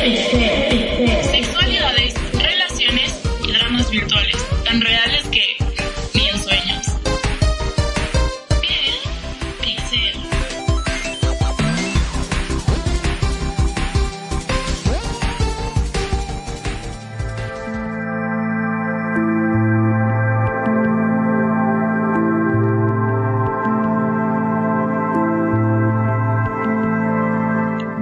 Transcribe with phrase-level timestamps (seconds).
[0.00, 5.44] Sexualidades, relaciones y dramas virtuales, tan reales que
[6.14, 6.86] ni en sueños.
[8.62, 8.94] Piel.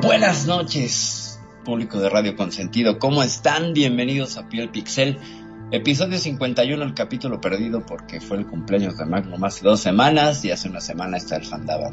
[0.01, 1.18] Buenas noches,
[1.69, 2.99] público de Radio Consentido.
[2.99, 3.75] ¿Cómo están?
[3.75, 5.19] Bienvenidos a Piel Pixel.
[5.71, 10.51] Episodio 51, el capítulo perdido porque fue el cumpleaños de Magnum hace dos semanas y
[10.51, 11.91] hace una semana está el andaba,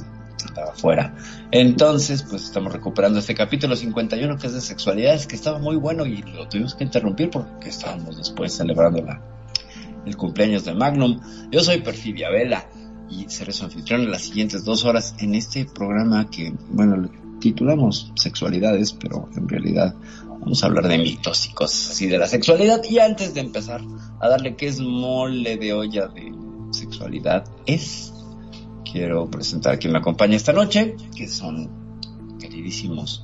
[0.48, 1.14] andaba fuera.
[1.52, 6.06] Entonces, pues estamos recuperando este capítulo 51 que es de sexualidades, que estaba muy bueno
[6.06, 9.06] y lo tuvimos que interrumpir porque estábamos después celebrando
[10.06, 11.20] el cumpleaños de Magnum.
[11.52, 12.66] Yo soy Perfidia Vela
[13.09, 17.09] y seré su anfitrión en las siguientes dos horas en este programa que, bueno,
[17.46, 19.94] titulamos sexualidades, pero en realidad
[20.28, 22.82] vamos a hablar de mitos y cosas así de la sexualidad.
[22.90, 23.82] Y antes de empezar
[24.20, 26.34] a darle que es mole de olla de
[26.72, 28.12] sexualidad es,
[28.92, 31.70] quiero presentar a quien me acompaña esta noche, que son
[32.40, 33.24] queridísimos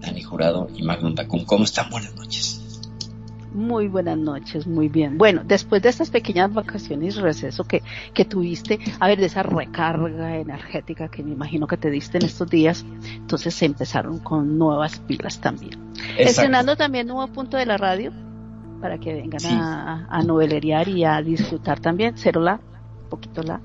[0.00, 1.44] Dani Jurado y Magnum Dacun.
[1.44, 1.90] ¿Cómo están?
[1.90, 2.63] Buenas noches.
[3.54, 5.16] Muy buenas noches, muy bien.
[5.16, 9.44] Bueno, después de estas pequeñas vacaciones y receso que, que tuviste, a ver, de esa
[9.44, 14.58] recarga energética que me imagino que te diste en estos días, entonces se empezaron con
[14.58, 15.78] nuevas pilas también.
[16.18, 18.12] Estrenando también nuevo punto de la radio
[18.80, 19.48] para que vengan Sí.
[19.50, 22.60] a, a noveleriar y a disfrutar también, cero la,
[23.08, 23.60] poquito la,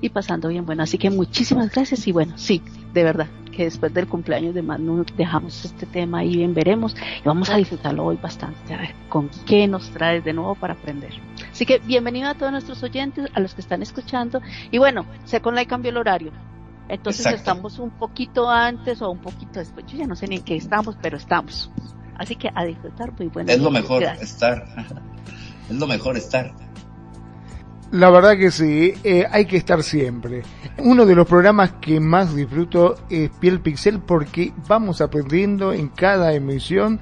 [0.00, 0.82] y pasando bien bueno.
[0.82, 2.62] Así que muchísimas gracias y bueno, sí,
[2.92, 3.28] de verdad,
[3.60, 7.58] que después del cumpleaños de Manu dejamos este tema ahí bien, veremos y vamos a
[7.58, 11.12] disfrutarlo hoy bastante, a ver con qué nos traes de nuevo para aprender.
[11.52, 15.42] Así que bienvenido a todos nuestros oyentes, a los que están escuchando y bueno, sé
[15.42, 16.32] con la cambio el horario.
[16.88, 17.38] Entonces Exacto.
[17.38, 20.56] estamos un poquito antes o un poquito después, yo ya no sé ni en qué
[20.56, 21.70] estamos, pero estamos.
[22.16, 24.30] Así que a disfrutar, muy buenas Es lo mejor gracias.
[24.30, 24.64] estar.
[25.68, 26.54] es lo mejor estar.
[27.92, 30.42] La verdad que sí, eh, hay que estar siempre.
[30.78, 36.32] Uno de los programas que más disfruto es Piel Pixel porque vamos aprendiendo en cada
[36.32, 37.00] emisión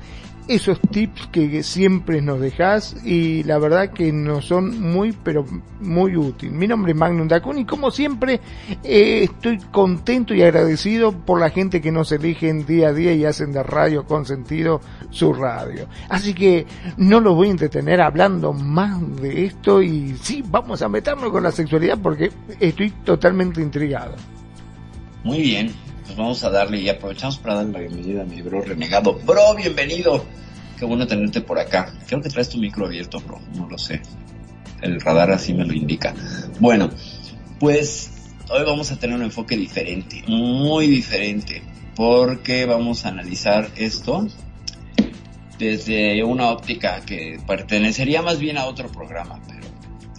[0.49, 5.45] esos tips que siempre nos dejas y la verdad que nos son muy pero
[5.81, 6.55] muy útiles.
[6.55, 8.41] Mi nombre es Magnum Dacun y como siempre
[8.83, 13.27] eh, estoy contento y agradecido por la gente que nos eligen día a día y
[13.27, 15.87] hacen de Radio con sentido su radio.
[16.09, 16.67] Así que
[16.97, 21.43] no los voy a entretener hablando más de esto y sí, vamos a meternos con
[21.43, 24.15] la sexualidad porque estoy totalmente intrigado.
[25.25, 25.73] Muy bien,
[26.09, 29.13] pues vamos a darle y aprovechamos para darle la bienvenida a mi bro renegado.
[29.13, 30.25] Bro, bienvenido.
[30.79, 31.93] Qué bueno tenerte por acá.
[32.07, 33.39] Creo que traes tu micro abierto, bro.
[33.55, 34.01] No lo sé.
[34.81, 36.15] El radar así me lo indica.
[36.61, 36.89] Bueno,
[37.61, 41.63] pues hoy vamos a tener un enfoque diferente, muy diferente,
[41.95, 44.27] porque vamos a analizar esto
[45.59, 49.67] desde una óptica que pertenecería más bien a otro programa, pero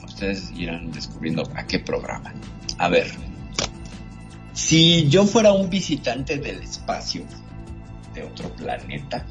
[0.05, 2.31] ustedes irán descubriendo a qué programa.
[2.78, 3.07] A ver,
[4.59, 7.24] si yo fuera un visitante del espacio
[8.14, 9.25] de otro planeta,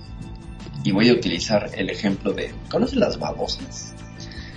[0.82, 3.94] y voy a utilizar el ejemplo de, ¿conoces las babosas?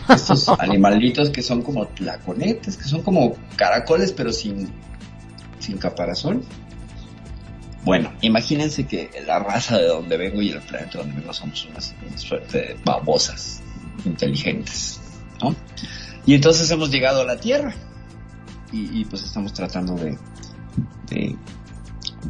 [0.08, 4.70] Estos animalitos que son como tlaconetes, que son como caracoles pero sin,
[5.60, 6.42] sin caparazón.
[7.84, 11.94] Bueno, imagínense que la raza de donde vengo y el planeta donde vengo somos unas,
[12.08, 13.62] una suerte de babosas
[14.06, 15.02] inteligentes,
[15.42, 15.54] ¿no?
[16.26, 17.74] Y entonces hemos llegado a la Tierra
[18.72, 20.18] y, y pues estamos tratando de,
[21.10, 21.38] de,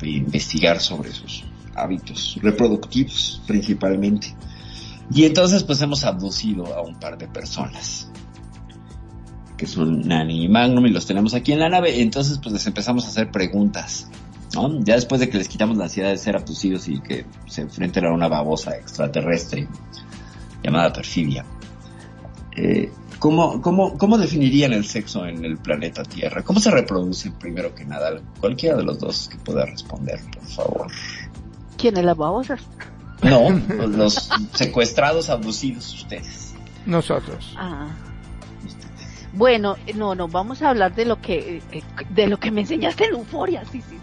[0.03, 1.43] investigar sobre sus
[1.75, 4.35] hábitos reproductivos principalmente.
[5.13, 8.09] Y entonces pues hemos abducido a un par de personas
[9.57, 12.01] que son Nani y Magnum y los tenemos aquí en la nave.
[12.01, 14.09] Entonces pues les empezamos a hacer preguntas.
[14.83, 18.05] Ya después de que les quitamos la ansiedad de ser abducidos y que se enfrenten
[18.05, 19.67] a una babosa extraterrestre
[20.61, 21.45] llamada perfidia.
[22.57, 22.91] Eh,
[23.21, 26.41] ¿cómo, cómo, ¿Cómo definirían el sexo en el planeta Tierra?
[26.41, 28.19] ¿Cómo se reproducen primero que nada?
[28.39, 30.87] Cualquiera de los dos que pueda responder, por favor.
[31.77, 32.61] ¿Quiénes las babosas?
[33.21, 33.51] No,
[33.87, 36.55] los secuestrados, abducidos, ustedes.
[36.87, 37.53] Nosotros.
[37.57, 37.89] Ah.
[39.33, 43.05] Bueno, no, no, vamos a hablar de lo que, eh, de lo que me enseñaste
[43.05, 43.97] en Euforia, sí, sí.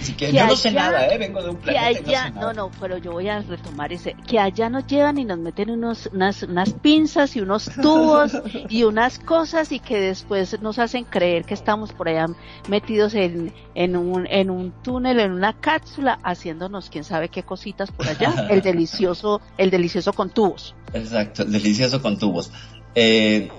[0.00, 1.18] Así que, yo no sé nada, ¿eh?
[1.18, 4.38] Vengo de un planeta que allá, no, no, pero yo voy a retomar ese, que
[4.38, 8.32] allá nos llevan y nos meten unos, unas, unas pinzas y unos tubos
[8.68, 12.26] y unas cosas y que después nos hacen creer que estamos por allá
[12.68, 17.90] metidos en, en un, en un túnel, en una cápsula, haciéndonos quién sabe qué cositas
[17.90, 20.74] por allá, el delicioso, el delicioso con tubos.
[20.92, 22.52] Exacto, el delicioso con tubos.
[22.94, 23.50] Eh,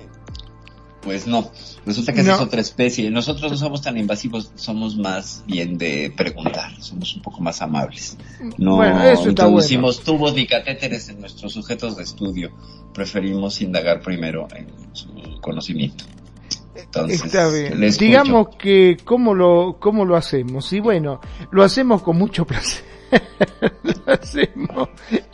[1.02, 1.50] pues no,
[1.86, 3.10] resulta que esa es otra especie.
[3.10, 8.18] Nosotros no somos tan invasivos, somos más bien de preguntar, somos un poco más amables.
[8.58, 12.52] No bueno, introducimos tubos ni catéteres en nuestros sujetos de estudio,
[12.94, 15.08] preferimos indagar primero en su
[15.42, 16.06] conocimiento.
[16.76, 17.80] Entonces, Está bien.
[18.00, 20.72] Digamos que cómo lo, cómo lo hacemos.
[20.74, 21.22] Y bueno,
[21.52, 22.84] lo hacemos con mucho placer.
[23.84, 24.90] lo hacemos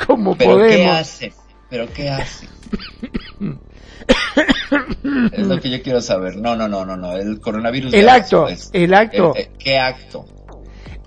[0.06, 0.76] como ¿Pero podemos.
[0.76, 1.34] ¿Qué hace?
[1.70, 2.48] ¿Pero qué hace?
[5.32, 6.38] es lo que yo quiero saber.
[6.38, 7.16] No, no, no, no, no.
[7.16, 7.94] El coronavirus.
[7.94, 8.48] El acto.
[8.74, 9.34] el acto.
[9.58, 10.26] ¿Qué acto?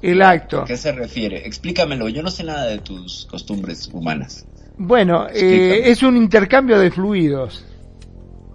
[0.00, 0.62] El acto.
[0.62, 1.46] ¿A qué se refiere?
[1.46, 2.08] Explícamelo.
[2.08, 4.46] Yo no sé nada de tus costumbres humanas.
[4.76, 7.64] Bueno, eh, es un intercambio de fluidos.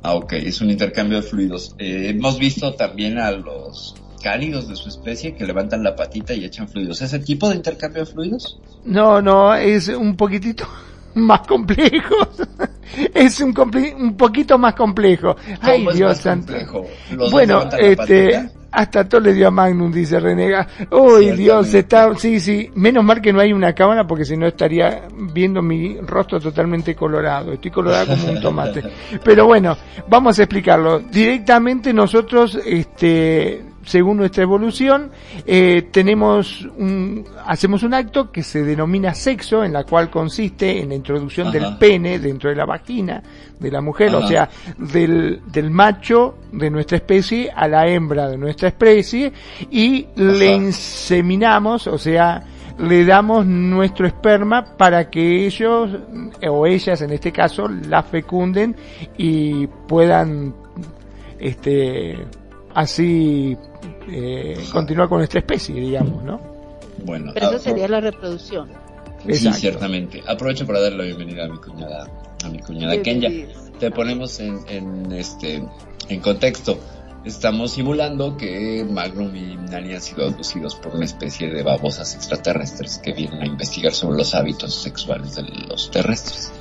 [0.04, 0.34] Ah, ok.
[0.34, 1.75] Es un intercambio de fluidos.
[1.78, 6.45] Eh, hemos visto también a los cálidos de su especie que levantan la patita y
[6.45, 7.01] echan fluidos.
[7.01, 8.60] ¿Ese tipo de intercambio de fluidos?
[8.86, 10.66] No, no, es un poquitito
[11.15, 12.15] más complejo.
[13.13, 13.54] es un,
[14.00, 15.36] un poquito más complejo.
[15.62, 16.54] Ay, Dios santo.
[17.31, 20.68] Bueno, este, hasta todo le dio a Magnum, dice Renega.
[20.92, 22.71] Uy, Dios, está, sí, sí.
[22.75, 26.95] Menos mal que no hay una cámara porque si no estaría viendo mi rostro totalmente
[26.95, 27.54] colorado.
[27.54, 28.83] Estoy colorado como un tomate.
[29.24, 29.77] Pero bueno,
[30.07, 31.00] vamos a explicarlo.
[31.00, 35.12] Directamente nosotros, este, según nuestra evolución,
[35.45, 40.89] eh, tenemos un, hacemos un acto que se denomina sexo, en la cual consiste en
[40.89, 43.21] la introducción del pene dentro de la vagina
[43.59, 48.38] de la mujer, o sea, del, del macho de nuestra especie a la hembra de
[48.38, 49.31] nuestra especie,
[49.71, 52.44] y le inseminamos, o sea,
[52.80, 55.89] le damos nuestro esperma para que ellos,
[56.47, 58.75] o ellas en este caso, la fecunden
[59.18, 60.53] y puedan,
[61.39, 62.18] este,
[62.73, 63.57] así
[64.09, 66.39] eh, continuar con nuestra especie, digamos, ¿no?
[67.05, 68.69] Bueno, pero eso sería la reproducción.
[69.31, 70.21] Sí, ciertamente.
[70.27, 72.07] Aprovecho para darle la bienvenida a mi cuñada,
[72.43, 73.29] a mi cuñada Kenya.
[73.79, 75.63] Te ponemos en, en este
[76.09, 76.77] en contexto.
[77.25, 82.97] Estamos simulando que Magnum y Nani han sido abducidos por una especie de babosas extraterrestres
[82.97, 86.51] que vienen a investigar sobre los hábitos sexuales de los terrestres.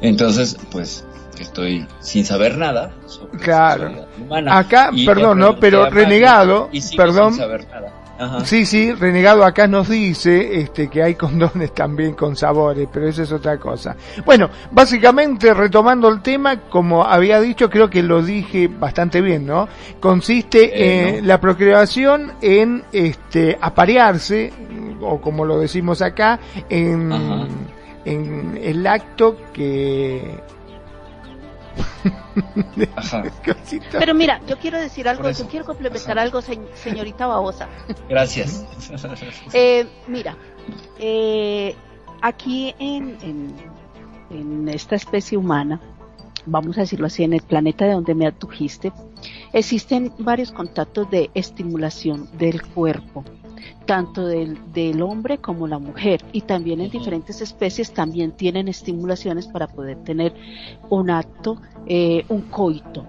[0.00, 1.04] Entonces, pues
[1.42, 4.06] estoy sin saber nada sobre claro.
[4.20, 4.58] humana.
[4.58, 5.58] Acá, perdón, ¿no?
[5.58, 7.32] Pero renegado, perdón.
[7.32, 7.92] Sin saber nada.
[8.44, 13.22] Sí, sí, renegado acá nos dice este que hay condones también con sabores, pero eso
[13.22, 13.94] es otra cosa.
[14.24, 19.68] Bueno, básicamente retomando el tema, como había dicho, creo que lo dije bastante bien, ¿no?
[20.00, 24.50] Consiste en la procreación en este aparearse
[25.00, 26.40] o como lo decimos acá
[26.70, 27.12] en
[28.06, 30.40] en el acto que
[33.92, 37.68] Pero mira, yo quiero decir algo, yo quiero complementar algo, señorita Babosa.
[38.08, 38.64] Gracias.
[39.52, 40.36] eh, mira,
[40.98, 41.74] eh,
[42.22, 43.54] aquí en, en,
[44.30, 45.80] en esta especie humana,
[46.44, 48.92] vamos a decirlo así, en el planeta de donde me atujiste,
[49.52, 53.24] existen varios contactos de estimulación del cuerpo
[53.86, 59.46] tanto del, del, hombre como la mujer y también en diferentes especies también tienen estimulaciones
[59.46, 60.34] para poder tener
[60.90, 63.06] un acto, eh, un coito.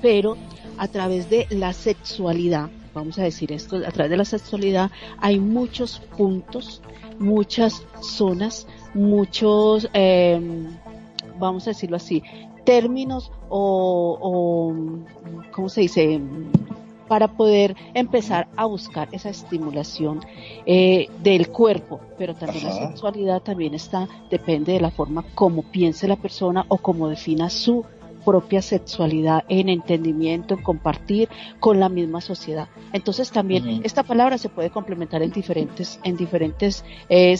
[0.00, 0.36] Pero
[0.78, 5.40] a través de la sexualidad, vamos a decir esto, a través de la sexualidad hay
[5.40, 6.80] muchos puntos,
[7.18, 10.40] muchas zonas, muchos, eh,
[11.38, 12.22] vamos a decirlo así,
[12.64, 14.74] términos o, o
[15.50, 16.20] ¿cómo se dice?
[17.12, 20.20] Para poder empezar a buscar esa estimulación
[20.64, 26.08] eh, del cuerpo, pero también la sexualidad también está, depende de la forma como piense
[26.08, 27.84] la persona o como defina su
[28.24, 31.28] propia sexualidad en entendimiento, en compartir
[31.60, 32.68] con la misma sociedad.
[32.94, 37.36] Entonces también esta palabra se puede complementar en diferentes, en diferentes eh,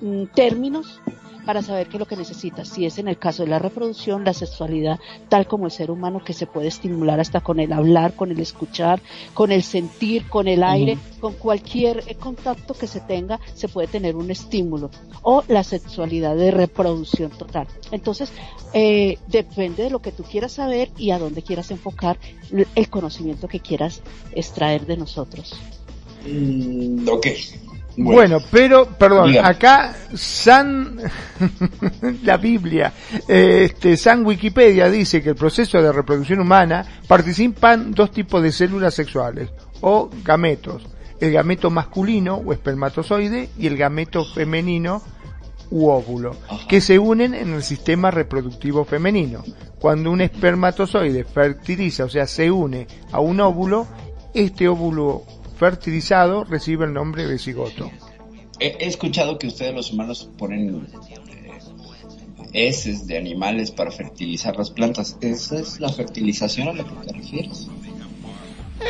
[0.00, 1.00] mm, términos
[1.44, 2.64] para saber qué es lo que necesita.
[2.64, 6.22] Si es en el caso de la reproducción, la sexualidad, tal como el ser humano
[6.24, 9.00] que se puede estimular hasta con el hablar, con el escuchar,
[9.34, 13.88] con el sentir, con el aire, con cualquier eh, contacto que se tenga, se puede
[13.88, 14.90] tener un estímulo.
[15.22, 17.66] O la sexualidad de reproducción total.
[17.90, 18.32] Entonces,
[18.72, 22.18] eh, depende de lo que tú quieras saber y a dónde quieras enfocar
[22.74, 25.54] el conocimiento que quieras extraer de nosotros.
[26.26, 27.26] Mm, ok,
[27.96, 30.98] bueno, pero, perdón, acá San,
[32.22, 32.92] la Biblia,
[33.28, 38.94] este, San Wikipedia dice que el proceso de reproducción humana participan dos tipos de células
[38.94, 40.88] sexuales o gametos.
[41.20, 45.02] el gameto masculino o espermatozoide y el gameto femenino
[45.70, 46.36] u óvulo,
[46.68, 49.42] que se unen en el sistema reproductivo femenino.
[49.78, 53.86] Cuando un espermatozoide fertiliza, o sea, se une a un óvulo,
[54.34, 55.22] este óvulo
[55.62, 57.88] fertilizado recibe el nombre de cigoto.
[58.58, 60.88] He, escuchado que ustedes los humanos ponen
[61.32, 61.60] eh,
[62.52, 65.16] heces de animales para fertilizar las plantas.
[65.20, 67.68] ¿Esa es la fertilización a la que te refieres?
[68.80, 68.84] Eh,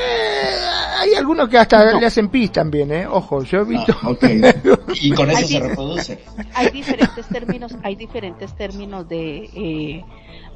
[0.98, 3.06] hay algunos que hasta le hacen pis también, ¿eh?
[3.06, 3.94] Ojo, yo he visto.
[4.02, 4.12] Ah,
[4.94, 6.18] y con eso se reproduce.
[6.54, 10.04] Hay diferentes términos, hay diferentes términos de eh,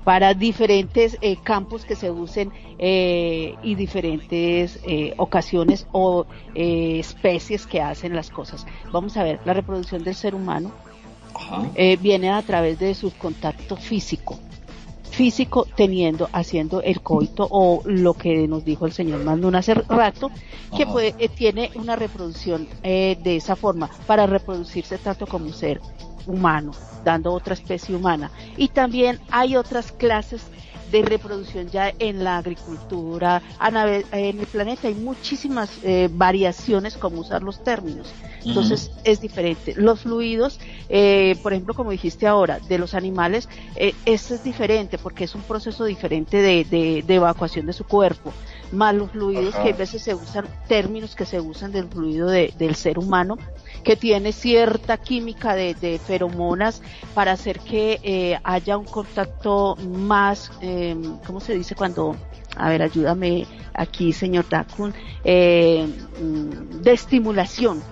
[0.06, 7.80] para diferentes eh, campos que se usen eh, y diferentes eh, ocasiones o especies que
[7.80, 8.66] hacen las cosas.
[8.92, 10.70] Vamos a ver, la reproducción del ser humano
[12.00, 14.38] viene a través de su contacto físico.
[15.10, 20.30] Físico teniendo, haciendo el coito o lo que nos dijo el señor Mandun hace rato,
[20.76, 25.80] que tiene una reproducción de esa forma para reproducirse tanto como un ser
[26.26, 26.72] humano,
[27.04, 28.30] dando otra especie humana.
[28.56, 30.42] Y también hay otras clases
[30.90, 37.42] de reproducción ya en la agricultura, en el planeta hay muchísimas eh, variaciones como usar
[37.42, 38.12] los términos.
[38.44, 39.74] Entonces es diferente.
[39.76, 44.98] Los fluidos, eh, por ejemplo, como dijiste ahora, de los animales, eh, eso es diferente
[44.98, 48.32] porque es un proceso diferente de, evacuación de su cuerpo.
[48.72, 52.74] Más los fluidos que a veces se usan, términos que se usan del fluido del
[52.74, 53.38] ser humano,
[53.84, 56.82] que tiene cierta química de, feromonas
[57.14, 60.96] para hacer que eh, haya un contacto más, eh,
[61.26, 62.16] ¿cómo se dice cuando?
[62.56, 64.92] A ver, ayúdame aquí, señor Dakun,
[65.24, 65.86] eh,
[66.20, 67.82] mm, de estimulación.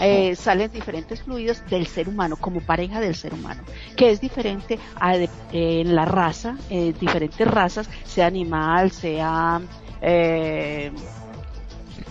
[0.00, 3.62] Eh, salen diferentes fluidos del ser humano, como pareja del ser humano,
[3.96, 5.14] que es diferente a
[5.52, 9.60] en la raza, diferentes razas, sea animal, sea
[10.06, 10.92] eh,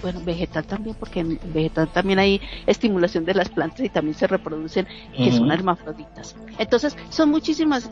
[0.02, 4.28] bueno, vegetal también, porque en vegetal también hay estimulación de las plantas y también se
[4.28, 4.86] reproducen,
[5.16, 6.36] que son hermafroditas.
[6.58, 7.90] Entonces, son muchísimas,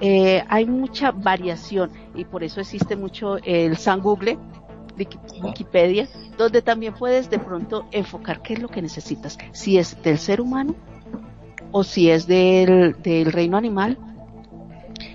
[0.00, 4.38] eh, hay mucha variación y por eso existe mucho el San Google,
[5.40, 10.18] Wikipedia, donde también puedes de pronto enfocar qué es lo que necesitas, si es del
[10.18, 10.74] ser humano
[11.70, 13.98] o si es del, del reino animal,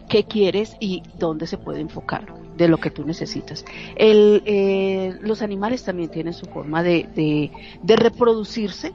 [0.07, 3.63] qué quieres y dónde se puede enfocar de lo que tú necesitas.
[3.95, 7.07] El, eh, los animales también tienen su forma de,
[7.83, 8.93] de, reproducirse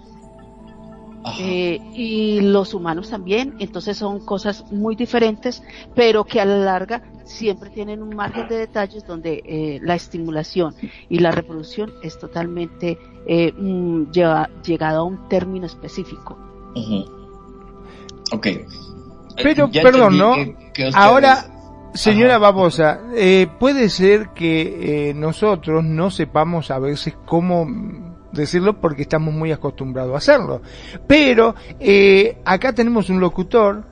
[1.38, 5.62] eh, y los humanos también, entonces son cosas muy diferentes,
[5.94, 10.74] pero que a la larga siempre tienen un margen de detalles donde eh, la estimulación
[11.08, 16.36] y la reproducción es totalmente eh, mm, llegado a un término específico.
[18.32, 18.48] Ok.
[19.42, 20.34] Pero, perdón, ¿no?
[20.94, 21.51] Ahora,
[21.94, 27.66] Señora Babosa, eh, puede ser que eh, nosotros no sepamos a veces cómo
[28.32, 30.62] decirlo porque estamos muy acostumbrados a hacerlo.
[31.06, 33.84] Pero eh, acá tenemos un locutor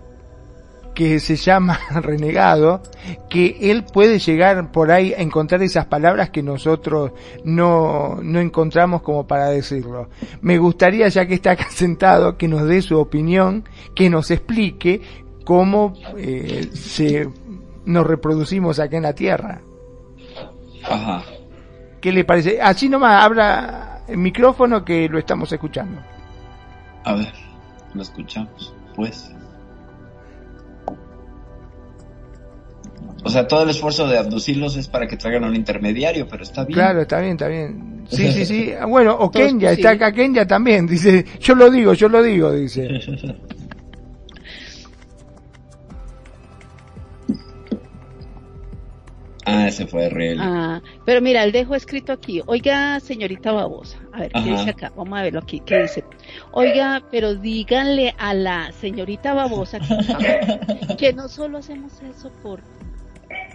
[0.94, 2.82] que se llama Renegado,
[3.28, 7.12] que él puede llegar por ahí a encontrar esas palabras que nosotros
[7.44, 10.08] no, no encontramos como para decirlo.
[10.40, 13.64] Me gustaría, ya que está acá sentado, que nos dé su opinión,
[13.94, 15.02] que nos explique
[15.44, 17.28] cómo eh, se
[17.84, 19.60] nos reproducimos acá en la Tierra.
[20.84, 21.22] Ajá.
[22.00, 22.60] ¿Qué le parece?
[22.60, 26.00] Así nomás habla el micrófono que lo estamos escuchando.
[27.04, 27.32] A ver,
[27.94, 29.30] lo escuchamos, pues.
[33.22, 36.64] O sea, todo el esfuerzo de abducirlos es para que traigan un intermediario, pero está
[36.64, 36.74] bien.
[36.74, 38.04] Claro, está bien, está bien.
[38.08, 38.72] Sí, sí, sí.
[38.88, 42.88] Bueno, o Kenya, está acá Kenya también, dice, yo lo digo, yo lo digo, dice.
[49.50, 50.38] Ah, ese fue real.
[50.40, 52.40] Ah, pero mira, el dejo escrito aquí.
[52.46, 53.98] Oiga, señorita babosa.
[54.12, 54.92] A ver, ¿qué dice acá?
[54.96, 55.60] Vamos a verlo aquí.
[55.60, 56.04] ¿Qué dice?
[56.52, 59.80] Oiga, pero díganle a la señorita babosa
[60.98, 62.60] que, no solo hacemos eso por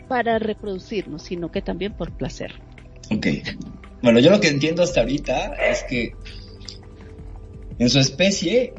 [0.10, 2.54] para reproducirnos, sino que también por placer.
[3.12, 3.28] Ok.
[4.02, 6.14] Bueno, yo lo que entiendo hasta ahorita es que
[7.80, 8.74] en su especie,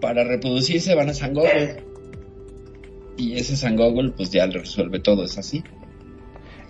[0.00, 1.84] para reproducirse van a San Google.
[3.16, 5.62] Y ese San Google, pues ya lo resuelve todo, ¿es así?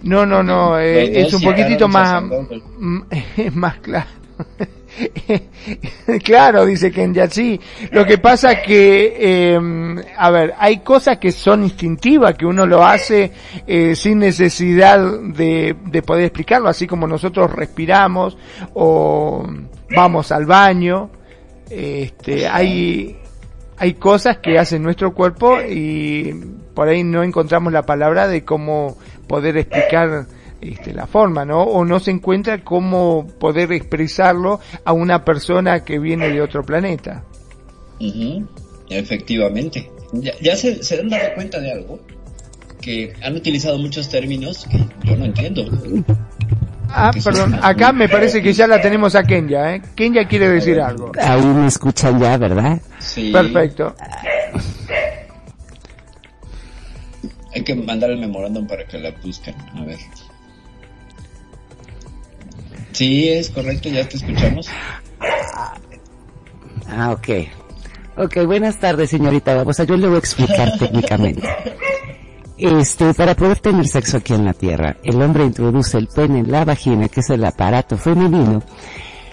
[0.02, 2.23] No, no, no, eh, es un poquitito más,
[3.52, 4.21] más claro.
[6.25, 7.61] claro, dice Kenya, sí.
[7.92, 9.61] Lo que pasa que, eh,
[10.16, 13.33] a ver, hay cosas que son instintivas, que uno lo hace
[13.66, 18.37] eh, sin necesidad de, de poder explicarlo, así como nosotros respiramos
[18.75, 19.47] o
[19.95, 21.11] vamos al baño.
[21.71, 23.16] Este, hay,
[23.76, 26.35] hay cosas que hace nuestro cuerpo y
[26.75, 28.97] por ahí no encontramos la palabra de cómo
[29.31, 30.27] poder explicar
[30.61, 31.63] este, la forma, ¿no?
[31.63, 37.23] O no se encuentra cómo poder expresarlo a una persona que viene de otro planeta.
[38.89, 39.89] Efectivamente.
[40.41, 42.01] Ya, se, se, han dado cuenta de algo,
[42.81, 45.65] que han utilizado muchos términos que yo no entiendo.
[46.89, 49.83] Ah, perdón, acá me parece que ya la tenemos a Kenya, ¿eh?
[49.95, 51.13] Kenya quiere decir algo.
[51.23, 52.81] Ahí me escuchan ya, ¿verdad?
[52.99, 53.31] Sí.
[53.31, 53.95] Perfecto.
[57.54, 59.99] Hay que mandar el memorándum para que la busquen, a ver.
[62.92, 64.69] Sí, es correcto, ya te escuchamos.
[66.87, 67.28] Ah, ok.
[68.16, 69.85] Ok, buenas tardes, señorita Babosa.
[69.85, 71.49] Yo le voy a explicar técnicamente.
[72.59, 76.52] Este, para poder tener sexo aquí en la Tierra, el hombre introduce el pene en
[76.52, 78.62] la vagina, que es el aparato femenino,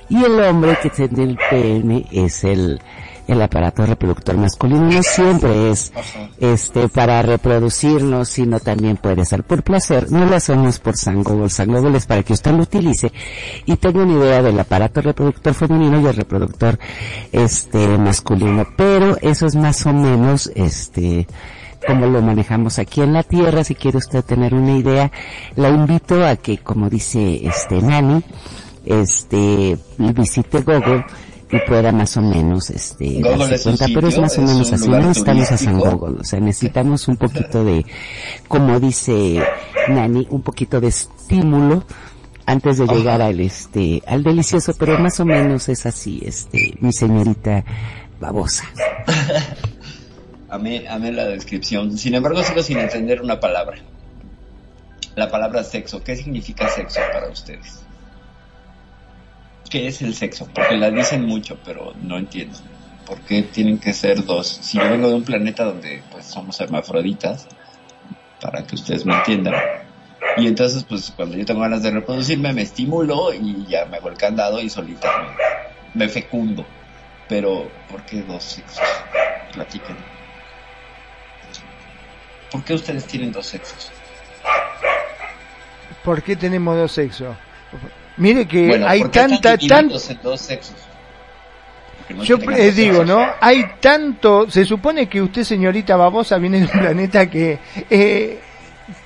[0.08, 2.80] y el hombre que tiene el pene es el,
[3.28, 5.92] el aparato reproductor masculino no siempre es
[6.40, 10.12] este para reproducirnos, sino también puede ser por placer.
[10.12, 11.50] No lo hacemos por sangogol.
[11.50, 13.12] Sangogol es para que usted lo utilice
[13.66, 16.80] y tenga una idea del aparato reproductor femenino y el reproductor
[17.32, 18.66] este masculino.
[18.78, 21.28] Pero eso es más o menos este
[21.86, 23.64] como lo manejamos aquí en la Tierra.
[23.64, 25.12] Si quiere usted tener una idea,
[25.56, 28.24] la invito a que, como dice este Nani,
[28.86, 31.06] este visite Google
[31.50, 35.12] y pueda más o menos este darse cuenta, pero es más o menos así, no
[35.12, 37.86] estamos a San Google, o sea, necesitamos un poquito de,
[38.48, 39.42] como dice
[39.88, 41.86] Nani, un poquito de estímulo
[42.46, 46.92] antes de llegar al este, al delicioso, pero más o menos es así, este, mi
[46.92, 47.64] señorita
[48.20, 48.66] babosa.
[50.50, 51.98] amé, amé la descripción.
[51.98, 53.78] Sin embargo, sigo sin entender una palabra.
[55.16, 56.04] La palabra sexo.
[56.04, 57.84] ¿Qué significa sexo para ustedes?
[59.70, 60.48] ¿Qué es el sexo?
[60.54, 62.58] Porque la dicen mucho, pero no entiendo.
[63.06, 64.48] ¿Por qué tienen que ser dos?
[64.48, 67.48] Si yo vengo de un planeta donde pues somos hermafroditas,
[68.42, 69.56] para que ustedes me entiendan.
[70.38, 74.10] Y entonces, pues cuando yo tengo ganas de reproducirme, me estimulo y ya me hago
[74.10, 75.10] el candado y solita
[75.94, 76.66] me, me fecundo.
[77.28, 78.86] Pero, ¿por qué dos sexos?
[79.54, 79.98] Platiquen.
[82.52, 83.92] ¿Por qué ustedes tienen dos sexos?
[86.04, 87.36] ¿Por qué tenemos dos sexos?
[88.18, 89.90] Mire que hay tanta, tan...
[89.90, 90.76] dos sexos?
[92.24, 93.26] Yo digo, ¿no?
[93.42, 98.40] Hay tanto, se supone que usted, señorita Babosa, viene de un planeta que eh,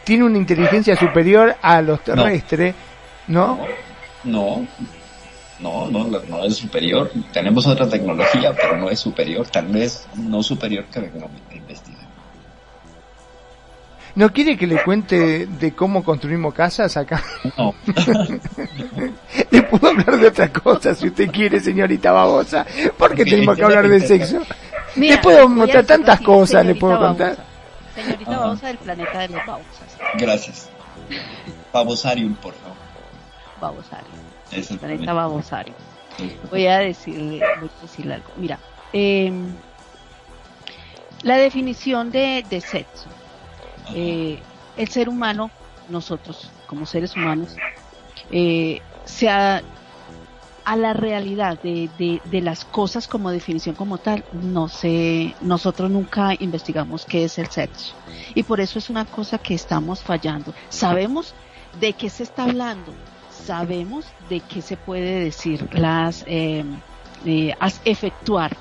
[0.03, 2.75] tiene una inteligencia superior a los terrestres,
[3.27, 3.59] ¿no?
[4.23, 4.67] No,
[5.59, 7.11] no, no, no, no es superior.
[7.33, 9.47] Tenemos otra tecnología, pero no es superior.
[9.47, 11.90] Tal vez no superior que venga a investigar.
[14.15, 17.23] ¿No quiere que le cuente de cómo construimos casas acá?
[17.57, 17.73] No.
[19.51, 22.65] le puedo hablar de otra cosa si usted quiere, señorita babosa.
[22.97, 24.41] ¿Por qué tenemos que hablar de sexo?
[24.95, 27.37] le puedo mostrar tantas cosas, le puedo contar.
[27.95, 29.97] Señorita babosa del planeta de los babosas.
[30.17, 30.69] Gracias.
[31.71, 32.77] Babosarium, por favor.
[33.61, 34.31] Babosarium.
[34.51, 35.75] Es el planeta Babosarium.
[36.49, 38.29] Voy a decirle, voy a decirle algo.
[38.35, 38.59] Mira,
[38.91, 39.31] eh,
[41.23, 43.07] la definición de, de sexo
[43.93, 44.39] eh,
[44.77, 45.51] el ser humano,
[45.89, 47.55] nosotros como seres humanos,
[48.31, 49.61] eh, sea
[50.63, 51.89] a la realidad de,
[52.23, 57.47] de, las cosas como definición como tal, no sé, nosotros nunca investigamos qué es el
[57.47, 57.95] sexo.
[58.35, 60.53] Y por eso es una cosa que estamos fallando.
[60.69, 61.33] Sabemos
[61.79, 62.93] de qué se está hablando,
[63.45, 66.63] sabemos de qué se puede decir, las eh,
[67.25, 68.55] eh efectuar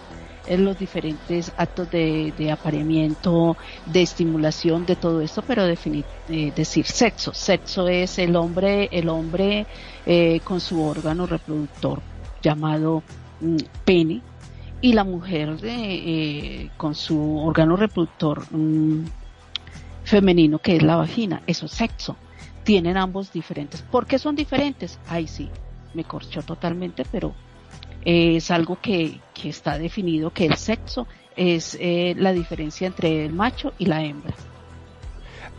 [0.50, 6.52] en los diferentes actos de, de, apareamiento, de estimulación, de todo esto, pero definir, eh,
[6.54, 7.32] decir sexo.
[7.32, 9.64] Sexo es el hombre, el hombre
[10.04, 12.02] eh, con su órgano reproductor
[12.42, 13.04] llamado
[13.40, 14.22] mm, pene
[14.80, 19.04] y la mujer eh, con su órgano reproductor mm,
[20.02, 21.42] femenino que es la vagina.
[21.46, 22.16] Eso es sexo.
[22.64, 23.82] Tienen ambos diferentes.
[23.82, 24.98] ¿Por qué son diferentes?
[25.06, 25.48] Ahí sí,
[25.94, 27.34] me corchó totalmente, pero
[28.04, 33.32] es algo que, que está definido que el sexo es eh, la diferencia entre el
[33.32, 34.34] macho y la hembra.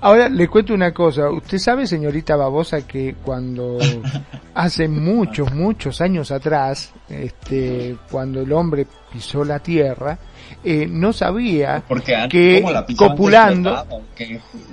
[0.02, 1.30] Ahora le cuento una cosa.
[1.30, 3.78] Usted sabe, señorita Babosa, que cuando
[4.56, 10.18] hace muchos, muchos años atrás, este, cuando el hombre pisó la tierra,
[10.64, 11.84] eh, no sabía
[12.30, 12.64] que
[12.98, 13.86] copulando,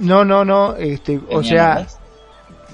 [0.01, 1.87] no, no, no, este, o sea,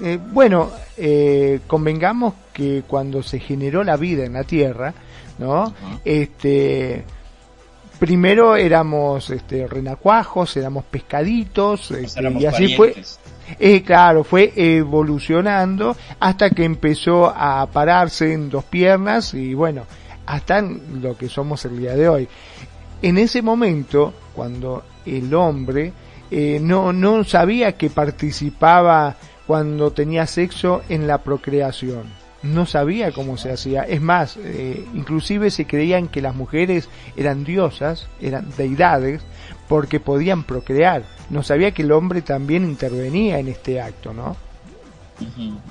[0.01, 4.93] eh, bueno, eh, convengamos que cuando se generó la vida en la Tierra,
[5.37, 5.73] ¿no?
[6.03, 7.03] Este,
[7.99, 12.95] primero éramos este, renacuajos, éramos pescaditos, este, y así fue.
[13.59, 19.83] Eh, claro, fue evolucionando hasta que empezó a pararse en dos piernas y bueno,
[20.25, 22.27] hasta lo que somos el día de hoy.
[23.01, 25.93] En ese momento, cuando el hombre
[26.31, 29.15] eh, no, no sabía que participaba
[29.47, 32.03] cuando tenía sexo en la procreación.
[32.43, 33.83] No sabía cómo se hacía.
[33.83, 39.23] Es más, eh, inclusive se creían que las mujeres eran diosas, eran deidades,
[39.67, 41.03] porque podían procrear.
[41.29, 44.37] No sabía que el hombre también intervenía en este acto, ¿no?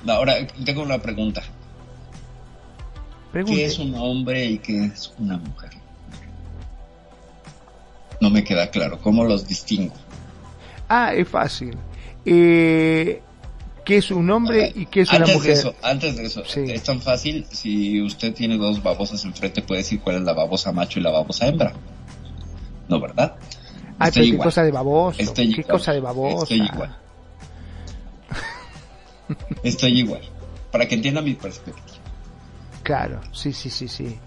[0.07, 0.35] Ahora
[0.65, 1.43] tengo una pregunta.
[3.31, 5.71] ¿Qué es un hombre y qué es una mujer?
[8.21, 8.99] No me queda claro.
[9.01, 9.93] ¿Cómo los distingo?
[10.87, 11.77] Ah, es fácil.
[12.25, 13.21] Eh,
[13.85, 15.41] ¿Qué es un hombre y qué es una mujer?
[15.41, 17.45] De eso, antes de eso, es tan fácil.
[17.51, 21.11] Si usted tiene dos babosas enfrente, puede decir cuál es la babosa macho y la
[21.11, 21.71] babosa hembra.
[22.89, 23.35] ¿No, verdad?
[23.99, 25.33] Ah, pero qué cosa de baboso.
[25.35, 26.43] qué cosa de babosa.
[26.43, 26.97] Estoy igual.
[29.63, 30.21] Estoy igual.
[30.71, 31.87] Para que entienda mi perspectiva.
[32.81, 34.17] Claro, sí, sí, sí, sí.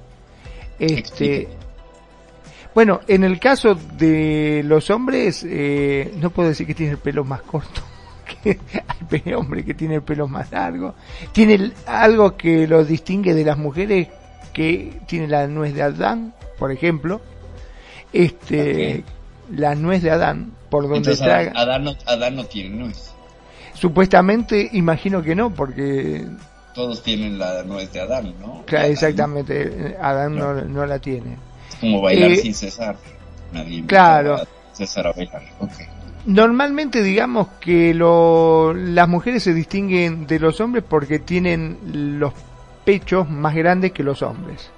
[0.78, 1.48] Este.
[2.74, 7.24] Bueno, en el caso de los hombres, eh, no puedo decir que tiene el pelo
[7.24, 7.82] más corto.
[8.28, 8.58] Que
[9.26, 10.94] hay hombre que tiene el pelo más largo.
[11.32, 14.08] Tiene algo que lo distingue de las mujeres
[14.52, 17.20] que tiene la nuez de Adán, por ejemplo.
[18.12, 19.04] Este,
[19.54, 23.12] la nuez de Adán, por donde Entonces, Adán, no, Adán no tiene nuez.
[23.74, 26.26] Supuestamente, imagino que no, porque...
[26.74, 28.62] Todos tienen la nuez de Adán, ¿no?
[28.66, 31.36] Claro, exactamente, Adán no, no, la tiene.
[31.68, 32.96] Es como bailar eh, sin cesar.
[33.52, 34.40] Nadie claro.
[34.72, 35.42] Cesar a bailar,
[36.28, 41.78] Normalmente digamos que lo, las mujeres se distinguen de los hombres porque tienen
[42.18, 42.32] los
[42.84, 44.70] pechos más grandes que los hombres.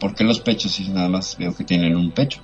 [0.00, 2.40] ¿Por qué los pechos si nada más veo que tienen un pecho?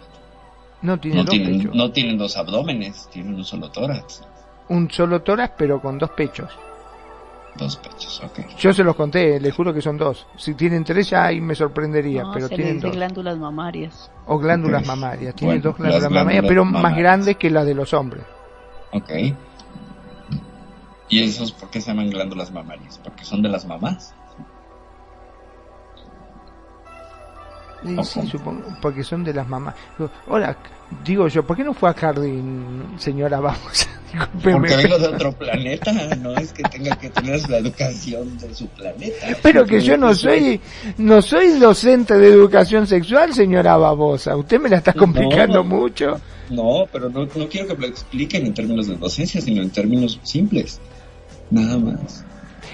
[0.82, 4.22] No tienen, dos tienen, no tienen dos abdómenes, tienen un solo tórax
[4.72, 6.50] un solo tórax, pero con dos pechos.
[7.56, 8.56] Dos pechos, ok.
[8.58, 10.26] Yo se los conté, les juro que son dos.
[10.36, 12.92] Si tienen tres ya ahí me sorprendería, pero tienen dos.
[12.92, 14.10] glándulas mamarias.
[14.26, 18.24] O glándulas mamarias, tienen dos glándulas, mamarias, pero más grandes que las de los hombres.
[18.92, 19.10] Ok.
[21.08, 22.98] ¿Y esos por qué se llaman glándulas mamarias?
[23.04, 24.14] ¿Porque son de las mamás?
[28.04, 29.74] Sí, supongo, porque son de las mamás.
[30.28, 30.56] Hola,
[31.05, 33.40] digo yo, ¿por qué no fue a jardín, señora?
[33.40, 33.88] Vamos.
[34.42, 38.66] Porque vengo de otro planeta, no es que tenga que tener la educación de su
[38.68, 39.38] planeta.
[39.42, 40.61] Pero que yo no soy,
[40.98, 44.37] no soy docente de educación sexual, señora Babosa.
[44.37, 46.20] Usted me la está complicando mucho.
[46.50, 50.20] No, pero no, no quiero que lo expliquen en términos de docencia, sino en términos
[50.22, 50.78] simples.
[51.50, 52.24] Nada más.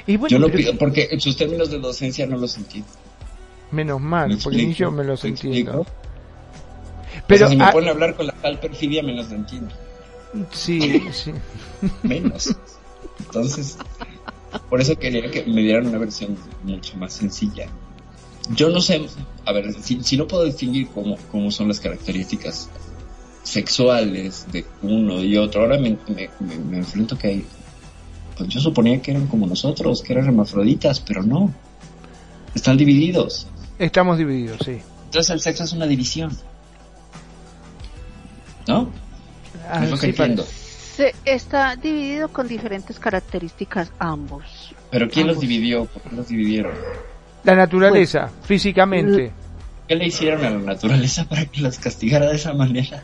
[0.06, 2.90] yo no pido, porque en sus términos de docencia no los entiendo.
[3.70, 5.86] Menos mal, porque ni yo me los entiendo.
[7.28, 9.72] Pero si me pone a hablar con la tal perfidia, me los entiendo.
[10.50, 11.32] Sí, sí.
[12.02, 12.56] Menos.
[13.20, 13.78] Entonces,
[14.68, 17.68] por eso quería que me dieran una versión mucho más sencilla.
[18.54, 19.06] Yo no sé,
[19.44, 22.70] a ver, si, no puedo distinguir cómo, cómo son las características
[23.42, 27.44] sexuales de uno y otro, ahora me, me, enfrento que hay,
[28.36, 31.52] pues yo suponía que eran como nosotros, que eran hermafroditas, pero no,
[32.54, 33.46] están divididos.
[33.78, 34.78] Estamos divididos, sí.
[35.04, 36.30] Entonces el sexo es una división.
[38.68, 38.90] ¿No?
[39.70, 44.74] Ah, Se está dividido con diferentes características ambos.
[44.90, 45.86] ¿Pero quién los dividió?
[45.86, 46.72] ¿Por qué los dividieron?
[47.44, 49.32] La naturaleza, físicamente.
[49.88, 53.02] ¿Qué le hicieron a la naturaleza para que los castigara de esa manera?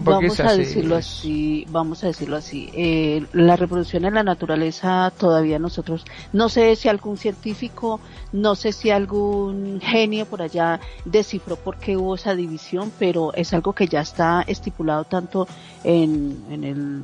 [0.00, 2.70] Vamos a decirlo así, vamos a decirlo así.
[2.74, 8.00] Eh, la reproducción en la naturaleza todavía nosotros, no sé si algún científico,
[8.32, 13.52] no sé si algún genio por allá descifró por qué hubo esa división, pero es
[13.52, 15.48] algo que ya está estipulado tanto
[15.84, 17.02] en, en, el,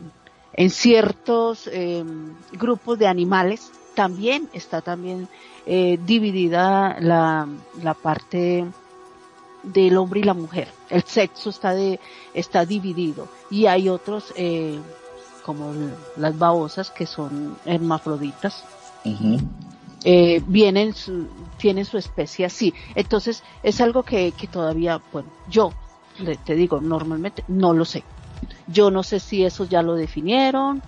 [0.52, 3.70] en ciertos em, grupos de animales.
[3.94, 5.28] También está también
[5.64, 7.48] eh, dividida la,
[7.82, 8.66] la parte
[9.66, 10.68] del hombre y la mujer.
[10.88, 12.00] El sexo está de,
[12.34, 14.78] está dividido y hay otros eh,
[15.44, 15.72] como
[16.16, 18.64] las babosas que son hermafroditas.
[20.04, 21.26] eh, vienen su,
[21.58, 22.72] tienen su especie así.
[22.94, 25.72] Entonces es algo que, que todavía, bueno, yo
[26.44, 28.04] te digo, normalmente no lo sé.
[28.66, 30.82] Yo no sé si eso ya lo definieron.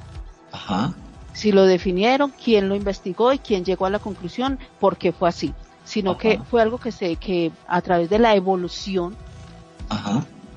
[0.52, 0.94] Ajá.
[1.32, 5.28] Si lo definieron, quién lo investigó y quién llegó a la conclusión, por qué fue
[5.28, 5.54] así
[5.88, 9.16] sino que fue algo que se que a través de la evolución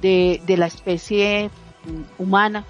[0.01, 1.49] De, de la especie
[1.85, 2.65] mm, humana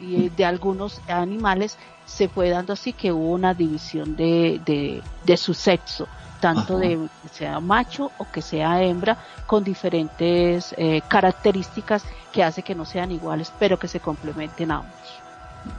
[0.00, 1.76] y de algunos animales
[2.06, 6.06] se fue dando así que hubo una división de, de, de su sexo,
[6.40, 12.62] tanto de que sea macho o que sea hembra, con diferentes eh, características que hace
[12.62, 15.08] que no sean iguales, pero que se complementen ambos.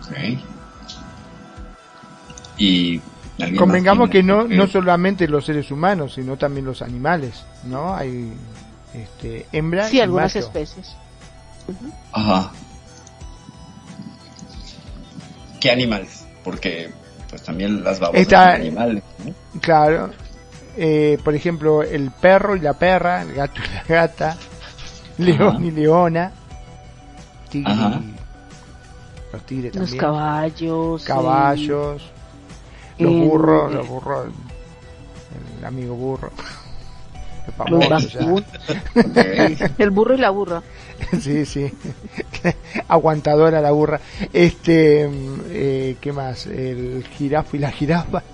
[0.06, 0.44] Okay.
[2.58, 3.02] Y
[3.58, 7.94] Convengamos que no, no solamente los seres humanos, sino también los animales, ¿no?
[7.96, 8.34] Hay
[8.94, 10.96] este, hembra sí, algunas especies.
[12.12, 12.52] Ajá.
[15.60, 16.26] ¿Qué animales?
[16.44, 16.92] Porque
[17.30, 19.34] pues también las babosas Está- son animales, ¿no?
[19.62, 20.12] Claro.
[20.78, 24.38] Eh, por ejemplo, el perro y la perra, el gato y la gata,
[25.18, 25.66] león Ajá.
[25.66, 26.32] y leona,
[27.50, 28.00] tigre Ajá.
[28.02, 28.16] y-
[29.34, 31.04] los tigres Los también, caballos.
[31.04, 32.12] caballos,
[33.00, 34.28] los el- burros, los burros,
[35.60, 36.32] el amigo burro,
[37.48, 39.70] el Los famoso ya.
[39.78, 40.64] el burro y la burra.
[41.22, 41.72] sí, sí,
[42.88, 44.00] aguantadora la burra.
[44.34, 45.08] Este,
[45.50, 46.46] eh, ¿qué más?
[46.48, 48.24] El jirafo y la jirafa,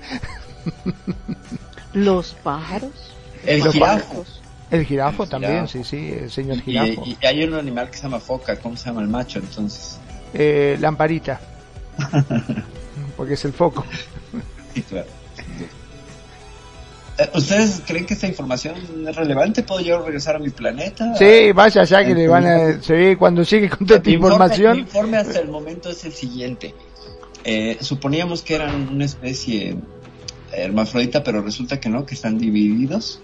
[1.94, 2.92] Los pájaros.
[3.46, 4.02] El Los jirafo.
[4.04, 4.42] pájaros.
[4.72, 5.70] el jirafo El también, jirafo.
[5.72, 8.76] sí, sí, el señor Y, jirafo, y hay un animal que se llama foca, ¿cómo
[8.78, 10.00] se llama el macho entonces?
[10.34, 11.40] Eh, lamparita,
[13.16, 13.86] porque es el foco.
[14.74, 15.08] Sí, claro.
[17.20, 18.76] Eh, ¿Ustedes creen que esta información
[19.08, 19.62] es relevante?
[19.62, 21.16] ¿Puedo yo regresar a mi planeta?
[21.16, 22.82] Sí, vaya ya que le van a...
[22.82, 24.80] Sí, cuando llegue con toda esta Mi informe- Mi información...
[24.80, 26.74] informe hasta el momento es el siguiente.
[27.44, 29.76] Eh, suponíamos que eran una especie
[30.54, 33.22] hermafrodita, pero resulta que no, que están divididos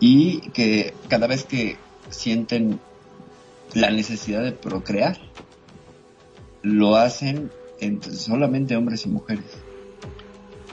[0.00, 1.76] y que cada vez que
[2.10, 2.80] sienten
[3.74, 5.18] la necesidad de procrear,
[6.62, 9.44] lo hacen entre solamente hombres y mujeres.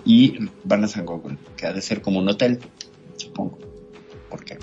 [0.05, 2.59] Y van a San Google, que ha de ser como un hotel,
[3.17, 3.59] supongo.
[4.29, 4.57] ¿Por qué?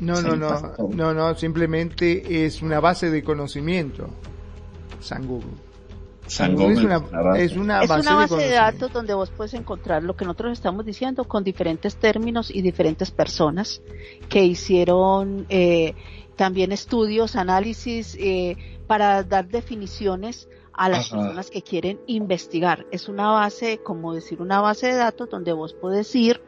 [0.00, 4.08] No, no, no, no, no, simplemente es una base de conocimiento.
[5.00, 5.50] San Google.
[6.26, 6.96] San Google es una,
[7.36, 8.54] es una Es base, una base de conocimiento.
[8.54, 13.10] datos donde vos puedes encontrar lo que nosotros estamos diciendo con diferentes términos y diferentes
[13.10, 13.82] personas
[14.28, 15.94] que hicieron eh,
[16.36, 20.48] también estudios, análisis eh, para dar definiciones
[20.82, 21.16] a las Ajá.
[21.16, 22.86] personas que quieren investigar.
[22.90, 26.40] Es una base, como decir, una base de datos donde vos podés ir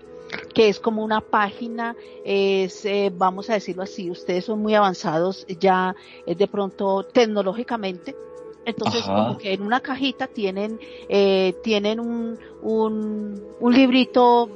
[0.52, 1.94] que es como una página,
[2.24, 5.94] es, eh, vamos a decirlo así, ustedes son muy avanzados ya
[6.26, 8.16] eh, de pronto tecnológicamente,
[8.64, 9.14] entonces Ajá.
[9.14, 14.48] como que en una cajita tienen, eh, tienen un, un, un librito,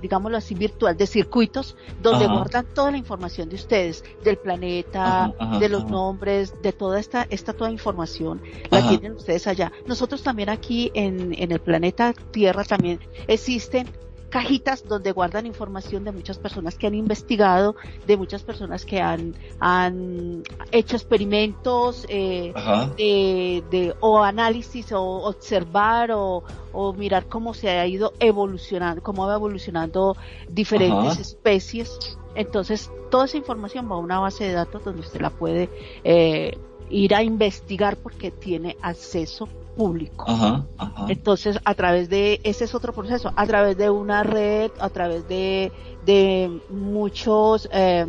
[0.00, 2.34] digámoslo así, virtual de circuitos, donde Ajá.
[2.34, 7.26] guardan toda la información de ustedes, del planeta, Ajá, de los nombres, de toda esta,
[7.30, 9.72] esta toda información, la tienen ustedes allá.
[9.86, 13.88] Nosotros también aquí en, en el planeta Tierra también existen
[14.32, 19.34] cajitas donde guardan información de muchas personas que han investigado, de muchas personas que han,
[19.58, 22.56] han hecho experimentos, eh,
[22.96, 29.26] de, de- o análisis o observar o, o mirar cómo se ha ido evolucionando, cómo
[29.26, 30.16] va evolucionando
[30.48, 31.20] diferentes Ajá.
[31.20, 32.00] especies.
[32.34, 35.70] Entonces, toda esa información va a una base de datos donde usted la puede
[36.04, 40.24] eh, ir a investigar porque tiene acceso público.
[40.28, 40.66] Ajá.
[40.76, 41.06] Ajá.
[41.08, 45.26] Entonces, a través de, ese es otro proceso, a través de una red, a través
[45.26, 48.06] de, de muchos, eh,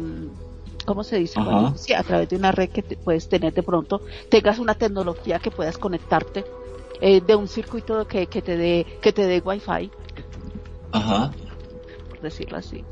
[0.85, 1.39] ¿cómo se dice?
[1.39, 4.75] Bueno, sí, a través de una red que te puedes tener de pronto, tengas una
[4.75, 6.43] tecnología que puedas conectarte,
[7.01, 9.91] eh, de un circuito que, que te dé, que te dé wifi,
[10.91, 11.33] Ajá.
[12.09, 12.83] por decirlo así.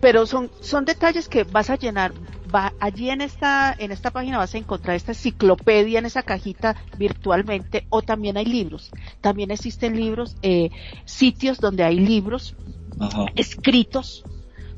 [0.00, 2.12] Pero son, son detalles que vas a llenar,
[2.52, 6.76] va, allí en esta, en esta página vas a encontrar esta enciclopedia en esa cajita
[6.96, 8.90] virtualmente, o también hay libros.
[9.20, 10.70] También existen libros, eh,
[11.04, 12.54] sitios donde hay libros
[12.98, 13.26] Ajá.
[13.36, 14.24] escritos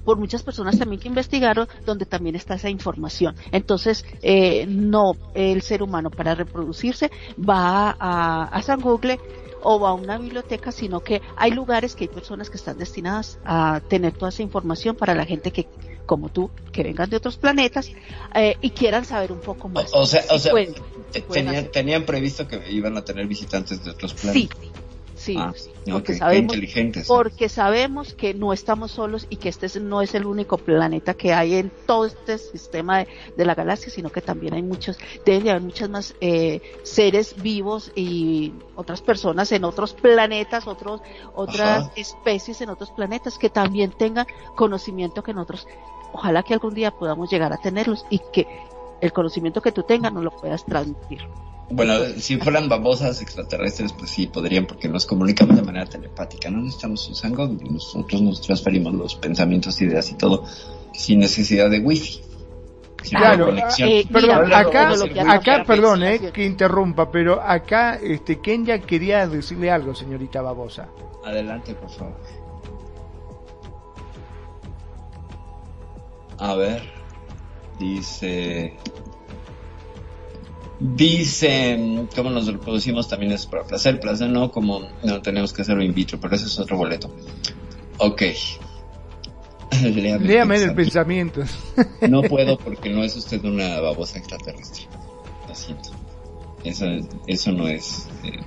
[0.04, 3.36] por muchas personas también que investigaron, donde también está esa información.
[3.52, 9.20] Entonces, eh, no, el ser humano para reproducirse va a, a San Google
[9.62, 13.80] o a una biblioteca, sino que hay lugares que hay personas que están destinadas a
[13.88, 15.66] tener toda esa información para la gente que,
[16.06, 17.90] como tú, que vengan de otros planetas
[18.34, 19.92] eh, y quieran saber un poco más.
[19.94, 20.74] O, o sea, o sea, pueden,
[21.30, 24.58] tenían, tenían previsto que iban a tener visitantes de otros planetas.
[24.58, 24.70] sí,
[25.24, 25.54] sí,
[25.90, 27.06] ok, porque sabemos inteligentes.
[27.06, 31.14] porque sabemos que no estamos solos y que este es- no es el único planeta
[31.14, 34.96] que hay en todo este sistema de, de la galaxia, sino que también hay muchos,
[35.24, 41.02] deben de haber muchas más eh, seres vivos y otras personas en otros planetas, otros,
[41.32, 41.92] otras Ajá.
[41.94, 45.66] especies en otros planetas que también tengan conocimiento que nosotros,
[46.10, 48.46] ojalá que algún día podamos llegar a tenerlos y que
[49.00, 51.20] el conocimiento que tú tengas nos lo puedas transmitir.
[51.74, 56.50] Bueno, si fueran babosas extraterrestres, pues sí, podrían, porque nos comunicamos de manera telepática.
[56.50, 60.44] No necesitamos un San Google, nosotros nos transferimos los pensamientos, ideas y todo,
[60.92, 62.20] sin necesidad de wifi.
[63.02, 63.88] Sin Claro, conexión.
[63.88, 64.92] eh, Perdón, Mira, acá,
[65.28, 70.88] acá, perdón, eh, que interrumpa, pero acá, este, Kenya quería decirle algo, señorita Babosa.
[71.24, 72.16] Adelante, por favor.
[76.38, 76.82] A ver,
[77.78, 78.76] dice...
[80.80, 83.08] Dice, ¿cómo nos reproducimos?
[83.08, 86.46] También es para placer, placer no, como no tenemos que hacerlo in vitro, pero ese
[86.46, 87.14] es otro boleto.
[87.98, 88.22] Ok.
[89.82, 91.42] Léame, Léame el pensamiento.
[91.42, 91.44] pensamiento.
[92.08, 94.86] No puedo porque no es usted una babosa extraterrestre.
[95.48, 95.90] Lo siento.
[96.64, 96.86] Eso,
[97.26, 98.40] eso no es eh,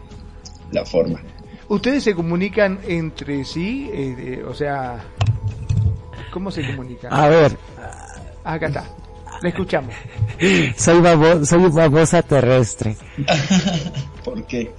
[0.71, 1.21] la forma.
[1.67, 3.89] ¿Ustedes se comunican entre sí?
[3.91, 5.03] Eh, eh, o sea,
[6.31, 7.11] ¿cómo se comunican?
[7.13, 7.57] A ver,
[8.43, 8.85] Acá está.
[9.45, 9.93] La escuchamos.
[10.75, 12.97] soy, babo- soy babosa terrestre.
[14.23, 14.71] ¿Por qué?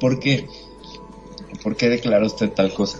[0.00, 0.48] ¿Por qué?
[1.62, 2.98] ¿Por qué declara usted tal cosa?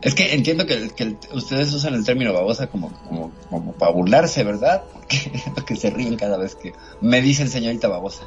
[0.00, 4.44] Es que entiendo que, que ustedes usan el término babosa como, como, como para burlarse,
[4.44, 4.84] ¿verdad?
[4.94, 8.24] Porque es lo que se ríen cada vez que me dicen señorita babosa.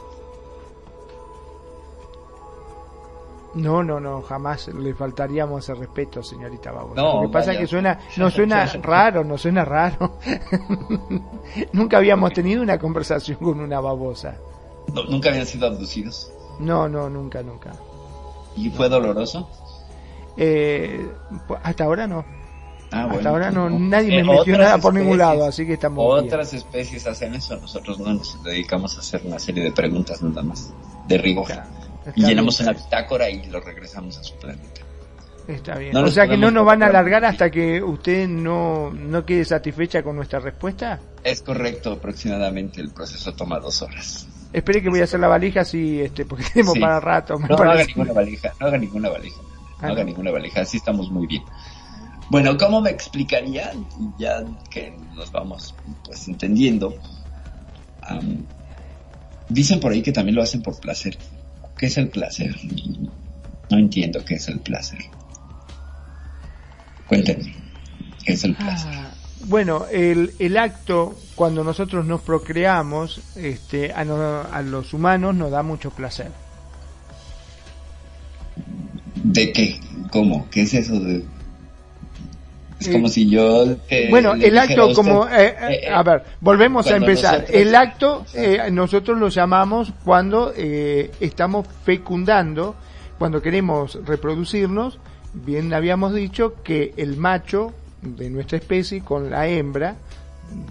[3.55, 7.01] No, no, no, jamás le faltaríamos el respeto, señorita Babosa.
[7.01, 10.17] No, Lo que pasa es que suena, no suena raro, no suena raro.
[11.71, 14.35] Nunca habíamos tenido una conversación con una babosa.
[14.93, 16.31] No, Nunca habían sido abducidos.
[16.59, 17.71] No, no, nunca, nunca.
[18.57, 19.49] ¿Y fue doloroso?
[20.37, 21.09] Eh,
[21.63, 22.25] hasta ahora no.
[22.91, 23.29] Ah, hasta bueno.
[23.29, 26.27] ahora no, Eh, nadie me metió otras nada por ningún lado, así que estamos bien.
[26.27, 30.43] Otras especies hacen eso, nosotros no nos dedicamos a hacer una serie de preguntas nada
[30.43, 30.71] más,
[31.07, 31.47] de rigor.
[32.05, 34.81] Está- Y llenamos bien, una bitácora y lo regresamos a su planeta.
[35.47, 35.93] Está bien.
[35.93, 39.45] No o sea que no nos van a alargar hasta que usted no, no quede
[39.45, 40.99] satisfecha con nuestra respuesta.
[41.23, 44.27] Es correcto, aproximadamente el proceso toma dos horas.
[44.53, 46.79] Espere que voy a hacer la valija así, este, porque tenemos Sí.
[46.79, 47.37] para rato.
[47.37, 49.37] me No haga ninguna valija, no haga ninguna valija,
[49.79, 50.05] Ah, no haga no.
[50.07, 51.43] ninguna valija, así estamos muy bien.
[52.29, 53.71] Bueno, ¿cómo me explicaría?
[54.17, 56.95] Ya que nos vamos pues entendiendo.
[58.01, 58.45] am,
[59.49, 61.17] dicen por ahí que también lo hacen por placer.
[61.77, 62.55] ¿Qué es el placer?
[63.69, 64.99] No entiendo qué es el placer.
[67.07, 67.55] Cuéntenme,
[68.25, 68.91] ¿qué es el placer?
[68.93, 69.11] Ah,
[69.47, 75.51] Bueno, el, el acto, cuando nosotros nos procreamos, este, a, no- a los humanos nos
[75.51, 76.31] da mucho placer.
[79.23, 79.79] ¿De qué?
[80.11, 80.47] ¿Cómo?
[80.49, 81.23] ¿Qué es eso de...?
[82.79, 83.65] Es como si yo...
[83.89, 85.27] eh, bueno, el acto usted, como...
[85.27, 87.39] eh, eh, eh, a ver, volvemos a empezar.
[87.41, 88.25] nosotros- El acto
[88.71, 92.75] nosotros lo llamamos cuando eh, estamos fecundando,
[93.17, 94.99] cuando queremos reproducirnos,
[95.33, 99.95] bien habíamos dicho que el macho de nuestra especie con la hembra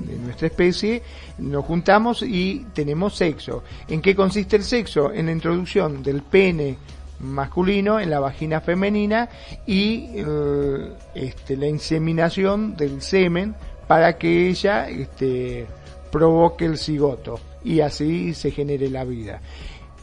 [0.07, 1.03] de nuestra especie
[1.39, 3.65] nos juntamos y tenemos sexo.
[3.89, 5.13] ¿En qué consiste el sexo?
[5.13, 6.77] En la introducción del pene
[7.25, 9.29] masculino en la vagina femenina
[9.67, 13.55] y eh, este, la inseminación del semen
[13.87, 15.67] para que ella este,
[16.11, 19.41] provoque el cigoto y así se genere la vida.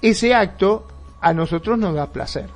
[0.02, 0.88] Ese acto
[1.22, 2.50] a nosotros nos da placer.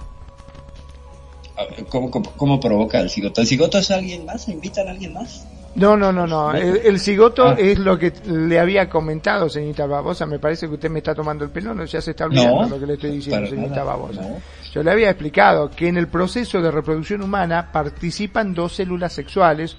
[1.90, 3.42] ¿Cómo, cómo, provoca el cigoto?
[3.42, 4.50] ¿El cigoto es alguien más?
[4.50, 5.48] ¿Invitan a alguien más?
[5.76, 6.54] No, no, no, no.
[6.54, 7.56] El, el cigoto Ah.
[7.58, 10.26] es lo que le había comentado, señorita Babosa.
[10.26, 12.70] Me parece que usted me está tomando el pelo, no, ya se está olvidando No,
[12.70, 14.22] lo que le estoy diciendo, señorita nada, Babosa.
[14.22, 14.38] no.
[14.74, 19.76] Yo le había explicado que en el proceso de reproducción humana participan dos células sexuales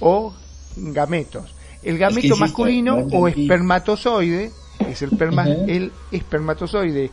[0.00, 0.32] o
[0.76, 1.54] gametos.
[1.82, 4.50] El gameto masculino no o espermatozoide
[4.88, 5.64] es el, perma- Ujú.
[5.68, 7.10] el espermatozoide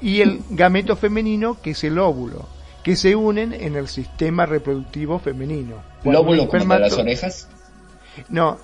[0.00, 2.46] y el gameto femenino que es el óvulo
[2.82, 5.74] que se unen en el sistema reproductivo femenino.
[6.12, 7.48] ¿Lóbulo como de las orejas?
[8.28, 8.58] no,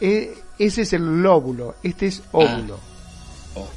[0.00, 2.78] eh, ese es el lóbulo, este es óvulo.
[3.54, 3.68] Oh,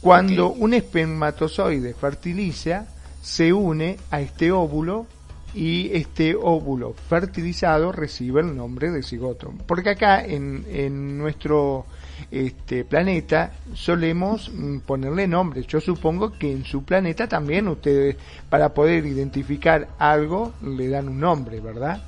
[0.00, 2.86] Cuando un espermatozoide fertiliza,
[3.22, 5.06] se une a este óvulo
[5.54, 9.52] y este óvulo fertilizado recibe el nombre de cigoto.
[9.66, 11.86] Porque acá en, en nuestro
[12.30, 15.66] este, planeta solemos mm, ponerle nombres.
[15.66, 18.16] Yo supongo que en su planeta también ustedes,
[18.50, 22.02] para poder identificar algo, le dan un nombre, ¿verdad?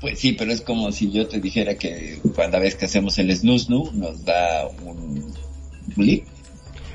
[0.00, 3.34] Pues sí, pero es como si yo te dijera que cada vez que hacemos el
[3.36, 5.32] snusnu nos da un
[5.96, 6.24] blip.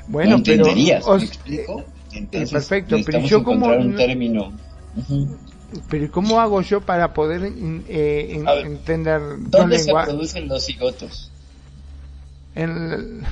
[0.08, 0.66] Bueno, no pero...
[0.66, 1.84] entenderías, os- ¿me explico?
[2.12, 4.52] Entonces, perfecto, pero yo como un no- término.
[5.90, 7.44] Pero ¿cómo hago yo para poder
[7.88, 11.30] eh, en- A ver, entender dos ¿Dónde se producen los cigotos?
[12.56, 13.22] En,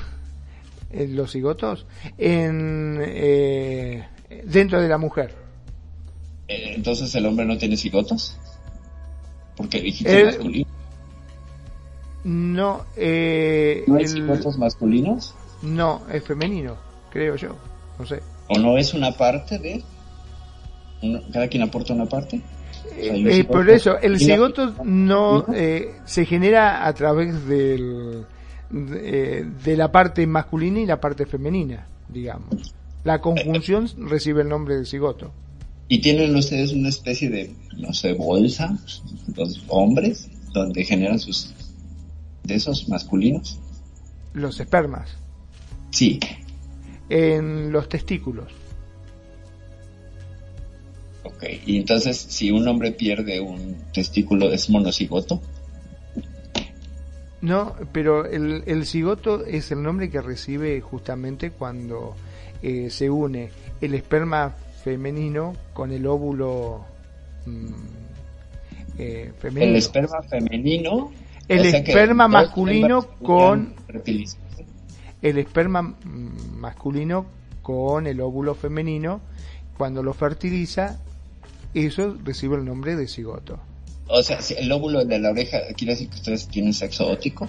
[0.91, 1.85] en los cigotos,
[2.17, 4.07] en eh,
[4.45, 5.33] dentro de la mujer.
[6.47, 8.37] Eh, Entonces el hombre no tiene cigotos.
[9.57, 10.67] Porque dijiste El- masculino.
[12.23, 15.35] No, eh, ¿No hay el- cigotos masculinos?
[15.61, 16.75] no, es femenino,
[17.11, 17.55] creo yo.
[17.99, 18.21] No sé.
[18.49, 19.83] ¿O no es una parte de.?
[21.01, 22.41] Uno- ¿Cada quien aporta una parte?
[22.97, 25.63] Eh, un eh, por eso, el cigoto no ¿Masculino?
[25.63, 28.25] eh, se genera a través del, de,
[28.73, 32.73] eh, de la parte masculina y la parte femenina, digamos.
[33.03, 35.31] La conjunción recibe el nombre de cigoto.
[35.87, 38.77] ¿Y tienen ustedes una especie de, no sé, bolsa,
[39.35, 41.53] los hombres, donde generan sus.
[42.43, 43.59] de esos masculinos?
[44.33, 45.11] Los espermas.
[45.91, 46.19] Sí.
[47.09, 48.51] En los testículos.
[51.23, 51.43] Ok.
[51.67, 55.41] Y entonces, si un hombre pierde un testículo, ¿es monocigoto?
[57.41, 62.15] No, pero el, el cigoto es el nombre que recibe justamente cuando
[62.61, 63.49] eh, se une
[63.81, 66.85] el esperma femenino con el óvulo
[67.45, 67.73] mm,
[68.97, 69.71] eh, femenino.
[69.71, 71.11] El esperma femenino.
[71.47, 73.75] El esperma masculino con
[75.21, 77.25] el esperma mm, masculino
[77.61, 79.21] con el óvulo femenino.
[79.77, 80.99] Cuando lo fertiliza,
[81.73, 83.59] eso recibe el nombre de cigoto.
[84.07, 87.47] O sea, si el óvulo de la oreja quiere decir que ustedes tienen sexo ótico.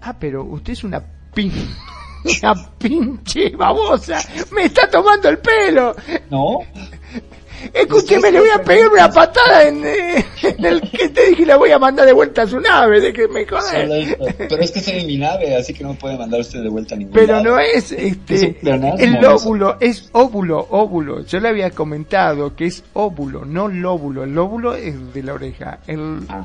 [0.00, 1.52] Ah, pero usted es una pin...
[2.42, 4.18] una pinche babosa.
[4.52, 5.94] Me está tomando el pelo.
[6.30, 6.60] No,
[7.72, 11.56] Escúcheme, le voy a pegar una patada en, eh, en el que te dije la
[11.56, 14.16] voy a mandar de vuelta a su nave, de que me joder.
[14.38, 16.98] Pero es que en mi nave, así que no puede mandar usted de vuelta a
[16.98, 17.44] ningún Pero lado.
[17.44, 19.34] no es este el eso.
[19.34, 21.24] óvulo, es óvulo, óvulo.
[21.24, 24.24] Yo le había comentado que es óvulo, no lóbulo.
[24.24, 25.78] El lóbulo es de la oreja.
[25.86, 26.44] El, Ah,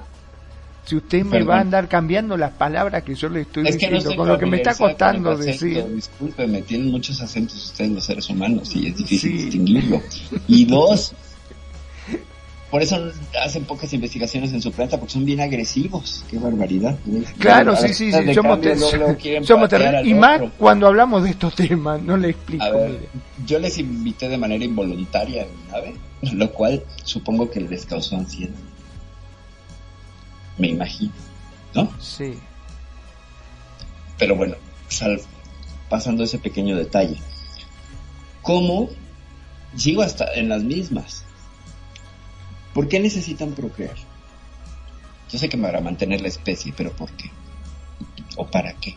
[0.85, 1.49] si usted me Perdón.
[1.49, 4.27] va a andar cambiando las palabras que yo le estoy es que no diciendo, con
[4.27, 5.85] lo que me está costando decir.
[5.95, 9.37] Discúlpeme, tienen muchos acentos ustedes los seres humanos y es difícil Sí.
[9.43, 10.01] distinguirlo.
[10.47, 11.13] Y dos,
[12.71, 13.11] por eso
[13.43, 16.23] hacen pocas investigaciones en su planta porque son bien agresivos.
[16.29, 16.97] Qué barbaridad.
[17.37, 20.01] Claro, sí, sí, sí, somos, cambio, ter- luego- luego quieren somos patear terribles.
[20.03, 22.63] al Y más cuando hablamos de estos temas, no le explico.
[22.63, 23.09] A ver, mire.
[23.45, 25.95] yo les invité de manera involuntaria a mi nave,
[26.33, 28.55] lo cual supongo que les causó ansiedad.
[30.57, 31.11] Me imagino,
[31.73, 31.89] ¿no?
[31.99, 32.37] Sí.
[34.17, 34.55] Pero bueno,
[34.87, 35.21] sal-
[35.89, 37.17] pasando ese pequeño detalle.
[38.41, 38.89] ¿Cómo
[39.75, 41.23] sigo hasta en las mismas?
[42.73, 43.95] ¿Por qué necesitan procrear?
[45.29, 47.29] Yo sé que para mantener la especie, pero ¿por qué?
[48.37, 48.95] ¿O para qué?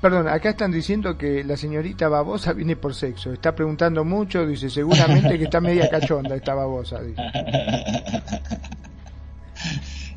[0.00, 3.32] Perdón, acá están diciendo que la señorita babosa viene por sexo.
[3.32, 7.00] Está preguntando mucho, dice seguramente que está media cachonda esta babosa.
[7.02, 7.22] Dice.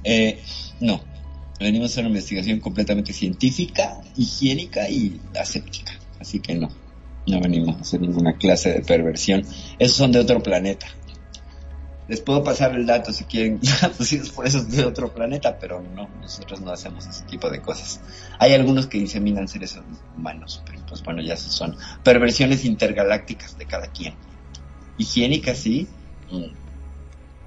[0.04, 0.42] Eh,
[0.80, 1.02] no,
[1.60, 5.94] venimos a hacer una investigación completamente científica, higiénica y aséptica.
[6.20, 6.70] Así que no,
[7.28, 9.44] no venimos a hacer ninguna clase de perversión.
[9.80, 10.88] Esos son de otro planeta.
[12.08, 16.10] Les puedo pasar el dato si quieren, traducidos por esos de otro planeta, pero no,
[16.22, 18.02] nosotros no hacemos ese tipo de cosas.
[18.40, 19.80] Hay algunos que inseminan seres
[20.16, 24.16] humanos, pero pues bueno, ya son perversiones intergalácticas de cada quien.
[24.98, 25.88] Higiénicas, sí,
[26.30, 26.63] mm,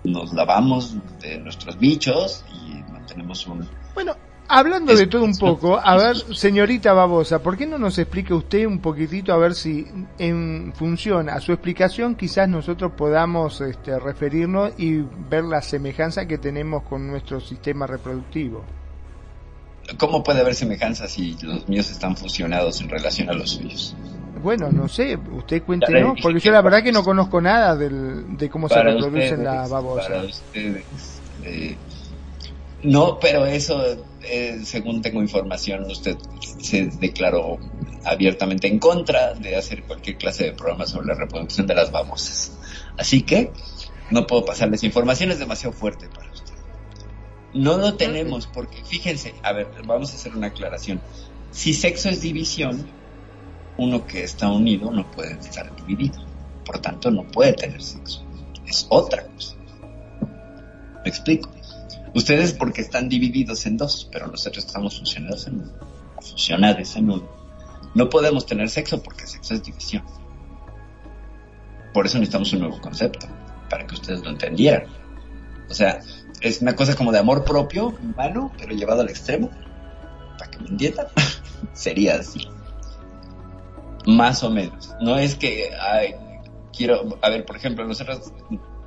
[0.05, 3.69] nos lavamos de nuestros bichos y mantenemos un...
[3.95, 4.15] Bueno,
[4.49, 8.35] hablando Es- de todo un poco, a ver, señorita babosa, ¿por qué no nos explica
[8.35, 9.87] usted un poquitito a ver si
[10.19, 16.39] en función a su explicación quizás nosotros podamos este, referirnos y ver la semejanza que
[16.39, 18.65] tenemos con nuestro sistema reproductivo?
[19.99, 23.95] ¿Cómo puede haber semejanza si los míos están fusionados en relación a los suyos?
[24.47, 28.49] Bueno, no sé, usted cuéntenos, porque yo la verdad que no conozco nada del, de
[28.49, 30.45] cómo se reproducen las babosas.
[30.55, 31.77] eh,
[32.85, 33.83] no, pero eso,
[34.23, 36.17] eh, según tengo información, usted
[36.61, 37.59] se declaró
[38.05, 42.57] abiertamente en contra de hacer cualquier clase de programa sobre la reproducción de las babosas.
[42.97, 43.51] Así que
[44.13, 46.55] no puedo pasarles información, es demasiado fuerte para usted.
[47.53, 51.01] No lo tenemos porque, fíjense, a ver, vamos a hacer una aclaración.
[51.51, 52.87] Si sexo es división,
[53.79, 56.25] uno que está unido no puede estar dividido.
[56.65, 58.23] Por tanto, no puede tener sexo.
[58.67, 59.57] Es otra cosa.
[61.05, 61.51] ¿Me explico?
[62.15, 65.73] Ustedes porque están divididos en dos, pero nosotros estamos fusionados en uno.
[66.21, 67.29] Fusionados en uno.
[67.95, 70.03] No podemos tener sexo porque sexo es división.
[71.93, 73.27] Por eso necesitamos un nuevo concepto,
[73.71, 74.85] para que ustedes lo entendieran.
[75.71, 76.01] O sea,
[76.41, 79.51] es una cosa como de amor propio, humano, pero llevado al extremo.
[80.39, 81.07] Para que me entiendan,
[81.73, 82.49] sería así.
[84.07, 84.95] Más o menos.
[85.01, 86.15] No es que, ay,
[86.77, 88.33] quiero, a ver, por ejemplo, nosotros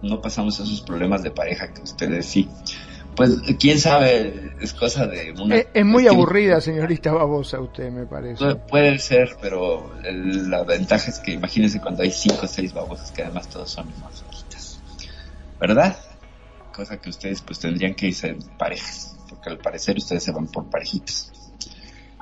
[0.02, 2.50] no pasamos esos problemas de pareja que ustedes sí.
[3.16, 5.58] Pues, quién sabe, es cosa de una...
[5.58, 8.42] Es, es muy aburrida, señorita babosa, usted me parece.
[8.46, 12.74] Pu- Puede ser, pero el- la ventaja es que imagínense cuando hay cinco o seis
[12.74, 14.80] babosas que además todos son más chiquitas.
[15.60, 15.98] ¿Verdad?
[16.74, 20.48] Cosa que ustedes pues tendrían que irse en parejas, porque al parecer ustedes se van
[20.48, 21.34] por parejitas.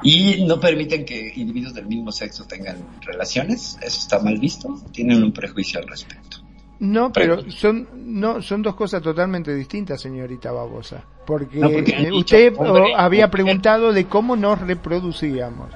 [0.04, 5.24] Y no permiten que individuos del mismo sexo tengan relaciones, eso está mal visto, tienen
[5.24, 6.38] un prejuicio al respecto.
[6.80, 11.04] No, pero son no son dos cosas totalmente distintas, señorita babosa.
[11.26, 15.70] Porque, No, porque han dicho usted hombre, oh, había preguntado de cómo nos reproducíamos,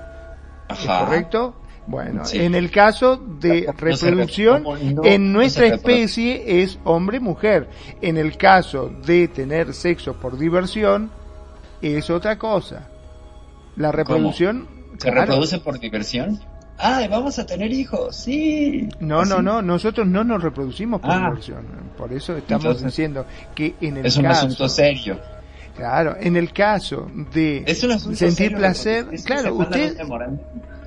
[0.70, 1.06] ¿es Ajá.
[1.06, 1.56] correcto?
[1.88, 2.40] Bueno, Sí.
[2.40, 4.64] en el caso de No reproducción,
[5.04, 7.68] en nuestra especie es hombre-mujer.
[8.02, 11.10] En el caso de tener sexo por diversión,
[11.82, 12.88] es otra cosa.
[13.76, 14.68] La reproducción...
[14.98, 15.22] ¿Se claro.
[15.22, 16.40] reproduce por diversión?
[16.78, 18.16] ¡Ay, vamos a tener hijos!
[18.16, 18.90] ¡Sí!
[19.00, 19.44] No, no, Así.
[19.44, 21.18] no, nosotros no nos reproducimos por Ah.
[21.30, 21.66] diversión.
[21.98, 24.46] Por eso estamos Entonces, diciendo que en el Es un caso...
[24.48, 25.20] asunto serio.
[25.76, 29.56] Claro, en el caso de Es un asunto sentir serio, placer, porque es que claro,
[29.56, 29.98] usted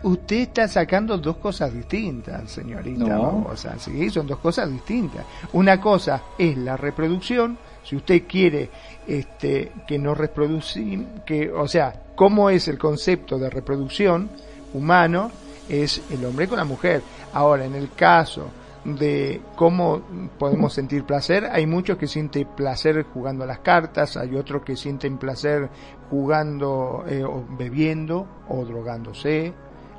[0.03, 3.23] usted está sacando dos cosas distintas, señorita No.
[3.23, 5.25] Babosa, sí, son dos cosas distintas.
[5.55, 8.71] Una cosa es la reproducción, si usted quiere
[9.07, 14.31] este que no reproducir, que o sea, cómo es el concepto de reproducción
[14.73, 15.31] humano
[15.69, 17.03] es el hombre con la mujer.
[17.33, 18.49] Ahora, en el caso
[18.85, 20.03] de cómo
[20.39, 24.77] podemos sentir placer, hay muchos que sienten placer jugando a las cartas, hay otros que
[24.77, 25.71] sienten placer
[26.11, 29.53] jugando eh, o bebiendo o drogándose.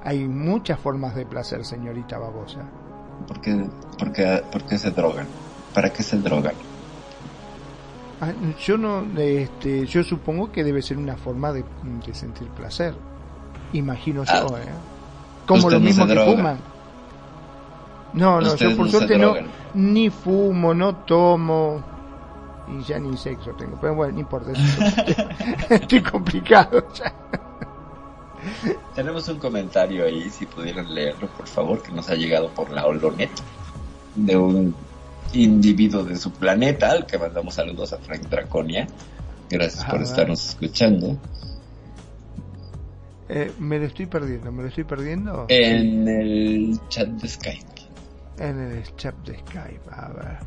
[0.03, 2.59] Hay muchas formas de placer, señorita Babosa.
[3.27, 3.65] ¿Por qué,
[3.97, 5.25] por qué- por qué se drogan?
[5.73, 6.53] ¿Para qué se drogan?
[8.29, 11.63] Ah, Yo no, este, yo supongo que debe ser una forma de,
[12.05, 12.93] de sentir placer.
[13.73, 14.59] Imagino yo, Ah.
[14.61, 14.69] ¿eh?
[15.45, 16.31] Como lo mismo que droga.
[16.31, 16.57] fuman.
[18.13, 19.33] No, no, yo por no suerte no,
[19.73, 21.83] ni fumo, no tomo,
[22.67, 24.81] y ya ni sexo tengo, pero bueno, no importa, eso-
[25.69, 27.13] estoy complicado ya.
[28.93, 32.85] Tenemos un comentario ahí, si pudieran leerlo, por favor, que nos ha llegado por la
[32.85, 33.31] Olonet
[34.15, 34.73] de un
[35.43, 38.87] individuo de su planeta, al que mandamos saludos a Frank Draconia.
[39.49, 41.17] Gracias por estarnos escuchando.
[43.29, 47.65] Eh, me lo estoy perdiendo, me lo estoy perdiendo En el chat de Skype.
[48.37, 50.37] en el chat de Skype, a ver.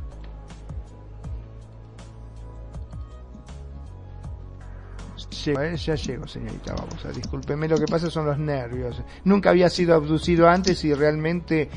[5.45, 9.01] Llego, eh, ya llego, señorita, vamos a discúlpeme, lo que pasa son los nervios.
[9.25, 11.69] Nunca había sido abducido antes y realmente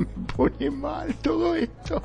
[0.00, 2.02] me pone mal todo esto.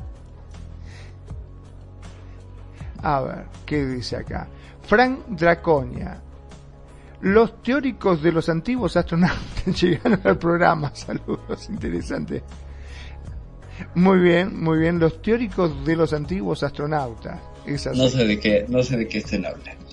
[3.02, 4.48] A ver, ¿qué dice acá?
[4.84, 6.22] Frank Draconia.
[7.22, 10.92] Los teóricos de los antiguos astronautas llegaron al programa.
[10.94, 12.44] Saludos, interesante.
[13.96, 15.00] Muy bien, muy bien.
[15.00, 17.40] Los teóricos de los antiguos astronautas.
[17.96, 19.86] No sé de qué, no sé de qué estén hablando.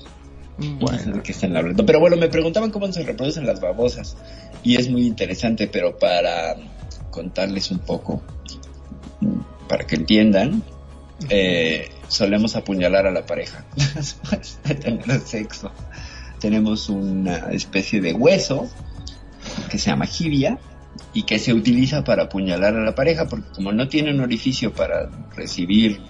[0.58, 1.84] No sé de qué estén hablando.
[1.84, 4.16] Pero bueno, me preguntaban cómo se reproducen las babosas.
[4.62, 6.54] Y es muy interesante, pero para
[7.12, 8.20] contarles un poco,
[9.68, 10.64] para que entiendan,
[11.28, 15.70] eh, solemos apuñalar a la pareja después de tener sexo.
[16.40, 18.68] Tenemos una especie de hueso
[19.70, 20.58] que se llama jibia
[21.14, 24.72] y que se utiliza para apuñalar a la pareja porque como no tiene un orificio
[24.72, 26.00] para recibir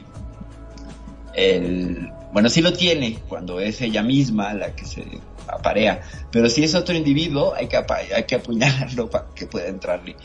[1.35, 5.05] el bueno sí lo tiene cuando es ella misma la que se
[5.47, 10.17] aparea pero si es otro individuo hay que hay que apuñalarlo para que pueda entrarle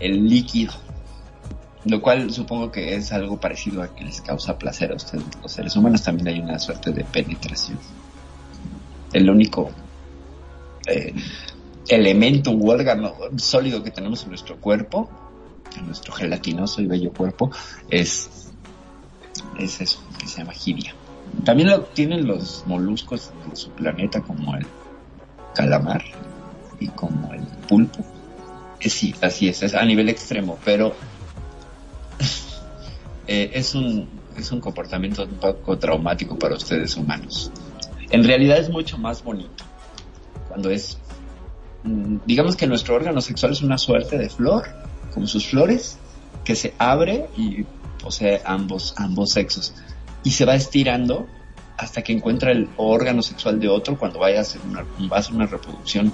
[0.00, 0.72] el líquido
[1.84, 5.52] lo cual supongo que es algo parecido a que les causa placer a ustedes los
[5.52, 7.78] seres humanos también hay una suerte de penetración
[9.12, 9.70] el único
[10.86, 11.14] eh,
[11.88, 15.08] elemento u órgano sólido que tenemos en nuestro cuerpo,
[15.76, 17.50] en nuestro gelatinoso y bello cuerpo,
[17.90, 18.50] es,
[19.58, 20.94] es eso, que se llama jibia.
[21.44, 24.66] También lo tienen los moluscos de su planeta, como el
[25.54, 26.04] calamar
[26.80, 28.04] y como el pulpo.
[28.90, 30.94] Sí, así es, es a nivel extremo, pero
[33.26, 37.50] eh, es, un, es un comportamiento un poco traumático para ustedes humanos.
[38.10, 39.64] En realidad es mucho más bonito
[40.48, 40.98] cuando es
[41.82, 44.64] mm, digamos que nuestro órgano sexual es una suerte de flor,
[45.12, 45.98] como sus flores,
[46.44, 47.64] que se abre y
[48.02, 49.74] posee ambos, ambos sexos.
[50.22, 51.26] Y se va estirando
[51.78, 55.20] hasta que encuentra el órgano sexual de otro cuando vaya a hacer una, va a
[55.20, 56.12] hacer una reproducción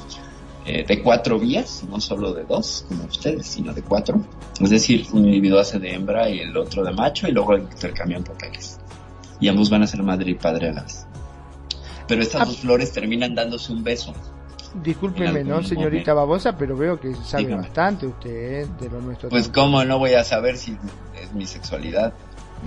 [0.67, 4.21] eh, de cuatro vías, no solo de dos, como ustedes, sino de cuatro.
[4.61, 8.23] Es decir, un individuo hace de hembra y el otro de macho y luego intercambian
[8.25, 8.79] papeles.
[9.41, 11.07] Y ambos van a ser madre y padre a la vez.
[12.07, 12.45] Pero estas Ah.
[12.45, 14.13] dos flores terminan dándose un beso.
[14.85, 16.57] discúlpeme, ¿no, señorita Babosa?
[16.57, 17.63] Pero veo que sabe Dígame.
[17.63, 18.31] bastante usted
[18.63, 18.69] ¿eh?
[18.81, 19.29] de lo nuestro.
[19.29, 20.77] Pues cómo no voy a saber si
[21.21, 22.13] es mi sexualidad.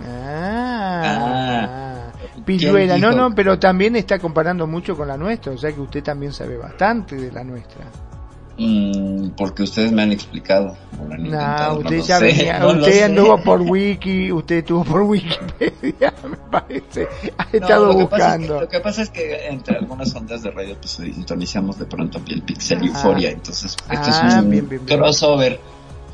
[0.06, 2.12] Ah,
[2.46, 3.30] Pilluela, ¿Quién no, dijo?
[3.30, 6.58] no, pero también está comparando mucho con la nuestra, o sea que usted también sabe
[6.58, 7.86] bastante de la nuestra.
[8.58, 10.76] Mm, porque ustedes me han explicado.
[11.12, 13.04] han No, usted ya sé, venía, no usted sé.
[13.06, 18.36] anduvo por wiki, usted estuvo por Wikipedia, me parece, ha No, estado lo que pasa
[18.36, 18.62] es que- buscando.
[18.62, 22.42] lo que pasa es que entre algunas ondas de radio pues sintonizamos de pronto el
[22.44, 22.86] pixel Ah.
[22.86, 23.32] euforia.
[23.32, 25.00] Entonces, esto Ah, es un bien, bien, bien.
[25.00, 25.60] crossover.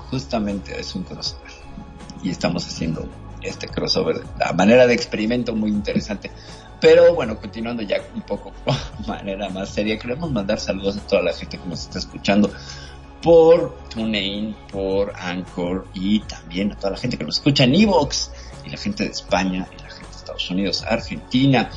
[0.09, 1.51] Justamente es un crossover.
[2.23, 3.05] Y estamos haciendo
[3.41, 6.31] este crossover a manera de experimento muy interesante.
[6.81, 11.21] Pero bueno, continuando ya un poco de manera más seria, queremos mandar saludos a toda
[11.21, 12.51] la gente que nos está escuchando
[13.21, 18.31] por TuneIn, por Anchor y también a toda la gente que nos escucha en Evox
[18.65, 21.69] y la gente de España y la gente de Estados Unidos, Argentina,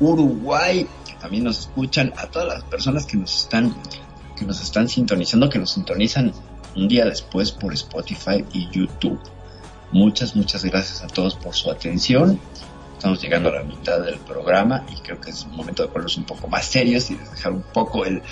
[0.00, 3.76] Uruguay, que también nos escuchan, a todas las personas que nos están
[4.36, 6.32] que nos están sintonizando, que nos sintonizan
[6.74, 9.20] un día después por Spotify y YouTube.
[9.92, 12.40] Muchas, muchas gracias a todos por su atención.
[12.96, 16.16] estamos llegando a la mitad del programa y creo que es un momento de ponernos
[16.16, 18.22] un poco más serios y de dejar un poco el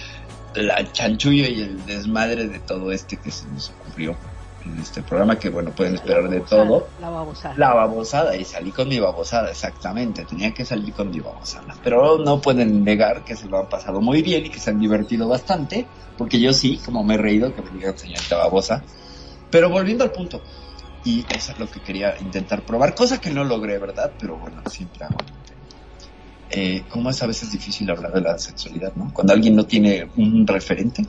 [0.54, 4.16] la chanchullo y el desmadre de todo este que se nos ocurrió
[4.64, 7.54] en este programa que bueno pueden esperar de todo La babosada.
[7.56, 12.18] la babosada y salí con mi babosada exactamente tenía que salir con mi babosada pero
[12.18, 15.28] no pueden negar que se lo han pasado muy bien y que se han divertido
[15.28, 15.86] bastante
[16.18, 18.82] porque yo sí como me he reído que me digan señorita babosa
[19.50, 20.42] pero volviendo al punto
[21.04, 24.62] y eso es lo que quería intentar probar cosa que no logré verdad pero bueno
[24.70, 25.18] siempre hago
[26.50, 30.10] eh, cómo es a veces difícil hablar de la sexualidad no cuando alguien no tiene
[30.16, 31.04] un referente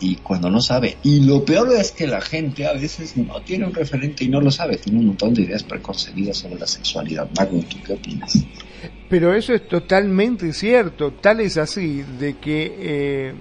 [0.00, 0.96] y cuando no sabe.
[1.02, 4.40] Y lo peor es que la gente a veces no tiene un referente y no
[4.40, 7.28] lo sabe, tiene un montón de ideas preconcebidas sobre la sexualidad.
[7.38, 8.38] Magnum, ¿tú qué opinas?
[9.08, 13.34] Pero eso es totalmente cierto, tal es así de que eh,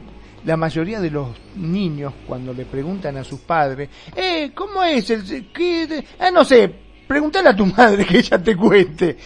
[0.46, 5.52] la mayoría de los niños cuando le preguntan a sus padres, eh, ¿cómo es el
[5.52, 6.74] qué, ah, no sé,
[7.10, 9.18] pregúntale a tu madre que ella te cuente.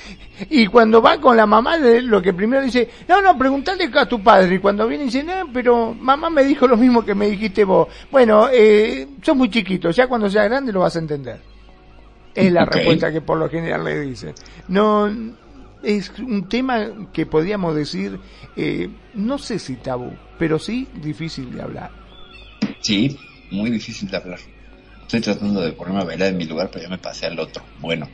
[0.49, 4.24] Y cuando va con la mamá, lo que primero dice, no, no, pregúntale a tu
[4.24, 4.55] padre.
[4.55, 7.89] Y cuando viene dice, no, pero mamá me dijo lo mismo que me dijiste vos.
[8.09, 11.41] Bueno, eh, sos muy chiquito, ya cuando sea grande lo vas a entender.
[12.34, 14.34] Es la respuesta que por lo general le dicen.
[14.70, 15.09] No,
[15.84, 18.20] es un tema que podríamos decir,
[18.56, 21.92] eh, no sé si tabú, pero sí difícil de hablar.
[22.82, 23.18] Sí,
[23.52, 24.40] muy difícil de hablar.
[25.02, 27.64] Estoy tratando de ponerme a bailar en mi lugar, pero ya me pasé al otro.
[27.80, 28.10] Bueno,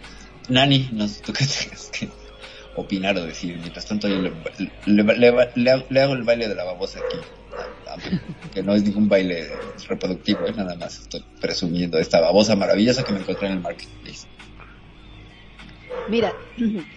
[0.50, 2.10] Nani, no sé tú qué tengas que
[2.76, 3.56] opinar o decir.
[3.58, 4.32] Mientras tanto, yo le,
[4.86, 5.04] le,
[5.56, 7.18] le- hago el baile de la babosa aquí.
[7.88, 9.48] A- a- Que no es ningún baile
[9.88, 11.00] reproductivo, es nada más.
[11.02, 14.28] Estoy presumiendo esta babosa maravillosa que me encontré en el marketplace.
[16.06, 16.36] Mira,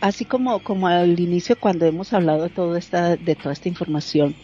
[0.00, 4.36] así como, como al inicio cuando hemos hablado de toda esta, de toda esta información,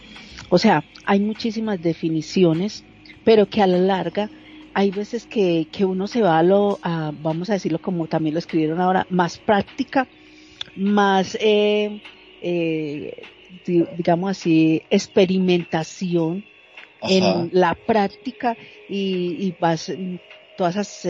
[0.49, 2.85] o sea, hay muchísimas definiciones,
[3.23, 4.31] pero que a la larga
[4.73, 8.33] hay veces que, que uno se va a lo, a, vamos a decirlo como también
[8.35, 10.09] lo escribieron ahora, más práctica,
[10.75, 11.99] más, eh,
[12.41, 13.29] eh,
[13.65, 16.45] di- digamos así, experimentación
[17.01, 17.09] Ajá.
[17.13, 18.57] en la práctica
[18.87, 19.91] y, y vas
[20.55, 21.07] todas esas,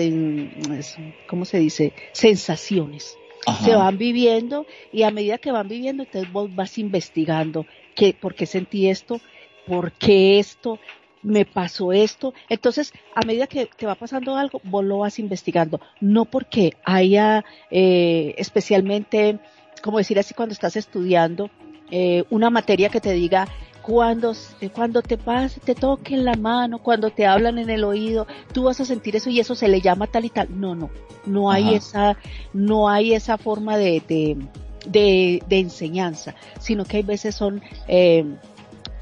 [1.25, 1.93] ¿cómo se dice?
[2.13, 3.18] Sensaciones.
[3.63, 7.65] Se van viviendo y a medida que van viviendo, entonces vos vas investigando
[7.95, 9.21] qué, por qué sentí esto,
[9.65, 10.79] por qué esto,
[11.21, 12.33] me pasó esto.
[12.49, 15.79] Entonces, a medida que te va pasando algo, vos lo vas investigando.
[15.99, 19.39] No porque haya eh, especialmente,
[19.81, 21.49] como decir así, cuando estás estudiando
[21.91, 23.47] eh, una materia que te diga
[23.89, 24.35] cuando,
[24.75, 28.65] cuando te pase, te toque en la mano, cuando te hablan en el oído, tú
[28.65, 30.47] vas a sentir eso y eso se le llama tal y tal.
[30.51, 30.91] No, no,
[31.25, 31.77] no hay Ajá.
[31.77, 32.17] esa,
[32.53, 34.37] no hay esa forma de, de,
[34.85, 38.25] de, de enseñanza, sino que hay veces son eh,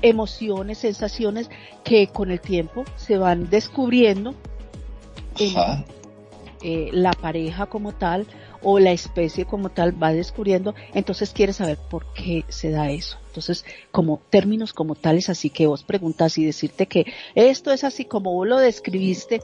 [0.01, 1.49] emociones, sensaciones
[1.83, 4.35] que con el tiempo se van descubriendo
[5.37, 5.83] en
[6.63, 8.25] eh, la pareja como tal
[8.61, 13.17] o la especie como tal va descubriendo, entonces quieres saber por qué se da eso.
[13.37, 18.03] Entonces, como términos como tales, así que vos preguntas y decirte que esto es así
[18.05, 19.41] como vos lo describiste,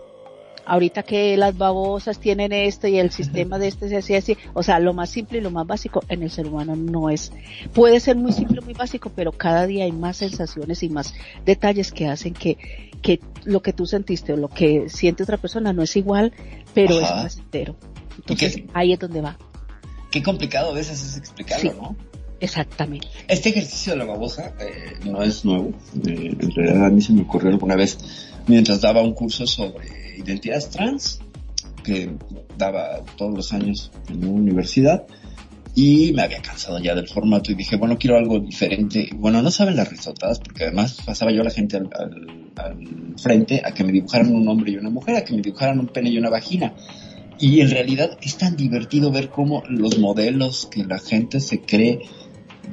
[0.66, 4.64] ahorita que las babosas tienen esto y el sistema de este es así, así, o
[4.64, 7.32] sea, lo más simple y lo más básico en el ser humano no es,
[7.74, 11.14] puede ser muy simple, muy básico, pero cada día hay más sensaciones y más
[11.46, 12.58] detalles que hacen que,
[13.04, 16.34] que lo que tú sentiste o lo que siente otra persona no es igual,
[16.74, 17.06] pero Ajá.
[17.06, 17.76] es más entero.
[18.18, 18.68] Entonces, qué?
[18.74, 19.38] ahí es donde va.
[20.10, 21.78] Qué complicado a veces es explicarlo, Sí.
[21.80, 21.96] ¿no?
[22.44, 23.08] Exactamente.
[23.30, 25.72] Este ejercicio de la babosa eh, no es nuevo.
[26.06, 27.98] Eh, en realidad a mí se me ocurrió alguna vez
[28.48, 31.22] mientras daba un curso sobre identidades trans
[31.86, 32.12] que
[32.58, 35.06] daba todos los años en una universidad
[35.74, 39.10] y me había cansado ya del formato y dije, bueno, quiero algo diferente.
[39.16, 41.88] Bueno, no saben las risotadas porque además pasaba yo a la gente al,
[43.18, 45.88] frente a que me dibujaran un hombre y una mujer, a que me dibujaran un
[45.88, 46.74] pene y una vagina.
[47.40, 52.02] Y en realidad es tan divertido ver cómo los modelos que la gente se cree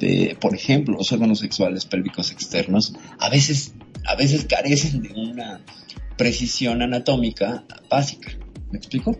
[0.01, 3.75] de, por ejemplo, los órganos sexuales pélvicos externos, a veces,
[4.05, 5.61] a veces carecen de una
[6.17, 8.31] precisión anatómica básica.
[8.71, 9.15] ¿Me explico?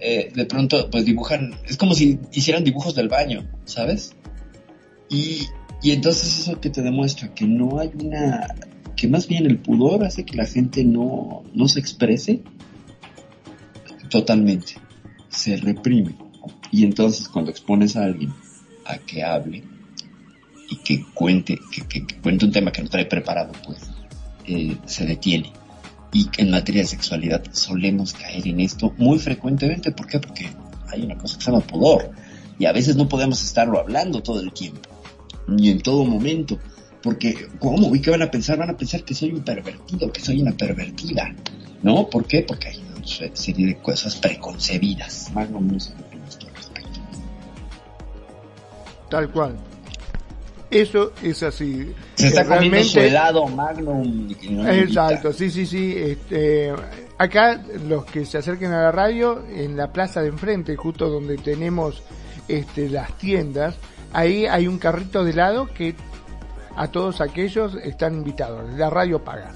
[0.00, 4.14] Eh, de pronto, pues dibujan, es como si hicieran dibujos del baño, ¿sabes?
[5.10, 5.42] Y,
[5.82, 8.48] y entonces eso que te demuestra que no hay una,
[8.96, 12.42] que más bien el pudor hace que la gente no, no se exprese
[14.08, 14.74] totalmente,
[15.28, 16.14] se reprime.
[16.70, 18.32] Y entonces cuando expones a alguien
[18.86, 19.73] a que hable
[20.74, 23.78] y que cuente, que, que- que cuente un tema que no trae preparado, pues
[24.46, 25.52] eh, se detiene.
[26.12, 29.90] Y en materia de sexualidad solemos caer en esto muy frecuentemente.
[29.92, 30.20] ¿Por qué?
[30.20, 30.48] Porque
[30.92, 32.10] hay una cosa que se llama pudor.
[32.58, 34.88] Y a veces no podemos estarlo hablando todo el tiempo,
[35.48, 36.58] ni en todo momento.
[37.02, 37.94] Porque, ¿cómo?
[37.94, 38.56] ¿Y qué van a pensar?
[38.58, 41.34] Van a pensar que soy un pervertido, que soy una pervertida.
[41.82, 42.08] ¿No?
[42.08, 42.42] ¿Por qué?
[42.42, 45.30] Porque hay una serie de cosas preconcebidas.
[45.34, 47.00] Magno, no sé qué opinas respecto.
[49.10, 49.56] Tal cual.
[50.74, 51.94] Eso es así.
[52.16, 54.28] Se está comiendo su helado Magnum.
[54.66, 55.94] exacto, sí, sí, sí.
[55.96, 56.72] Este,
[57.16, 61.36] acá los que se acerquen a la radio, en la plaza de enfrente, justo donde
[61.36, 62.02] tenemos
[62.48, 63.76] este, las tiendas,
[64.12, 65.94] ahí hay un carrito de helado que
[66.74, 68.68] a todos aquellos están invitados.
[68.74, 69.52] La radio paga.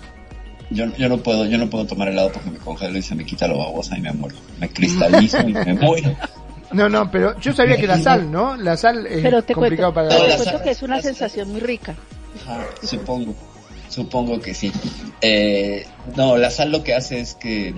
[0.71, 3.25] Yo, yo no puedo, yo no puedo tomar helado porque me congelo y se me
[3.25, 4.37] quita lo babosa y me muero.
[4.61, 6.15] Me cristalizo y me muero.
[6.73, 8.57] No, no, pero yo sabía que la sal, ¿no?
[8.57, 11.51] La sal es pero te complicado cuento, para Pero te cuento que es una sensación
[11.51, 11.95] muy rica.
[12.43, 13.35] Ajá, supongo,
[13.89, 14.71] supongo que sí.
[15.21, 17.75] Eh, no, la sal lo que hace es que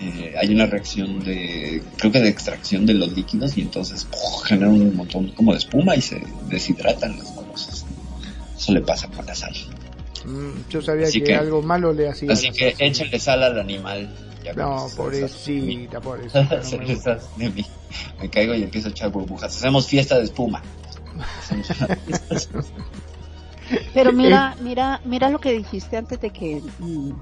[0.00, 4.06] eh, hay una reacción de, creo que de extracción de los líquidos y entonces
[4.44, 7.86] genera un montón como de espuma y se deshidratan las babosas.
[8.56, 9.54] Eso le pasa con la sal.
[10.24, 12.32] Mm, yo sabía que, algo malo le hacía.
[12.32, 14.08] Así que échenle sal al animal.
[14.56, 16.62] no, pobrecita, pobrecita.
[16.72, 17.44] No me...
[17.44, 17.66] de mí
[18.20, 19.56] me caigo y empiezo a echar burbujas.
[19.56, 20.62] Hacemos fiesta de espuma.
[23.92, 27.12] Pero mira, mira, mira lo que dijiste antes de que mm,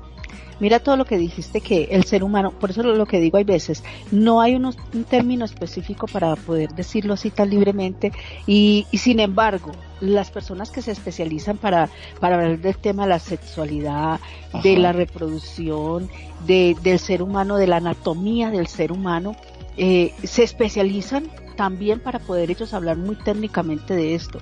[0.61, 3.45] mira todo lo que dijiste que el ser humano, por eso lo que digo hay
[3.45, 4.75] veces, no hay un
[5.09, 8.13] término específico para poder decirlo así tan libremente
[8.47, 9.73] y, y sin embargo,
[10.03, 11.89] las personas que se especializan para,
[12.21, 14.21] para hablar del tema de la sexualidad,
[14.63, 16.11] de la reproducción,
[16.47, 19.37] de, del ser humano, de la anatomía del ser humano,
[19.77, 24.41] eh, se especializan también para poder ellos hablar muy técnicamente de esto.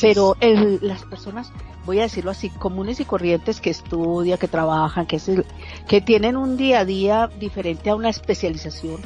[0.00, 1.52] Pero el, las personas,
[1.84, 5.20] voy a decirlo así, comunes y corrientes que estudian, que trabajan, que,
[5.86, 9.00] que tienen un día a día diferente a una especialización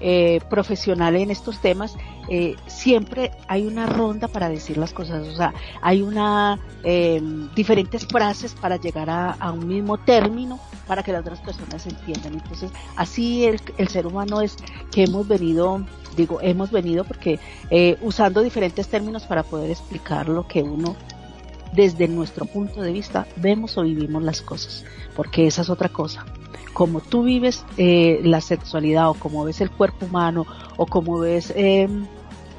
[0.00, 1.96] eh, profesional en estos temas,
[2.28, 7.20] eh, siempre hay una ronda para decir las cosas, o sea, hay una eh,
[7.54, 12.34] diferentes frases para llegar a, a, un mismo término para que las otras personas entiendan.
[12.34, 14.56] Entonces, así el, el ser humano es
[14.90, 15.84] que hemos venido,
[16.16, 17.38] digo, hemos venido porque
[17.70, 20.96] eh, usando diferentes términos para poder explicar lo que uno
[21.72, 24.84] desde nuestro punto de vista vemos o vivimos las cosas,
[25.14, 26.24] porque esa es otra cosa
[26.74, 30.46] como tú vives eh, la sexualidad o como ves el cuerpo humano
[30.76, 31.88] o como ves eh,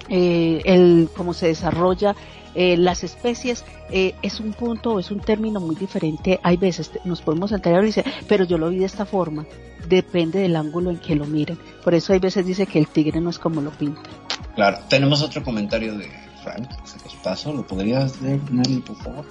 [0.10, 2.16] eh, el cómo se desarrolla
[2.56, 6.40] eh, las especies eh, es un punto o es un término muy diferente.
[6.42, 9.46] Hay veces nos podemos enterar y decir, pero yo lo vi de esta forma.
[9.90, 11.60] Depende del ángulo en que lo miren.
[11.84, 14.02] Por eso hay veces dice que el tigre no es como lo pinta.
[14.56, 16.10] Claro, tenemos otro comentario de
[16.44, 17.52] Frank, se los paso.
[17.52, 19.26] ¿Lo podrías leer, Nelly, por favor?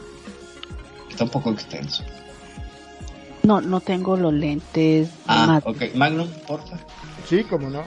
[1.09, 2.05] Está un poco extenso.
[3.45, 5.11] No, no tengo los lentes.
[5.27, 5.95] Ah, ok.
[5.95, 6.79] Magnum, porfa.
[7.29, 7.85] Sí, cómo no.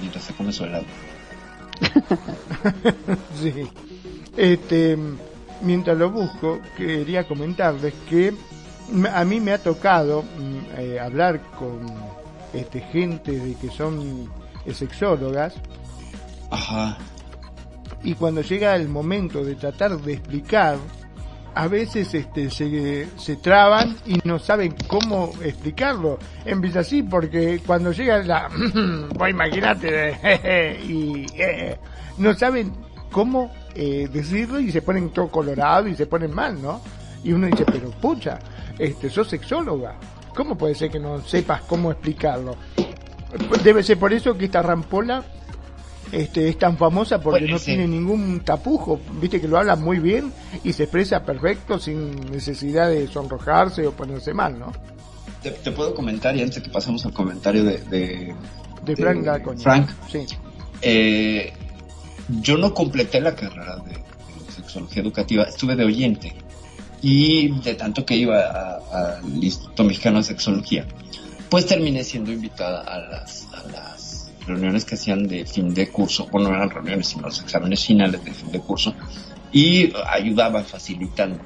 [0.00, 0.84] Mientras se come su helado.
[3.42, 3.52] sí.
[4.36, 4.96] Este,
[5.62, 8.32] mientras lo busco, quería comentarles que
[9.12, 11.80] a mí me ha tocado mm, eh, hablar con
[12.54, 14.30] este gente de que son
[14.72, 15.54] sexólogas.
[16.52, 16.96] Ajá.
[18.04, 20.78] Y cuando llega el momento de tratar de explicar
[21.58, 26.20] a veces este, se, se traban y no saben cómo explicarlo.
[26.44, 28.48] Empieza así porque cuando llega la...
[29.18, 31.76] pues imagínate, y eh,
[32.16, 32.72] no saben
[33.10, 36.80] cómo eh, decirlo y se ponen todo colorado y se ponen mal, ¿no?
[37.24, 38.38] Y uno dice, pero pucha,
[38.78, 39.96] este, sos sexóloga.
[40.36, 42.54] ¿Cómo puede ser que no sepas cómo explicarlo?
[43.64, 45.24] Debe ser por eso que esta rampola
[46.12, 50.32] este, es tan famosa porque no tiene ningún tapujo, viste que lo habla muy bien
[50.64, 54.72] y se expresa perfecto sin necesidad de sonrojarse o ponerse mal, ¿no?
[55.42, 57.78] Te, puedo comentar y antes que pasemos al comentario de...
[57.78, 58.34] De,
[58.84, 59.24] de Frank
[59.58, 59.88] Frank.
[60.10, 60.26] Sí.
[60.82, 61.52] Eh,
[62.40, 63.96] yo no completé la carrera de,
[64.52, 66.34] sexología educativa, estuve de oyente
[67.00, 70.86] y de tanto que iba al Instituto Mexicano de Sexología,
[71.48, 73.97] pues terminé siendo invitada a las, a las
[74.48, 78.24] reuniones que hacían de fin de curso, bueno, no eran reuniones, sino los exámenes finales
[78.24, 78.94] de fin de curso,
[79.52, 81.38] y ayudaba facilitando,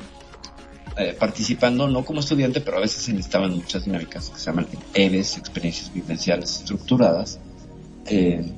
[0.97, 4.67] eh, participando no como estudiante, pero a veces se necesitaban muchas dinámicas que se llaman
[4.95, 7.39] EVES, experiencias vivenciales estructuradas,
[8.07, 8.53] eh,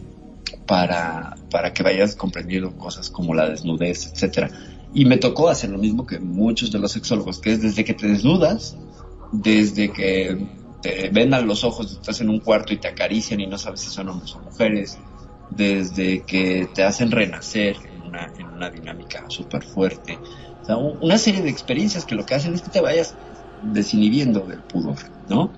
[0.67, 4.51] para, para que vayas comprendiendo cosas como la desnudez, etcétera.
[4.95, 7.95] Y me tocó hacer lo mismo que muchos de los sexólogos, que es desde que
[7.95, 8.77] te desnudas,
[9.33, 10.47] desde que
[10.85, 13.89] te vendan los ojos, estás en un cuarto y te acarician y no sabes si
[13.89, 14.99] son hombres o mujeres,
[15.49, 20.19] desde que te hacen renacer en una, en una dinámica súper fuerte.
[20.61, 23.15] O sea, una serie de experiencias que lo que hacen es que te vayas
[23.63, 25.55] desinhibiendo del pudor, ¿no?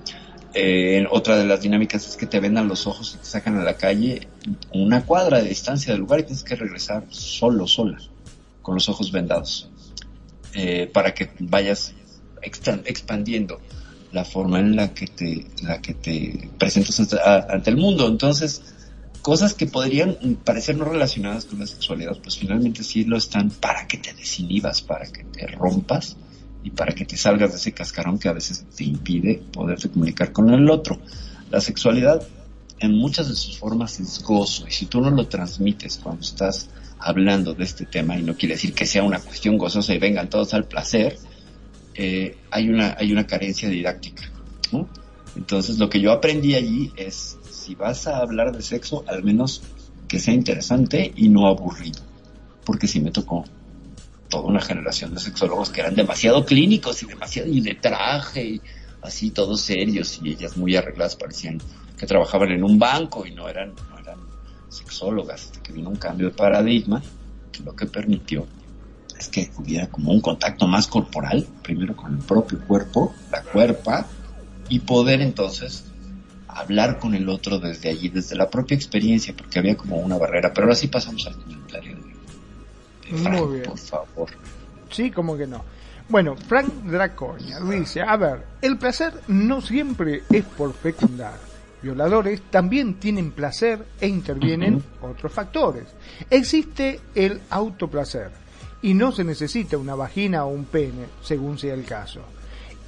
[0.54, 3.64] Eh, otra de las dinámicas es que te vendan los ojos y te sacan a
[3.64, 4.28] la calle
[4.72, 7.98] una cuadra de distancia del lugar y tienes que regresar solo, sola,
[8.62, 9.68] con los ojos vendados,
[10.54, 11.94] eh, para que vayas
[12.84, 13.60] expandiendo
[14.12, 18.06] la forma en la que te, la que te presentas ante, el mundo.
[18.06, 18.62] Entonces,
[19.22, 23.86] cosas que podrían parecer no relacionadas con la sexualidad, pues finalmente sí lo están para
[23.86, 26.16] que te desinhibas, para que te rompas
[26.62, 30.32] y para que te salgas de ese cascarón que a veces te impide poderte comunicar
[30.32, 31.00] con el otro.
[31.50, 32.26] La sexualidad
[32.78, 36.68] en muchas de sus formas es gozo y si tú no lo transmites cuando estás
[36.98, 40.28] hablando de este tema y no quiere decir que sea una cuestión gozosa y vengan
[40.28, 41.18] todos al placer,
[41.96, 44.30] eh, hay una hay una carencia didáctica.
[45.36, 49.62] Entonces lo que yo aprendí allí es si vas a hablar de sexo, al menos
[50.08, 52.00] que sea interesante y no aburrido,
[52.64, 53.44] porque si me tocó
[54.30, 58.60] toda una generación de sexólogos que eran demasiado clínicos y demasiado y de traje y
[59.02, 61.60] así todos serios y ellas muy arregladas parecían
[61.98, 64.18] que trabajaban en un banco y no eran, no eran
[64.68, 67.02] sexólogas, hasta que vino un cambio de paradigma
[67.64, 68.46] lo que permitió
[69.18, 74.06] es que hubiera como un contacto más corporal, primero con el propio cuerpo, la cuerpa,
[74.68, 75.84] y poder entonces
[76.48, 80.52] hablar con el otro desde allí, desde la propia experiencia, porque había como una barrera.
[80.52, 83.62] Pero ahora sí pasamos al comentario de, Frank, bien.
[83.62, 84.30] por favor.
[84.90, 85.64] Sí, como que no.
[86.08, 91.34] Bueno, Frank Draconia dice, a ver, el placer no siempre es por fecundar
[91.86, 95.84] violadores también tienen placer e intervienen otros factores.
[96.30, 98.30] Existe el autoplacer
[98.86, 102.20] y no se necesita una vagina o un pene, según sea el caso.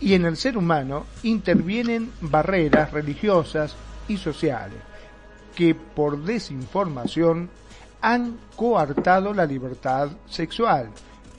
[0.01, 3.74] Y en el ser humano intervienen barreras religiosas
[4.07, 4.78] y sociales
[5.57, 7.51] que por desinformación
[8.01, 10.90] han coartado la libertad sexual.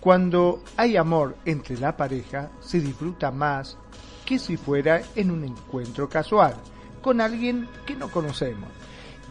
[0.02, 3.78] Cuando hay amor entre la pareja, se disfruta más
[4.26, 6.56] que si fuera en un encuentro casual
[7.02, 8.70] con alguien que no conocemos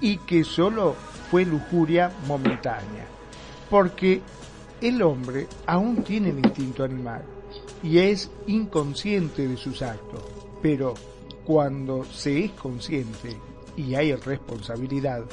[0.00, 0.96] y que solo
[1.30, 3.06] fue lujuria momentánea,
[3.68, 4.22] porque
[4.80, 7.22] el hombre aún tiene el instinto animal
[7.82, 10.22] y es inconsciente de sus actos,
[10.62, 10.94] pero
[11.44, 13.36] cuando se es consciente
[13.76, 15.24] y hay responsabilidad,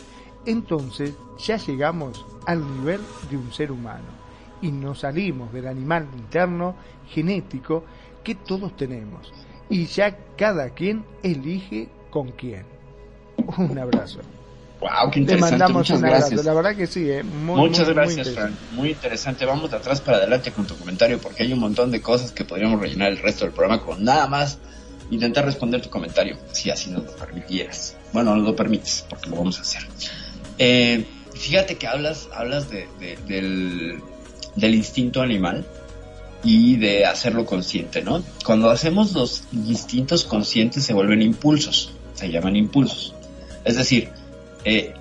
[0.45, 4.25] entonces ya llegamos al nivel de un ser humano
[4.61, 6.75] y nos salimos del animal interno
[7.07, 7.83] genético
[8.23, 9.31] que todos tenemos
[9.69, 12.65] y ya cada quien elige con quién.
[13.57, 14.21] Un abrazo.
[14.86, 15.51] Wow, qué interesante.
[15.57, 16.43] mandamos Muchas un abrazo.
[16.43, 17.23] La verdad que sí, ¿eh?
[17.23, 18.51] Muchas gracias, Frank.
[18.73, 19.45] Muy interesante.
[19.45, 22.45] Vamos de atrás para adelante con tu comentario porque hay un montón de cosas que
[22.45, 24.57] podríamos rellenar el resto del programa con nada más
[25.11, 27.95] intentar responder tu comentario, si así nos lo permitieras.
[28.11, 29.88] Bueno, no lo permites, porque lo vamos a hacer.
[30.57, 32.88] Eh, fíjate que hablas, hablas de,
[33.27, 34.01] del,
[34.55, 35.65] del instinto animal
[36.43, 38.23] y de hacerlo consciente, ¿no?
[38.43, 43.13] Cuando hacemos los instintos conscientes se vuelven impulsos se llaman impulsos.
[43.63, 44.09] Es decir,
[44.66, 44.93] eh,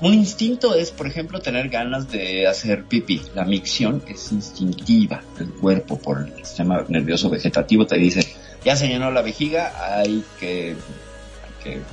[0.00, 3.20] un instinto es, por ejemplo, tener ganas de hacer pipí.
[3.34, 7.86] La micción es instintiva del cuerpo por el sistema nervioso vegetativo.
[7.86, 8.26] Te dice,
[8.64, 10.76] ya se llenó la vejiga, hay que,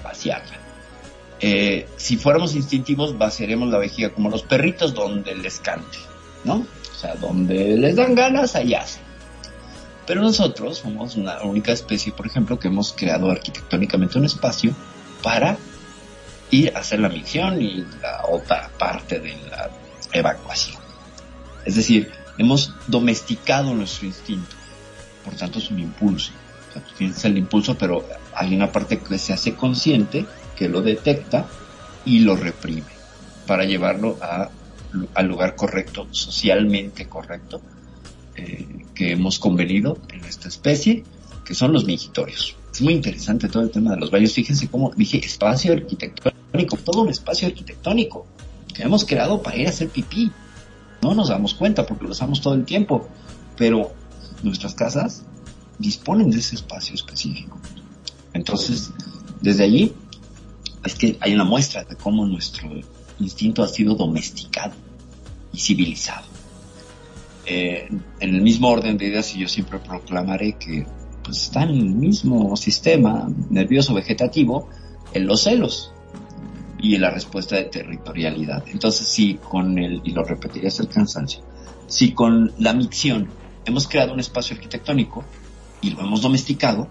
[0.03, 0.57] vaciarla.
[1.41, 5.97] Eh, si fuéramos instintivos, vaciaremos la vejiga como los perritos donde les cante,
[6.45, 6.65] ¿no?
[6.91, 9.01] O sea, donde les dan ganas, allá hacen.
[10.07, 14.73] Pero nosotros somos una única especie, por ejemplo, que hemos creado arquitectónicamente un espacio
[15.21, 15.57] para
[16.73, 19.69] hacer la misión y la otra parte de la
[20.11, 20.81] evacuación.
[21.65, 24.55] Es decir, hemos domesticado nuestro instinto.
[25.23, 26.31] Por tanto, es un impulso.
[26.75, 30.25] O tienes el impulso, pero hay una parte que se hace consciente,
[30.55, 31.45] que lo detecta
[32.05, 32.95] y lo reprime
[33.47, 34.17] para llevarlo
[35.13, 37.61] al lugar correcto, socialmente correcto,
[38.35, 41.03] eh, que hemos convenido en esta especie,
[41.43, 42.55] que son los mingitorios.
[42.73, 44.33] Es muy interesante todo el tema de los baños.
[44.33, 45.73] Fíjense cómo dije espacio
[46.63, 48.25] todo un espacio arquitectónico
[48.73, 50.31] que hemos creado para ir a hacer pipí.
[51.01, 53.07] No nos damos cuenta porque lo usamos todo el tiempo,
[53.57, 53.91] pero
[54.43, 55.23] nuestras casas
[55.77, 57.59] disponen de ese espacio específico.
[58.33, 58.91] Entonces,
[59.41, 59.93] desde allí
[60.83, 62.69] es que hay una muestra de cómo nuestro
[63.19, 64.73] instinto ha sido domesticado
[65.51, 66.25] y civilizado.
[67.45, 67.87] Eh,
[68.19, 70.85] en el mismo orden de ideas y yo siempre proclamaré que
[71.23, 74.67] pues, está en el mismo sistema nervioso vegetativo
[75.13, 75.91] en los celos
[76.79, 78.63] y la respuesta de territorialidad.
[78.67, 81.41] Entonces, si con el, y lo repetiré hasta el cansancio,
[81.87, 83.29] si con la micción
[83.65, 85.23] hemos creado un espacio arquitectónico
[85.81, 86.87] y lo hemos domesticado,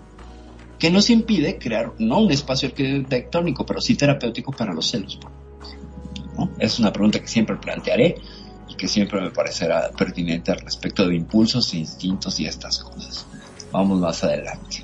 [0.78, 5.18] que nos impide crear no un espacio arquitectónico, pero sí terapéutico para los celos.
[6.58, 8.16] Es una pregunta que siempre plantearé
[8.76, 13.26] que siempre me parecerá pertinente al respecto de impulsos instintos y estas cosas.
[13.72, 14.83] Vamos más adelante.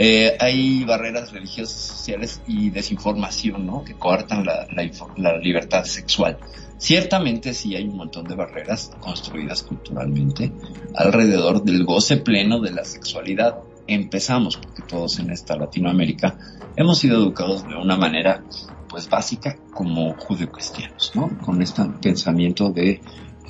[0.00, 3.82] Eh, hay barreras religiosas, sociales y desinformación, ¿no?
[3.82, 4.68] Que coartan la,
[5.16, 6.38] la, libertad sexual.
[6.76, 10.52] Ciertamente sí hay un montón de barreras construidas culturalmente
[10.94, 13.58] alrededor del goce pleno de la sexualidad.
[13.88, 16.38] Empezamos porque todos en esta Latinoamérica
[16.76, 18.44] hemos sido educados de una manera
[18.88, 21.36] pues básica como judeocristianos, ¿no?
[21.44, 23.00] Con este pensamiento de eh,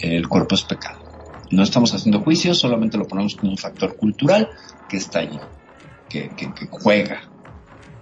[0.01, 1.01] el cuerpo es pecado.
[1.51, 4.49] No estamos haciendo juicios, solamente lo ponemos como un factor cultural
[4.89, 5.39] que está allí,
[6.09, 7.23] que, que, que juega,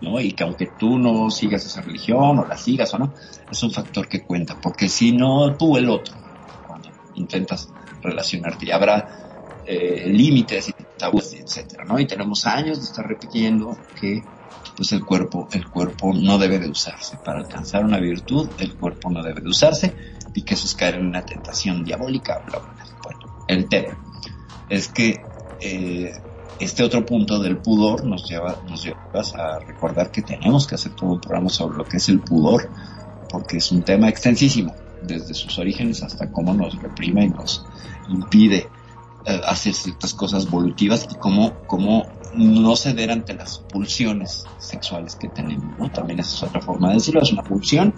[0.00, 0.20] ¿no?
[0.20, 3.14] Y que aunque tú no sigas esa religión o la sigas o no,
[3.50, 6.14] es un factor que cuenta, porque si no, tú el otro,
[6.66, 7.68] cuando intentas
[8.02, 11.98] relacionarte, y habrá eh, límites y tabúes, etcétera, ¿no?
[11.98, 14.22] Y tenemos años de estar repitiendo que
[14.76, 17.16] pues el cuerpo, el cuerpo no debe de usarse.
[17.24, 19.94] Para alcanzar una virtud, el cuerpo no debe de usarse
[20.34, 23.98] y que eso es caer en una tentación diabólica, bla, bla, Bueno, el tema
[24.68, 25.16] es que
[25.61, 26.12] eh,
[26.59, 30.92] este otro punto del pudor nos lleva, nos lleva a recordar que tenemos que hacer
[30.94, 32.70] todo un programa sobre lo que es el pudor,
[33.30, 37.64] porque es un tema extensísimo, desde sus orígenes hasta cómo nos reprime y nos
[38.09, 38.68] impide
[39.26, 45.28] eh, hacer ciertas cosas volutivas y cómo, cómo no ceder ante las pulsiones sexuales que
[45.28, 45.90] tenemos, ¿no?
[45.90, 47.94] También esa es otra forma de decirlo, es una pulsión,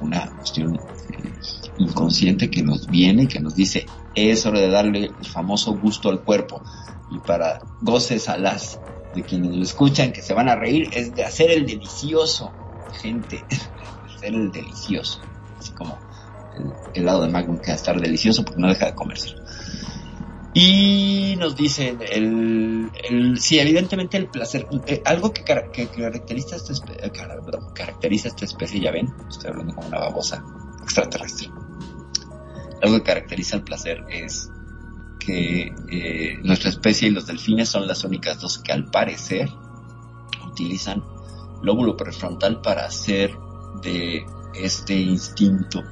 [0.00, 1.32] una cuestión eh,
[1.78, 6.08] inconsciente que nos viene y que nos dice, es hora de darle el famoso gusto
[6.08, 6.62] al cuerpo.
[7.10, 8.80] Y para goces a las
[9.14, 12.52] de quienes lo escuchan, que se van a reír, es de hacer el delicioso,
[13.00, 13.44] gente,
[14.16, 15.20] hacer el delicioso.
[15.58, 15.98] Así como
[16.56, 19.34] el helado de Magnum que va a estar delicioso porque no deja de comerse.
[20.52, 27.06] Y nos dice, el, el, sí, evidentemente el placer, eh, algo que, caracteriza, esta especie,
[27.06, 30.44] eh, esta especie, ya ven, estoy hablando como una babosa
[30.82, 31.50] extraterrestre.
[32.82, 34.50] Algo que caracteriza el placer es
[35.20, 39.48] que eh, nuestra especie y los delfines son las únicas dos que al parecer
[40.50, 41.04] utilizan
[41.62, 43.36] lóbulo prefrontal para hacer
[43.82, 45.82] de este instinto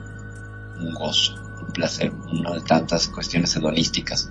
[0.81, 4.31] un gozo, un placer, una de tantas cuestiones hedonísticas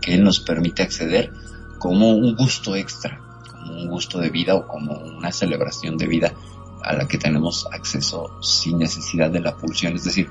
[0.00, 1.32] que nos permite acceder
[1.78, 3.20] como un gusto extra,
[3.50, 6.34] como un gusto de vida o como una celebración de vida
[6.82, 9.94] a la que tenemos acceso sin necesidad de la pulsión.
[9.94, 10.28] Es decir,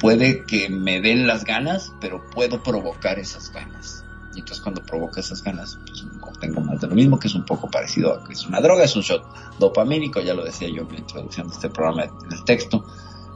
[0.00, 4.04] puede que me den las ganas, pero puedo provocar esas ganas.
[4.34, 7.44] Y entonces cuando provoca esas ganas, pues obtengo más de lo mismo, que es un
[7.44, 9.22] poco parecido a que es una droga, es un shot
[9.58, 12.84] dopamínico, ya lo decía yo en la introducción de este programa del texto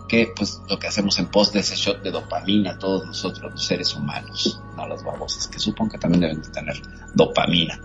[0.08, 3.64] que pues lo que hacemos en pos de ese shot de dopamina todos nosotros los
[3.64, 6.80] seres humanos, no las babosas, que supongo que también deben de tener
[7.14, 7.80] dopamina.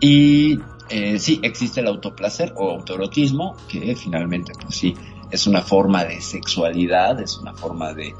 [0.00, 4.96] Y eh, sí, existe el autoplacer o autoerotismo, que finalmente pues sí,
[5.30, 8.14] es una forma de sexualidad, es una forma de,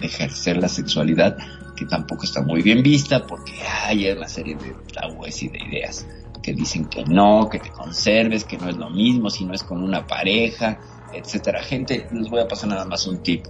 [0.00, 1.36] ejercer la sexualidad
[1.76, 6.06] que tampoco está muy bien vista porque hay una serie de tabúes y de ideas
[6.42, 9.62] que dicen que no, que te conserves, que no es lo mismo si no es
[9.62, 10.78] con una pareja,
[11.12, 11.62] etcétera.
[11.62, 13.46] Gente, les voy a pasar nada más un tip.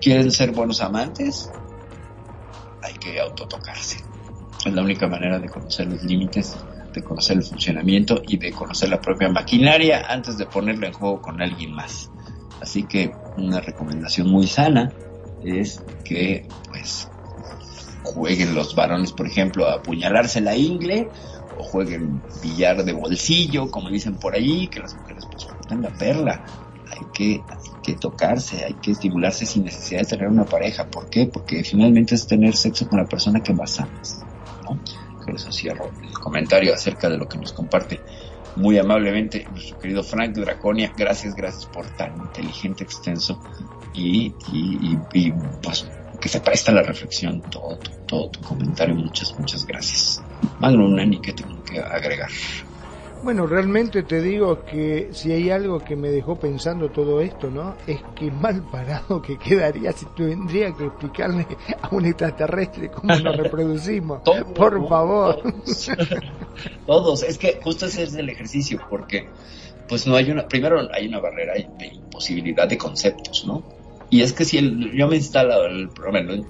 [0.00, 1.50] ¿Quieren ser buenos amantes?
[2.82, 3.98] Hay que autotocarse.
[4.64, 6.56] Es la única manera de conocer los límites,
[6.94, 11.20] de conocer el funcionamiento y de conocer la propia maquinaria antes de ponerlo en juego
[11.20, 12.10] con alguien más.
[12.60, 14.92] Así que una recomendación muy sana
[15.42, 17.08] es que pues
[18.02, 21.08] jueguen los varones, por ejemplo, a apuñalarse la ingle
[21.58, 26.44] o jueguen billar de bolsillo, como dicen por allí, que las mujeres pues la perla
[26.90, 27.42] hay que,
[27.82, 30.86] que tocarse, hay que estimularse sin necesidad de tener una pareja.
[30.86, 31.26] ¿Por qué?
[31.26, 34.24] Porque finalmente es tener sexo con la persona que más amas.
[34.64, 34.78] ¿no?
[35.24, 38.00] Por eso cierro el comentario acerca de lo que nos comparte
[38.56, 40.92] muy amablemente nuestro querido Frank Draconia.
[40.96, 43.40] Gracias, gracias por tan inteligente, extenso
[43.94, 45.32] y, y, y,
[45.62, 45.86] pues
[46.20, 48.94] que se presta la reflexión todo, todo, tu comentario.
[48.94, 50.22] Muchas, muchas gracias.
[50.58, 52.28] Magno Nani, ¿qué tengo que agregar?
[53.22, 57.76] Bueno, realmente te digo que si hay algo que me dejó pensando todo esto, ¿no?
[57.86, 61.46] Es que mal parado que quedaría si tendría que explicarle
[61.82, 64.22] a un extraterrestre cómo nos reproducimos.
[64.54, 65.42] Por favor.
[66.86, 67.22] Todos.
[67.22, 69.28] Es que justo ese es el ejercicio, porque
[69.86, 73.62] pues no hay una, primero hay una barrera de imposibilidad de conceptos, ¿no?
[74.08, 75.90] Y es que si el, yo me instalo el,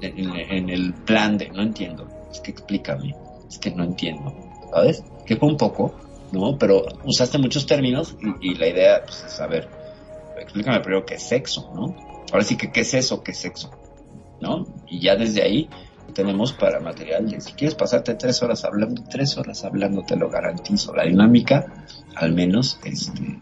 [0.03, 3.14] en, en el plan de no entiendo, es que explícame,
[3.49, 4.35] es que no entiendo,
[4.73, 5.03] ¿sabes?
[5.27, 5.95] Que fue un poco
[6.33, 6.59] ¿no?
[6.59, 9.68] Pero usaste muchos términos y, la idea pues, es saber,
[10.39, 11.97] explícame primero qué es sexo, ¿no?
[12.33, 13.70] Ahora sí que qué es eso, qué es sexo,
[14.41, 14.66] ¿no?
[14.87, 15.68] Y ya desde ahí
[16.14, 20.95] tenemos para material, si quieres pasarte tres horas hablando, tres horas hablando, te lo garantizo.
[20.95, 23.39] La dinámica, al menos, este,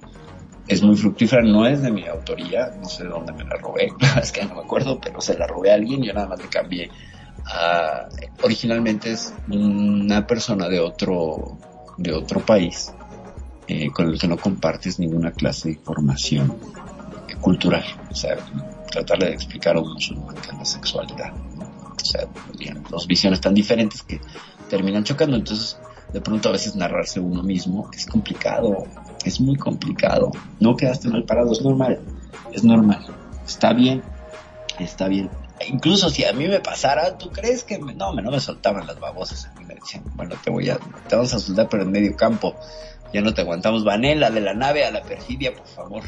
[0.67, 3.89] es muy fructífera, no es de mi autoría, no sé de dónde me la robé,
[4.23, 6.49] es que no me acuerdo, pero se la robé a alguien, yo nada más le
[6.49, 6.91] cambié.
[8.43, 11.59] originalmente es una persona de otro
[11.99, 12.93] de otro país
[13.67, 16.57] eh, con el que no compartes ninguna clase de información
[17.41, 17.85] cultural.
[18.11, 18.37] O sea,
[18.91, 21.33] tratarle de explicar a un musulmán que la sexualidad.
[21.35, 22.23] O sea,
[22.89, 24.21] dos visiones tan diferentes que
[24.71, 25.37] terminan chocando.
[25.37, 25.79] Entonces,
[26.13, 28.87] de pronto a veces narrarse uno mismo es complicado,
[29.25, 30.31] es muy complicado.
[30.61, 32.01] No quedaste mal parado, es normal,
[32.53, 33.05] es normal.
[33.47, 34.03] Está bien,
[34.79, 35.29] está bien.
[35.67, 38.87] Incluso si a mí me pasara, ¿tú crees que me, no, me, no me soltaban
[38.87, 39.51] las babosas?
[39.67, 40.79] Me decían, bueno, te voy a,
[41.09, 42.55] te vamos a soltar pero en medio campo.
[43.13, 43.85] Ya no te aguantamos.
[43.85, 46.03] Vanela de la nave a la perfidia, por favor.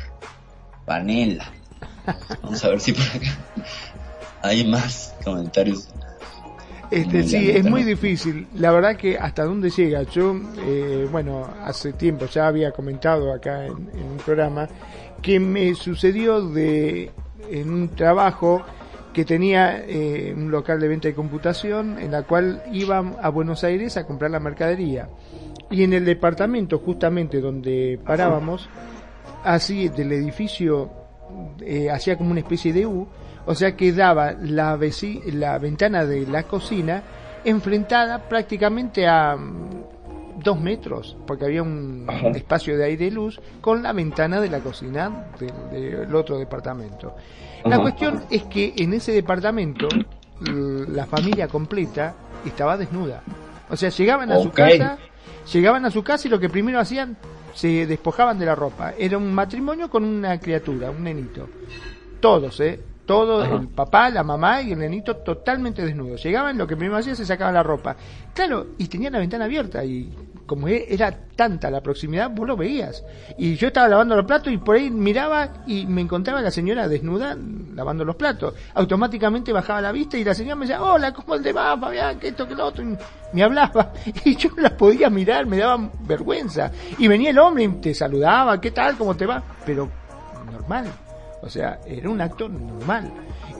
[0.87, 1.51] Vanela.
[2.43, 3.39] Vamos a ver si por acá
[4.43, 5.89] hay más comentarios.
[6.91, 8.49] Este, sí, es muy difícil.
[8.57, 10.03] La verdad que hasta dónde llega.
[10.03, 14.69] Yo, eh, bueno, hace tiempo ya había comentado acá en, un programa
[15.23, 17.13] que me sucedió de
[17.49, 18.63] en un trabajo
[19.13, 23.65] que tenía eh, un local de venta de computación en la cual iba a Buenos
[23.65, 25.09] Aires a comprar la mercadería.
[25.71, 28.69] Y en el departamento justamente donde parábamos,
[29.45, 30.91] así del edificio,
[31.61, 33.07] eh, hacía como una especie de U,
[33.47, 34.79] o sea que daba la,
[35.33, 37.03] la ventana de la cocina
[37.45, 43.83] enfrentada prácticamente a mm, dos metros, porque había un espacio de aire y luz con
[43.83, 47.15] la ventana de la cocina del, otro departamento.
[47.65, 49.89] La cuestión es que en ese departamento
[50.41, 53.23] la familia completa estaba desnuda.
[53.69, 54.99] O sea, llegaban a su casa,
[55.53, 57.17] llegaban a su casa y lo que primero hacían
[57.55, 58.95] se despojaban de la ropa.
[58.99, 61.49] Era un matrimonio con una criatura, un nenito.
[62.21, 62.81] Todos, ¿eh?
[63.07, 66.23] Todo, el papá, la mamá y el nenito totalmente desnudos.
[66.23, 67.97] Llegaban, lo que primero hacían se sacaban la ropa.
[68.33, 70.15] Claro, y tenían la ventana abierta y
[70.51, 73.05] como e, era tanta la proximidad, vos lo veías.
[73.39, 76.89] Y yo estaba lavando los platos y por ahí miraba y me encontraba la señora
[76.89, 77.37] desnuda
[77.77, 78.55] lavando los platos.
[78.75, 82.19] Automáticamente bajaba la vista y la señora me decía, hola, ¿cómo te va, Fabián?
[82.19, 82.85] Que esto, que lo otro.
[83.33, 83.93] Me hablaba
[84.25, 86.73] y yo no la podía mirar, me daba vergüenza.
[86.99, 88.97] Y venía el hombre y te saludaba, ¿qué tal?
[88.97, 89.41] ¿Cómo te va?
[89.65, 89.89] Pero
[90.51, 90.87] normal
[91.43, 93.13] o sea, era un acto normal.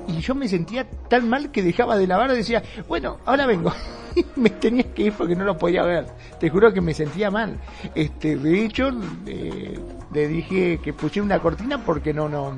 [0.07, 3.73] Y yo me sentía tan mal que dejaba de lavar y decía, bueno, ahora vengo.
[4.37, 6.07] me tenía que ir porque no lo podía ver.
[6.39, 7.59] Te juro que me sentía mal.
[7.95, 8.91] Este, de hecho,
[9.27, 9.79] eh,
[10.13, 12.55] le dije que puse una cortina porque no, no,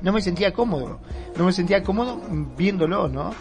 [0.00, 1.00] no me sentía cómodo.
[1.36, 2.20] No me sentía cómodo
[2.56, 3.32] viéndolo, ¿no?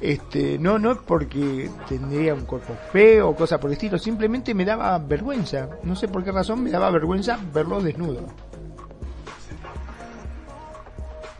[0.00, 4.54] Este, no, no es porque tendría un cuerpo feo o cosa por el estilo, simplemente
[4.54, 5.68] me daba vergüenza.
[5.82, 8.26] No sé por qué razón me daba vergüenza verlo desnudo.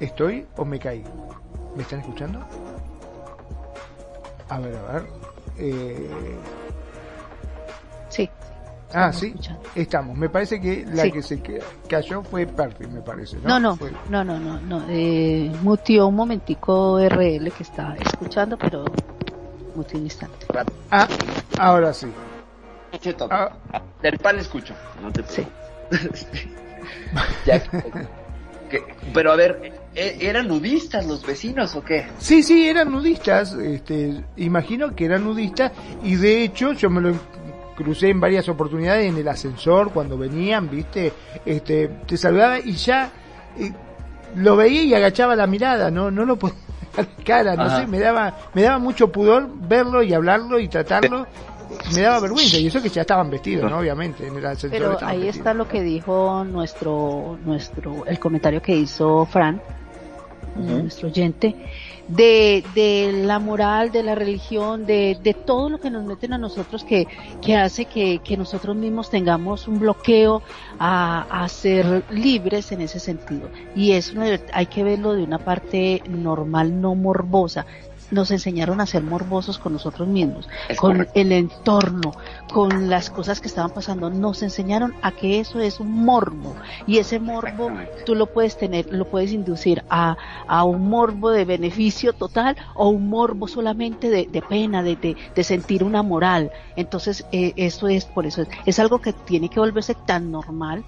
[0.01, 1.05] ¿Estoy o me caí?
[1.74, 2.40] ¿Me están escuchando?
[4.49, 5.07] A ver, a ver.
[5.59, 6.11] Eh...
[8.09, 8.30] Sí.
[8.94, 9.34] Ah, sí,
[9.74, 10.16] estamos.
[10.16, 11.42] Me parece que la que se
[11.88, 13.36] cayó fue Perfi, me parece.
[13.44, 13.78] No, no,
[14.09, 18.86] no, no, no, no, Eh, mutió un momentico RL que estaba escuchando, pero
[19.74, 20.46] mutió un instante.
[20.90, 21.07] Ah,
[21.59, 22.11] ahora sí.
[23.30, 23.51] Ah.
[24.01, 24.74] Del pan escucho.
[25.03, 25.46] No te sí.
[27.46, 27.62] ya,
[29.14, 32.07] pero a ver, ¿e-, ¿eran nudistas los vecinos o qué?
[32.18, 33.53] Sí, sí, eran nudistas.
[33.55, 35.72] Este, imagino que eran nudistas
[36.03, 37.14] y de hecho yo me lo
[37.76, 41.12] crucé en varias oportunidades en el ascensor cuando venían, viste,
[41.47, 43.11] este, te saludaba y ya
[43.57, 43.72] eh,
[44.34, 46.57] lo veía y agachaba la mirada, no, no lo podía
[47.24, 51.26] cara, no sé, me daba, me daba mucho pudor verlo y hablarlo y tratarlo
[51.94, 53.78] me daba vergüenza y eso que ya estaban vestidos, ¿no?
[53.78, 59.26] Obviamente, en el Pero ahí está lo que dijo nuestro, nuestro, el comentario que hizo
[59.26, 59.60] Fran,
[60.56, 61.54] nuestro oyente,
[62.08, 66.38] de, de la moral, de la religión, de, de todo lo que nos meten a
[66.38, 67.06] nosotros que,
[67.42, 70.42] que hace que, que nosotros mismos tengamos un bloqueo
[70.78, 73.50] a, a ser libres en ese sentido.
[73.76, 74.14] Y eso
[74.52, 77.66] hay que verlo de una parte normal, no morbosa,
[78.11, 82.13] nos enseñaron a ser morbosos con nosotros mismos, con el entorno,
[82.53, 84.11] con las cosas que estaban pasando.
[84.11, 86.55] Nos enseñaron a que eso es un morbo
[86.87, 87.71] y ese morbo
[88.07, 90.17] tú lo puedes tener, lo puedes inducir a,
[90.47, 95.17] a un morbo de beneficio total o un morbo solamente de, de pena, de, de,
[95.35, 96.51] de, sentir una moral.
[96.76, 100.85] Entonces, eh, eso es por eso, es algo que tiene que volverse tan normal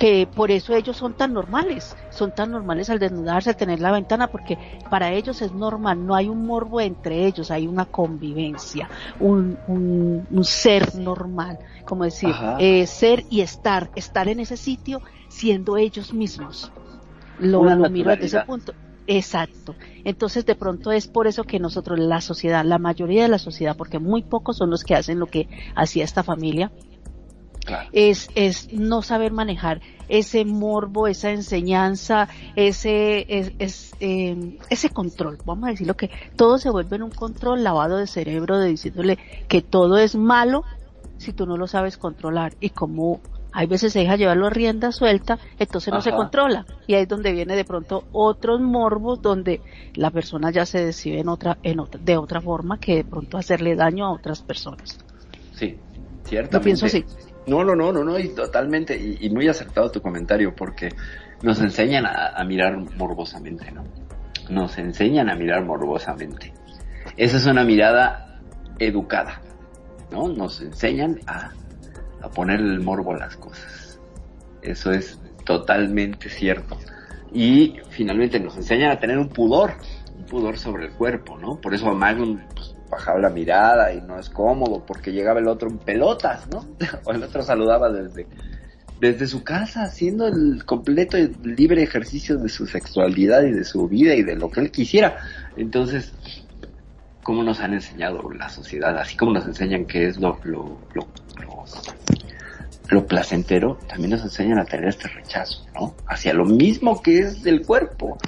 [0.00, 3.92] que por eso ellos son tan normales, son tan normales al desnudarse, al tener la
[3.92, 4.56] ventana, porque
[4.88, 8.88] para ellos es normal, no hay un morbo entre ellos, hay una convivencia,
[9.20, 15.76] un, un, ser normal, como decir, eh, ser y estar, estar en ese sitio siendo
[15.76, 16.72] ellos mismos.
[17.38, 18.72] Lo, lo miro desde ese punto.
[19.06, 19.74] Exacto.
[20.04, 23.76] Entonces, de pronto es por eso que nosotros, la sociedad, la mayoría de la sociedad,
[23.76, 26.72] porque muy pocos son los que hacen lo que hacía esta familia,
[27.92, 35.38] es, es no saber manejar ese morbo, esa enseñanza, ese, es, eh, ese control.
[35.44, 39.18] Vamos a decirlo que todo se vuelve en un control lavado de cerebro de diciéndole
[39.48, 40.64] que todo es malo
[41.18, 43.20] si tú no lo sabes controlar y como
[43.52, 46.66] hay veces se deja llevarlo a rienda suelta, entonces no se controla.
[46.86, 49.60] Y ahí es donde viene de pronto otros morbos donde
[49.94, 53.38] la persona ya se decide en otra, en otra, de otra forma que de pronto
[53.38, 54.98] hacerle daño a otras personas.
[55.52, 55.76] Sí,
[56.24, 56.58] cierto.
[56.58, 57.04] Yo pienso así
[57.50, 60.88] No, no, no, no, no, y totalmente, y, muy acertado tu comentario, porque
[61.42, 63.82] nos enseñan a, mirar morbosamente, ¿no?
[64.48, 66.52] Nos enseñan a mirar morbosamente.
[67.16, 68.38] Esa es una mirada
[68.78, 69.40] educada,
[70.12, 70.28] ¿no?
[70.28, 71.50] Nos enseñan a,
[72.22, 73.98] a poner el morbo a las cosas.
[74.62, 76.78] Eso es totalmente cierto.
[77.32, 79.72] Y finalmente nos enseñan a tener un pudor,
[80.16, 81.60] un pudor sobre el cuerpo, ¿no?
[81.60, 85.48] Por eso a Magnum pues, bajaba la mirada y no es cómodo porque llegaba el
[85.48, 86.66] otro en pelotas, ¿no?
[87.04, 88.26] o el otro saludaba desde,
[89.00, 93.88] desde su casa haciendo el completo y libre ejercicio de su sexualidad y de su
[93.88, 95.18] vida y de lo que él quisiera.
[95.56, 96.12] Entonces,
[97.22, 98.96] ¿cómo nos han enseñado la sociedad?
[98.98, 101.06] Así como nos enseñan qué es lo, lo, lo,
[102.90, 105.94] lo, placentero, también nos enseñan a tener este rechazo, ¿no?
[106.06, 108.18] Hacia lo mismo que es del cuerpo.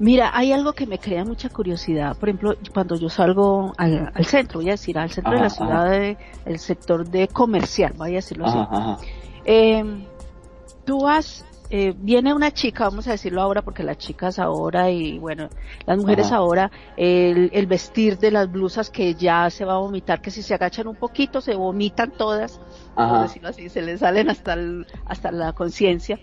[0.00, 2.16] Mira, hay algo que me crea mucha curiosidad.
[2.16, 5.92] Por ejemplo, cuando yo salgo al, centro, voy a decir, al centro de la ciudad,
[5.92, 9.06] el sector de comercial, voy a decirlo así.
[9.44, 9.84] Eh,
[10.86, 15.18] tú vas, eh, viene una chica, vamos a decirlo ahora, porque las chicas ahora y
[15.18, 15.48] bueno,
[15.86, 20.20] las mujeres ahora, el, el, vestir de las blusas que ya se va a vomitar,
[20.20, 22.60] que si se agachan un poquito se vomitan todas,
[22.94, 24.56] por decirlo así, se les salen hasta,
[25.06, 26.18] hasta la conciencia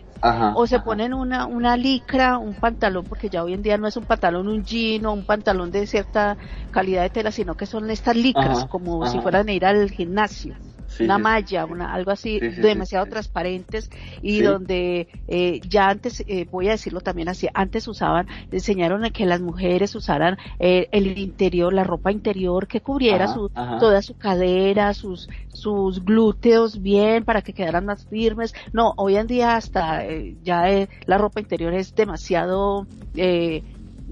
[0.55, 3.97] o se ponen una, una licra, un pantalón, porque ya hoy en día no es
[3.97, 6.37] un pantalón, un jean o un pantalón de cierta
[6.71, 10.55] calidad de tela, sino que son estas licras, como si fueran a ir al gimnasio.
[10.99, 13.89] Una malla, una, algo así demasiado transparentes
[14.21, 19.09] y donde eh, ya antes, eh, voy a decirlo también así, antes usaban, enseñaron a
[19.09, 23.49] que las mujeres usaran eh, el interior, la ropa interior que cubriera su,
[23.79, 28.53] toda su cadera, sus, sus glúteos bien para que quedaran más firmes.
[28.73, 33.63] No, hoy en día hasta eh, ya eh, la ropa interior es demasiado, eh,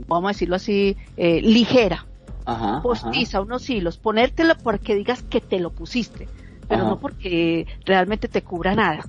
[0.08, 2.06] vamos a decirlo así, ligera.
[2.84, 6.28] postiza, unos hilos, ponértelo porque digas que te lo pusiste,
[6.68, 9.06] pero no porque realmente te cubra nada.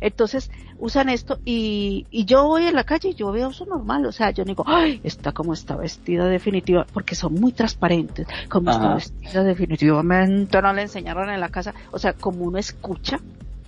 [0.00, 4.06] Entonces usan esto y, y yo voy en la calle y yo veo eso normal,
[4.06, 8.70] o sea, yo digo, ay, está como está vestida definitiva, porque son muy transparentes, como
[8.70, 13.20] está vestida definitivamente, no le enseñaron en la casa, o sea, como uno escucha,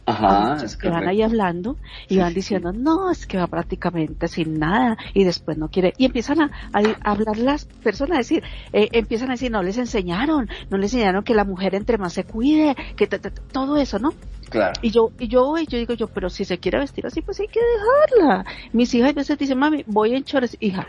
[0.05, 1.77] Ajá, es que van ahí hablando
[2.09, 5.93] y van diciendo, no, es que va prácticamente sin nada y después no quiere.
[5.97, 6.51] Y empiezan a,
[7.05, 8.43] hablar las personas, a decir,
[8.73, 12.15] eh, empiezan a decir, no les enseñaron, no les enseñaron que la mujer entre más
[12.15, 14.13] se cuide, que todo eso, ¿no?
[14.51, 14.73] Claro.
[14.83, 17.49] Y yo, y yo, yo digo yo, pero si se quiere vestir así, pues hay
[17.49, 18.45] que dejarla.
[18.73, 20.89] Mis hijas a veces dicen, mami, voy en chores, hija,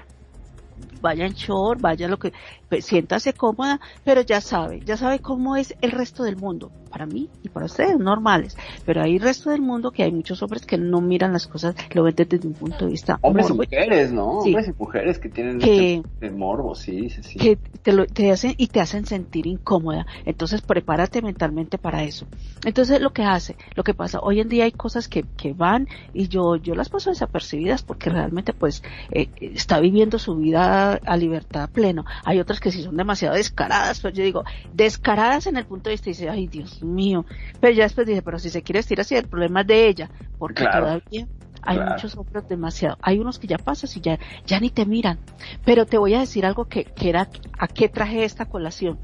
[1.04, 2.34] vaya en short, vaya lo que,
[2.70, 7.06] pues, siéntase cómoda, pero ya sabe, ya sabe cómo es el resto del mundo, para
[7.06, 10.66] mí y para ustedes, normales, pero hay el resto del mundo que hay muchos hombres
[10.66, 13.20] que no miran las cosas, lo ven desde un punto de vista.
[13.22, 14.40] Hombres y mujeres, ¿no?
[14.40, 17.38] Hombres y mujeres que tienen que, este morbo, sí, sí, sí.
[17.38, 22.26] Que te, lo, te hacen y te hacen sentir incómoda, entonces prepárate mentalmente para eso.
[22.64, 25.90] Entonces lo que hace, lo que pasa, hoy en día hay cosas que, que van
[26.14, 31.18] y yo, yo las paso desapercibidas porque realmente pues eh, está viviendo su vida a
[31.18, 32.06] libertad pleno.
[32.26, 34.44] Hay otras que sí son demasiado descaradas, pues yo digo,
[34.74, 37.26] descaradas en el punto de vista y dice, ay Dios mío.
[37.60, 40.10] Pero ya después dice, pero si se quiere vestir así, el problema es de ella,
[40.38, 41.28] porque todavía
[41.62, 42.98] hay muchos hombres demasiado.
[43.02, 45.20] Hay unos que ya pasas y ya, ya ni te miran.
[45.66, 49.00] Pero te voy a decir algo que, que era a qué traje esta colación.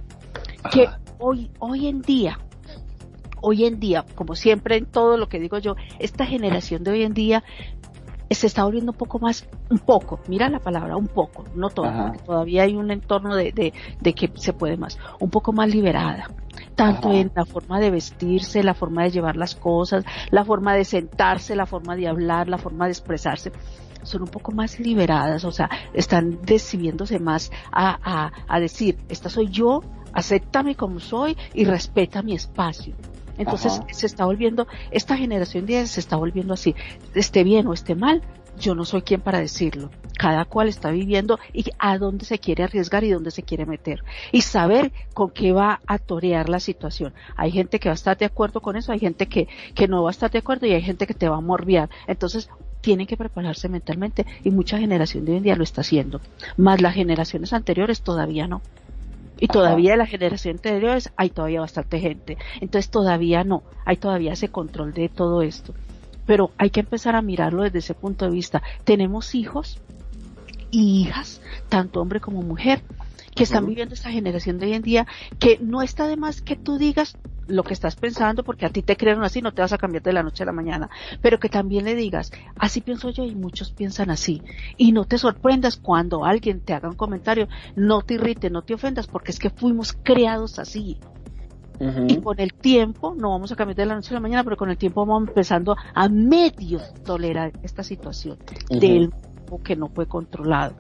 [0.72, 0.90] Que
[1.20, 2.40] hoy, hoy en día,
[3.42, 7.04] hoy en día, como siempre en todo lo que digo yo, esta generación de hoy
[7.04, 7.44] en día
[8.30, 11.92] se está volviendo un poco más, un poco, mira la palabra, un poco, no todo,
[11.92, 15.70] porque todavía hay un entorno de, de, de, que se puede más, un poco más
[15.70, 16.30] liberada,
[16.76, 20.86] tanto en la forma de vestirse, la forma de llevar las cosas, la forma de
[20.86, 23.52] sentarse, la forma de hablar, la forma de expresarse
[24.04, 29.30] son un poco más liberadas, o sea, están decidiéndose más a, a, a decir, esta
[29.30, 29.82] soy yo,
[30.14, 32.96] acéptame como soy y respeta mi espacio.
[33.40, 36.76] Entonces se está volviendo, esta generación de se está volviendo así,
[37.16, 38.22] esté bien o esté mal,
[38.60, 39.90] yo no soy quien para decirlo.
[40.18, 44.04] Cada cual está viviendo y a dónde se quiere arriesgar y dónde se quiere meter.
[44.34, 47.14] Y saber con qué va a torear la situación.
[47.38, 50.04] Hay gente que va a estar de acuerdo con eso, hay gente que, que no
[50.04, 51.90] va a estar de acuerdo y hay gente que te va a morbiar.
[52.06, 52.50] Entonces,
[52.82, 56.22] tienen que prepararse mentalmente y mucha generación de hoy en día lo está haciendo.
[56.58, 58.62] Más las generaciones anteriores todavía no.
[59.40, 62.38] Y todavía de la generación anteriores hay todavía bastante gente.
[62.62, 65.74] Entonces todavía no, hay todavía ese control de todo esto.
[66.26, 68.62] Pero hay que empezar a mirarlo desde ese punto de vista.
[68.84, 69.80] Tenemos hijos
[70.72, 72.82] y hijas, tanto hombre como mujer,
[73.34, 75.08] que están viviendo esta generación de hoy en día,
[75.40, 77.16] que no está de más que tú digas,
[77.50, 80.04] lo que estás pensando, porque a ti te crearon así, no te vas a cambiar
[80.04, 80.90] de la noche a la mañana,
[81.22, 84.42] pero que también le digas, así pienso yo y muchos piensan así.
[84.78, 88.74] Y no te sorprendas cuando alguien te haga un comentario, no te irrite, no te
[88.74, 90.98] ofendas, porque es que fuimos creados así.
[92.10, 94.58] Y con el tiempo, no vamos a cambiar de la noche a la mañana, pero
[94.58, 98.38] con el tiempo vamos empezando a medio tolerar esta situación
[98.70, 99.14] del
[99.64, 100.76] que no fue controlado,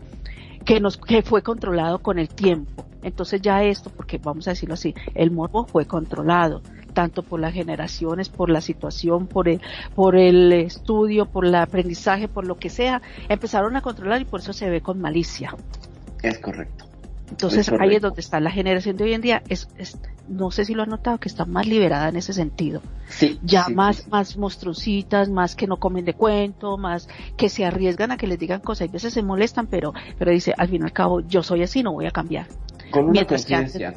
[0.70, 2.86] que nos, que fue controlado con el tiempo.
[3.02, 6.62] Entonces ya esto, porque vamos a decirlo así, el morbo fue controlado,
[6.94, 9.62] tanto por las generaciones, por la situación, por el,
[9.96, 14.41] por el estudio, por el aprendizaje, por lo que sea, empezaron a controlar y por
[14.41, 15.56] eso se ve con malicia.
[16.22, 16.89] Es correcto.
[17.30, 19.44] Entonces ahí es donde está la generación de hoy en día.
[19.50, 19.68] Es,
[20.28, 22.82] no sé si lo han notado que está más liberada en ese sentido.
[23.08, 27.08] Sí, ya más, más monstruositas, más que no comen de cuento, más
[27.38, 28.88] que se arriesgan a que les digan cosas.
[28.88, 31.64] Y a veces se molestan, pero, pero dice, al fin y al cabo, yo soy
[31.64, 32.48] así, no voy a cambiar.
[32.92, 33.94] Con una conciencia,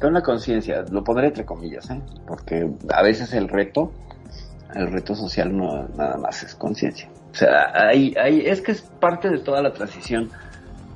[0.00, 2.00] con una conciencia, lo pondré entre comillas, ¿eh?
[2.26, 3.92] porque a veces el reto,
[4.74, 7.08] el reto social no nada más es conciencia.
[7.32, 10.30] O sea, hay, hay, es que es parte de toda la transición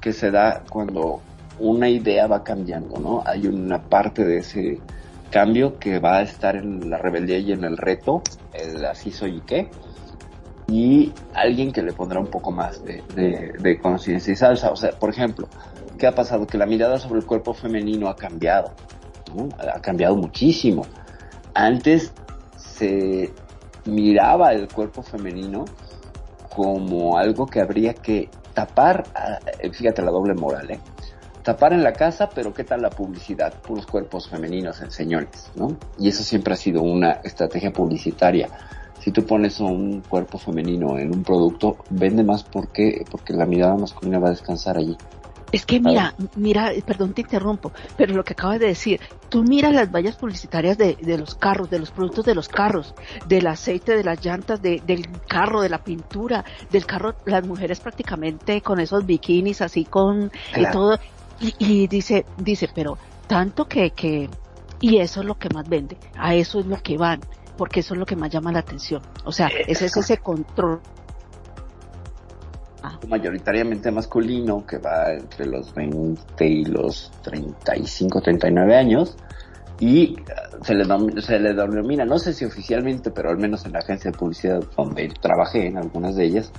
[0.03, 1.23] que se da cuando
[1.61, 3.23] una idea va cambiando, ¿no?
[3.25, 4.81] Hay una parte de ese
[5.31, 8.23] cambio que va a estar en la rebeldía y en el reto,
[8.53, 9.71] el así soy y qué,
[10.67, 14.71] y alguien que le pondrá un poco más de, conciencia y salsa.
[14.71, 15.49] O sea, por ejemplo,
[15.99, 16.47] ¿qué ha pasado?
[16.47, 18.73] Que la mirada sobre el cuerpo femenino ha cambiado,
[19.59, 20.87] ha cambiado muchísimo.
[21.55, 22.13] Antes
[22.57, 23.33] se
[23.85, 25.65] miraba el cuerpo femenino
[26.55, 29.05] como algo que habría que tapar,
[29.73, 30.81] fíjate la doble moral, ¿eh?
[31.43, 33.55] Tapar en la casa, pero ¿qué tal la publicidad?
[33.61, 35.77] Puros cuerpos femeninos en señores, ¿no?
[35.99, 38.49] Y eso siempre ha sido una estrategia publicitaria.
[39.01, 43.77] Si tú pones un cuerpo femenino en un producto, vende más porque, porque la mirada
[43.77, 44.97] masculina va a descansar allí.
[45.53, 49.75] Es que mira, mira, perdón te interrumpo, pero lo que acabas de decir, tú miras
[49.75, 52.95] las vallas publicitarias de, de los carros, de los productos de los carros,
[53.27, 57.81] del aceite, de las llantas, de, del carro, de la pintura, del carro, las mujeres
[57.81, 61.01] prácticamente con esos bikinis así con y todo,
[61.41, 64.29] y, dice, dice, pero tanto que, que,
[64.81, 67.21] y eso es lo que más vende, a eso es lo que van,
[67.57, 69.03] porque eso es lo que más llama la atención.
[69.25, 70.81] O sea, ese es ese control.
[72.83, 72.99] Ah.
[73.09, 79.17] Mayoritariamente masculino, que va entre los 20 y los 35, 39 años,
[79.81, 80.85] y uh, se le,
[81.23, 84.63] se le denomina, no sé si oficialmente, pero al menos en la agencia de publicidad
[84.77, 86.53] donde trabajé, en algunas de ellas,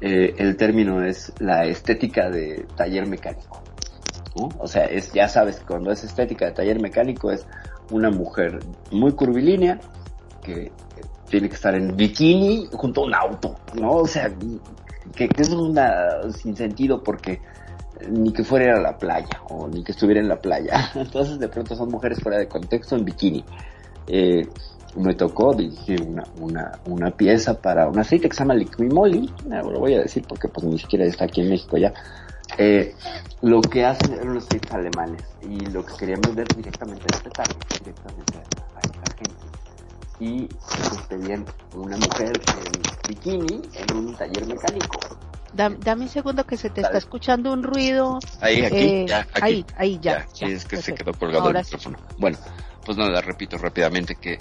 [0.00, 3.62] eh, el término es la estética de taller mecánico.
[4.58, 7.46] O sea, es, ya sabes, cuando es estética de taller mecánico es
[7.90, 8.60] una mujer
[8.90, 9.80] muy curvilínea
[10.42, 10.70] que
[11.28, 13.92] tiene que estar en bikini junto a un auto, ¿no?
[13.92, 14.30] O sea,
[15.14, 17.40] que, es una sin sentido porque
[18.08, 20.90] ni que fuera a la playa o ni que estuviera en la playa.
[20.94, 23.44] Entonces de pronto son mujeres fuera de contexto en bikini.
[24.06, 24.46] Eh,
[24.96, 29.78] me tocó dirigir una, una, una pieza para un aceite que se llama Liquimoli, lo
[29.78, 31.92] voy a decir porque pues ni siquiera está aquí en México ya,
[32.56, 32.94] eh,
[33.42, 37.30] lo que hacen eran los states alemanes y lo que queríamos ver directamente a este
[37.30, 39.46] target, directamente a esta gente.
[40.20, 41.44] Y pues pedían
[41.74, 44.98] una mujer en bikini en un taller mecánico.
[45.52, 48.18] Dame, un segundo que se te está escuchando un ruido.
[48.40, 49.40] Ahí, aquí, eh, ya, aquí.
[49.40, 50.26] Ahí, ahí, ya.
[50.32, 51.98] sí, es que se quedó colgado el micrófono.
[52.18, 52.38] Bueno,
[52.84, 54.38] pues nada, repito rápidamente que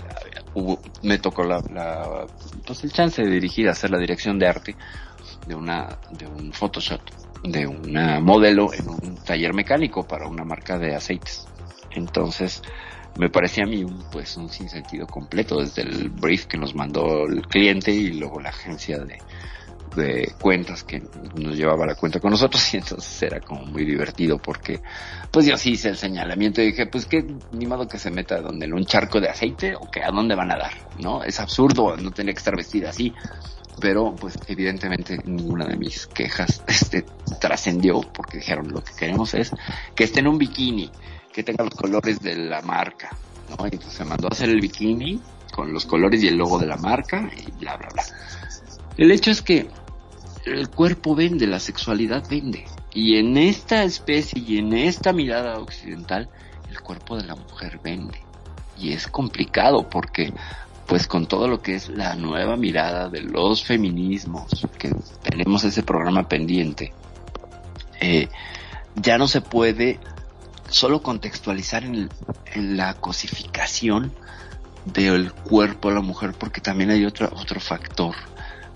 [0.54, 2.28] hubo, me tocó la, la,
[2.66, 4.76] pues el chance de dirigir, hacer la dirección de arte
[5.48, 7.02] de una, de un Photoshop
[7.44, 11.48] de una modelo en un taller mecánico para una marca de aceites.
[11.92, 12.62] Entonces,
[13.18, 17.26] me parecía a mí un, pues un sinsentido completo desde el brief que nos mandó
[17.26, 19.18] el cliente y luego la agencia de,
[20.40, 21.02] cuentas que
[21.36, 24.80] nos llevaba la cuenta con nosotros y entonces era como muy divertido porque
[25.32, 28.68] pues yo sí hice el señalamiento y dije pues que ni que se meta donde
[28.68, 31.24] en un charco de aceite o que a dónde van a dar, ¿no?
[31.24, 33.12] Es absurdo, no tenía que estar vestida así
[33.80, 37.06] pero pues evidentemente ninguna de mis quejas este
[37.40, 39.52] trascendió porque dijeron lo que queremos es
[39.96, 40.90] que esté en un bikini,
[41.32, 43.16] que tenga los colores de la marca,
[43.50, 43.66] ¿no?
[43.66, 45.22] Entonces se mandó a hacer el bikini
[45.54, 48.04] con los colores y el logo de la marca y bla bla bla.
[48.98, 49.70] El hecho es que
[50.46, 52.66] el cuerpo vende, la sexualidad vende.
[52.94, 56.30] Y en esta especie y en esta mirada occidental,
[56.70, 58.20] el cuerpo de la mujer vende.
[58.78, 60.34] Y es complicado porque
[60.88, 65.84] pues con todo lo que es la nueva mirada de los feminismos, que tenemos ese
[65.84, 66.94] programa pendiente,
[68.00, 68.30] eh,
[68.96, 70.00] ya no se puede
[70.70, 72.10] solo contextualizar en,
[72.56, 74.14] la cosificación
[74.86, 78.16] del cuerpo de la mujer, porque también hay otro, otro factor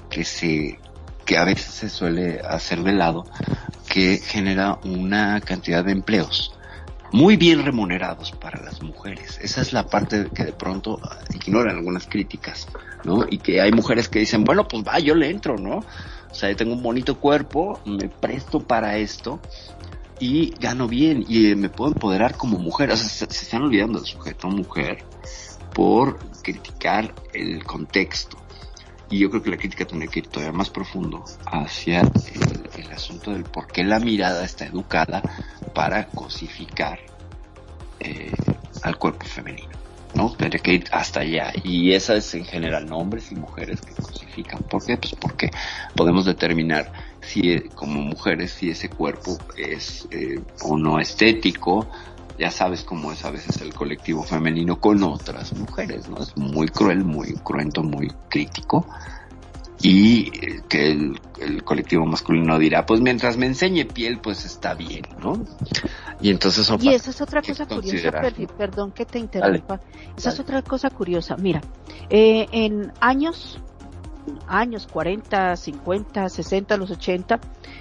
[0.09, 0.79] que se,
[1.25, 3.23] que a veces se suele hacer de lado,
[3.87, 6.53] que genera una cantidad de empleos
[7.11, 9.39] muy bien remunerados para las mujeres.
[9.41, 10.99] Esa es la parte que de pronto
[11.33, 12.67] ignoran algunas críticas,
[13.03, 13.25] ¿no?
[13.29, 15.77] Y que hay mujeres que dicen, bueno, pues va, yo le entro, ¿no?
[15.77, 19.39] O sea, yo tengo un bonito cuerpo, me presto para esto,
[20.19, 22.91] y gano bien y me puedo empoderar como mujer.
[22.91, 25.03] O sea, se, se están olvidando del sujeto mujer
[25.73, 28.37] por criticar el contexto.
[29.11, 33.31] Y yo creo que la crítica tiene que ir todavía más profundo hacia el, asunto
[33.31, 35.21] del por qué la mirada está educada
[35.73, 36.99] para cosificar
[37.99, 38.31] eh,
[38.83, 39.81] al cuerpo femenino.
[40.13, 40.31] ¿no?
[40.33, 41.51] Tendría que ir hasta allá.
[41.63, 44.63] Y esa es en general hombres y mujeres que cosifican.
[44.63, 44.97] ¿Por qué?
[44.97, 45.51] Pues porque
[45.95, 51.87] podemos determinar si como mujeres si ese cuerpo es eh, o no estético.
[52.41, 56.17] Ya sabes cómo es a veces el colectivo femenino con otras mujeres, ¿no?
[56.17, 58.87] Es muy cruel, muy cruento, muy crítico.
[59.83, 64.73] Y eh, que el, el colectivo masculino dirá, pues mientras me enseñe piel, pues está
[64.73, 65.45] bien, ¿no?
[66.19, 68.11] Y entonces son Y esa es otra cosa curiosa,
[68.57, 69.79] perdón que te interrumpa.
[70.17, 71.35] Esa es otra cosa curiosa.
[71.37, 71.61] Mira,
[72.09, 73.59] eh, en años,
[74.47, 77.39] años 40, 50, 60, los 80,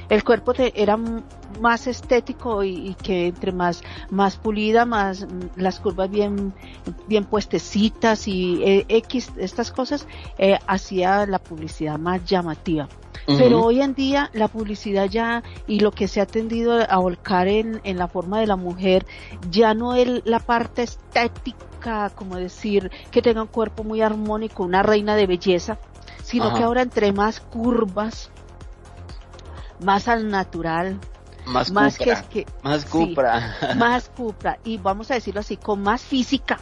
[0.09, 0.97] el cuerpo te- era
[1.61, 6.55] más estético y, y que entre más, más pulida, más mm, las curvas bien,
[7.07, 10.07] bien puestecitas y eh, X, estas cosas,
[10.39, 12.89] eh, hacía la publicidad más llamativa.
[13.27, 17.49] Pero hoy en día la publicidad ya y lo que se ha tendido a volcar
[17.49, 19.05] en, en la forma de la mujer
[19.51, 24.83] ya no es la parte estética, como decir que tenga un cuerpo muy armónico, una
[24.83, 25.79] reina de belleza,
[26.31, 26.57] sino Ajá.
[26.59, 28.31] que ahora entre más curvas,
[29.85, 30.99] más al natural,
[31.47, 32.89] más, más Cupra, que, que más sí.
[32.89, 33.57] Cupra.
[33.77, 36.59] más cupra y vamos a decirlo así, con más física,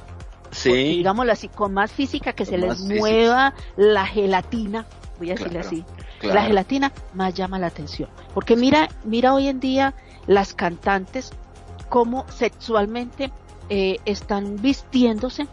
[0.51, 0.71] Sí.
[0.71, 2.95] porque digámoslo así, con más física que se les física.
[3.01, 4.87] mueva la gelatina,
[5.19, 5.67] voy a decirle Claro.
[5.69, 5.85] así,
[6.21, 6.35] claro.
[6.37, 8.09] la gelatina más llama la atención.
[8.33, 9.95] Porque mira, mira hoy en día
[10.27, 11.33] las cantantes
[11.91, 13.31] cómo sexualmente
[13.69, 15.47] eh, están vistiéndose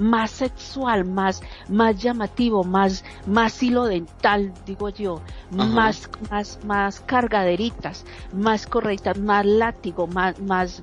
[0.00, 5.20] más sexual, más, más llamativo, más, más hilo dental, digo yo,
[5.58, 5.66] Ajá.
[5.66, 10.82] más, más, más cargaderitas, más correctas, más látigo, más, más,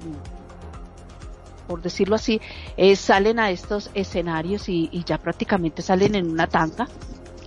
[1.67, 2.39] por decirlo así,
[2.77, 6.87] eh, salen a estos escenarios y, y ya prácticamente salen en una tanga,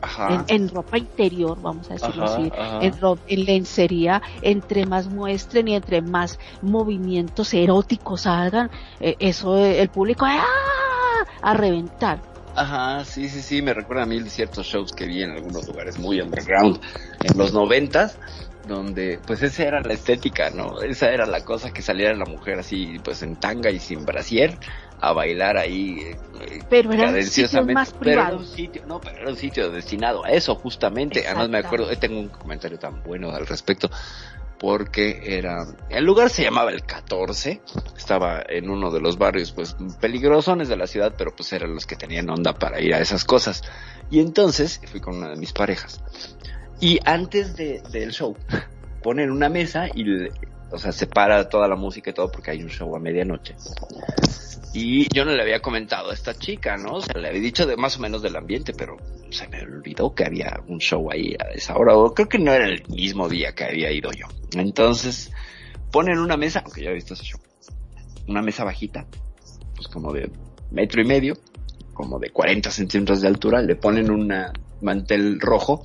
[0.02, 0.34] Ajá.
[0.48, 2.78] en, en ropa interior, vamos a decirlo Ajá, así, ajá.
[2.80, 2.94] en,
[3.26, 8.70] en lencería, entre más muestren y entre más movimientos eróticos hagan,
[9.01, 10.44] eh, eso eh, el público ¡ah!
[11.42, 12.20] A reventar.
[12.55, 15.98] Ajá, sí, sí, sí, me recuerda a mí ciertos shows que vi en algunos lugares
[15.98, 16.80] muy underground
[17.22, 18.18] en los noventas,
[18.66, 20.80] donde pues esa era la estética, ¿no?
[20.82, 24.59] Esa era la cosa que saliera la mujer así, pues en tanga y sin brasier
[25.01, 27.84] a bailar ahí eh, eh, Pero eran cadenciosamente.
[27.84, 31.26] sitios más Pero era un sitio, no, pero era un sitio destinado a eso justamente.
[31.26, 33.88] Además me acuerdo, eh, tengo un comentario tan bueno al respecto
[34.61, 37.62] porque era, el lugar se llamaba el 14,
[37.97, 41.87] estaba en uno de los barrios pues peligrosones de la ciudad, pero pues eran los
[41.87, 43.62] que tenían onda para ir a esas cosas.
[44.11, 46.03] Y entonces fui con una de mis parejas.
[46.78, 48.37] Y antes de, del show,
[49.03, 50.05] ponen una mesa y,
[50.70, 53.57] o sea, se para toda la música y todo porque hay un show a medianoche.
[54.72, 56.97] Y yo no le había comentado a esta chica, ¿no?
[56.97, 58.97] O sea, le había dicho de más o menos del ambiente, pero
[59.30, 62.52] se me olvidó que había un show ahí a esa hora, o creo que no
[62.52, 64.26] era el mismo día que había ido yo.
[64.52, 65.32] Entonces,
[65.90, 67.40] ponen una mesa, aunque ya he visto ese show,
[68.28, 69.06] una mesa bajita,
[69.74, 70.30] pues como de
[70.70, 71.36] metro y medio,
[71.92, 74.32] como de 40 centímetros de altura, le ponen un
[74.82, 75.82] mantel rojo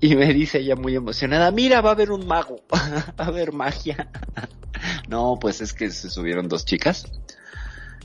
[0.00, 3.52] y me dice ella muy emocionada, mira, va a haber un mago, va a haber
[3.52, 4.10] magia.
[5.08, 7.06] no, pues es que se subieron dos chicas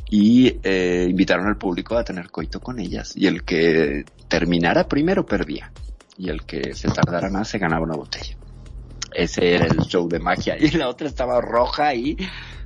[0.10, 5.26] y eh, invitaron al público a tener coito con ellas y el que terminara primero
[5.26, 5.72] perdía
[6.18, 8.38] y el que se tardara más se ganaba una botella.
[9.14, 12.18] Ese era el show de magia y la otra estaba roja y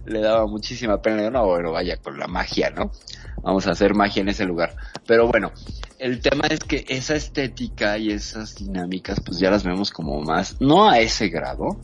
[0.06, 1.30] le daba muchísima pena.
[1.30, 2.92] No, bueno, vaya con la magia, ¿no?
[3.44, 4.76] Vamos a hacer magia en ese lugar.
[5.08, 5.52] Pero bueno,
[6.00, 10.60] el tema es que esa estética y esas dinámicas pues ya las vemos como más,
[10.60, 11.80] no a ese grado,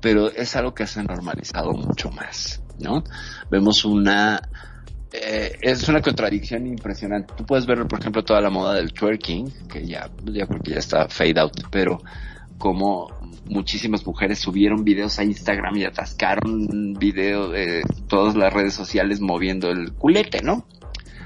[0.00, 3.04] pero es algo que se ha normalizado mucho más, ¿no?
[3.50, 4.40] Vemos una
[5.12, 7.34] eh, es una contradicción impresionante.
[7.36, 10.70] Tú puedes ver, por ejemplo, toda la moda del twerking, que ya, ya creo que
[10.72, 12.00] ya está fade out, pero
[12.58, 13.08] como
[13.46, 19.20] muchísimas mujeres subieron videos a Instagram y atascaron un video de todas las redes sociales
[19.20, 20.66] moviendo el culete, ¿no?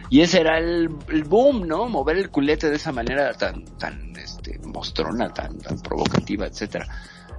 [0.09, 1.89] Y ese era el, el boom, ¿no?
[1.89, 6.87] Mover el culete de esa manera tan, tan, este, mostrona, tan, tan provocativa, etcétera,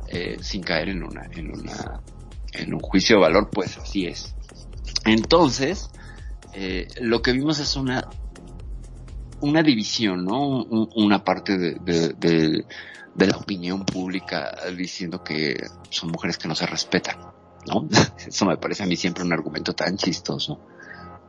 [0.08, 2.02] eh, sin caer en una, en una,
[2.54, 4.36] en un juicio de valor, pues así es.
[5.06, 5.90] Entonces,
[6.60, 8.08] eh, lo que vimos es una
[9.40, 10.42] una división, ¿no?
[10.64, 12.66] Un- una parte de, de, de,
[13.14, 15.56] de la opinión pública diciendo que
[15.90, 17.18] son mujeres que no se respetan,
[17.68, 17.88] ¿no?
[18.28, 20.60] Eso me parece a mí siempre un argumento tan chistoso,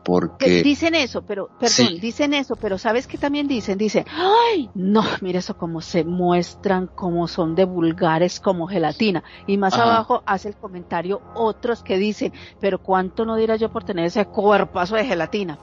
[0.05, 0.63] porque...
[0.63, 3.79] Dicen eso, pero, perdón, dicen eso, pero ¿sabes qué también dicen?
[3.79, 9.23] Dicen, ay, no, mira eso como se muestran, como son de vulgares como gelatina.
[9.47, 13.85] Y más abajo hace el comentario otros que dicen, pero ¿cuánto no dirá yo por
[13.85, 15.59] tener ese cuerpazo de gelatina?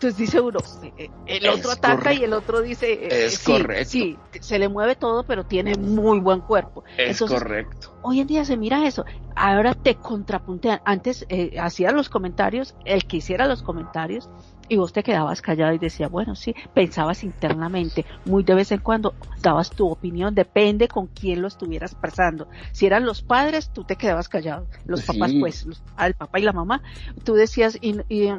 [0.00, 0.60] Entonces dice uno,
[0.96, 3.90] eh, el otro ataca y el otro dice, eh, es sí, correcto.
[3.90, 6.84] Sí, se le mueve todo, pero tiene muy buen cuerpo.
[6.96, 7.98] Es correcto.
[8.00, 9.04] Hoy en día se mira eso.
[9.36, 10.80] Ahora te contrapuntean.
[10.86, 14.30] Antes eh, hacían los comentarios, el que hiciera los comentarios,
[14.70, 18.80] y vos te quedabas callado y decías, bueno, sí, pensabas internamente, muy de vez en
[18.80, 19.12] cuando
[19.42, 22.48] dabas tu opinión, depende con quién lo estuvieras expresando.
[22.72, 24.66] Si eran los padres, tú te quedabas callado.
[24.86, 25.66] Los papás, pues,
[25.98, 26.82] el papá y la mamá,
[27.22, 28.30] tú decías, y, y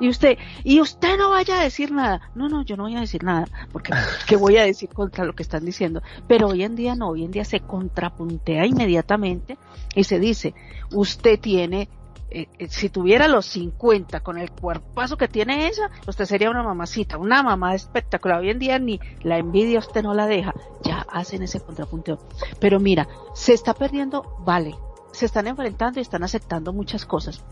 [0.00, 2.30] y usted, y usted no vaya a decir nada.
[2.34, 3.92] No, no, yo no voy a decir nada, porque
[4.26, 6.02] ¿qué voy a decir contra lo que están diciendo?
[6.26, 9.58] Pero hoy en día no, hoy en día se contrapuntea inmediatamente
[9.94, 10.54] y se dice,
[10.92, 11.88] usted tiene
[12.32, 16.62] eh, eh, si tuviera los 50 con el cuerpazo que tiene ella, usted sería una
[16.62, 18.40] mamacita, una mamá espectacular.
[18.40, 22.20] Hoy en día ni la envidia usted no la deja, ya hacen ese contrapunteo.
[22.60, 24.76] Pero mira, se está perdiendo, vale,
[25.12, 27.44] se están enfrentando y están aceptando muchas cosas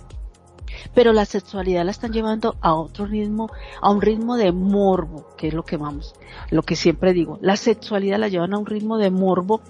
[0.95, 3.51] pero la sexualidad la están llevando a otro ritmo,
[3.81, 6.15] a un ritmo de morbo, que es lo que vamos,
[6.51, 9.61] lo que siempre digo, la sexualidad la llevan a un ritmo de morbo,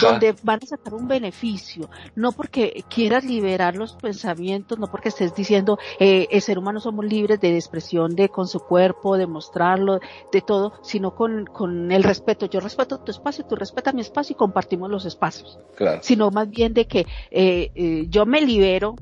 [0.00, 5.34] donde van a sacar un beneficio, no porque quieras liberar los pensamientos, no porque estés
[5.34, 10.00] diciendo, eh, el ser humano somos libres de expresión de con su cuerpo, de mostrarlo,
[10.32, 12.46] de todo, sino con, con el respeto.
[12.46, 15.58] Yo respeto tu espacio, tú respetas mi espacio y compartimos los espacios.
[15.76, 16.00] Claro.
[16.02, 18.96] Sino más bien de que eh, eh, yo me libero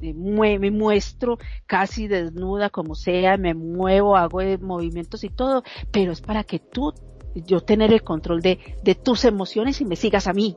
[0.00, 6.44] me muestro casi desnuda como sea, me muevo, hago movimientos y todo, pero es para
[6.44, 6.92] que tú,
[7.34, 10.56] yo tener el control de, de tus emociones y me sigas a mí.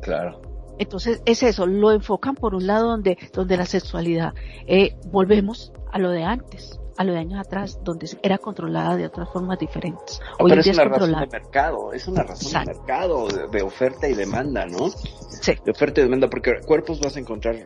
[0.00, 0.40] Claro.
[0.78, 4.34] Entonces es eso, lo enfocan por un lado donde, donde la sexualidad,
[4.66, 9.06] eh, volvemos a lo de antes, a lo de años atrás, donde era controlada de
[9.06, 10.20] otras formas diferentes.
[10.38, 14.14] Hoy Pero es una razón de mercado, es una razón de mercado, de, oferta y
[14.14, 14.90] demanda, ¿no?
[14.90, 15.52] Sí.
[15.64, 17.56] De oferta y demanda, porque cuerpos vas a encontrar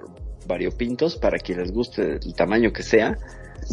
[0.49, 3.19] variopintos para quien les guste el tamaño que sea.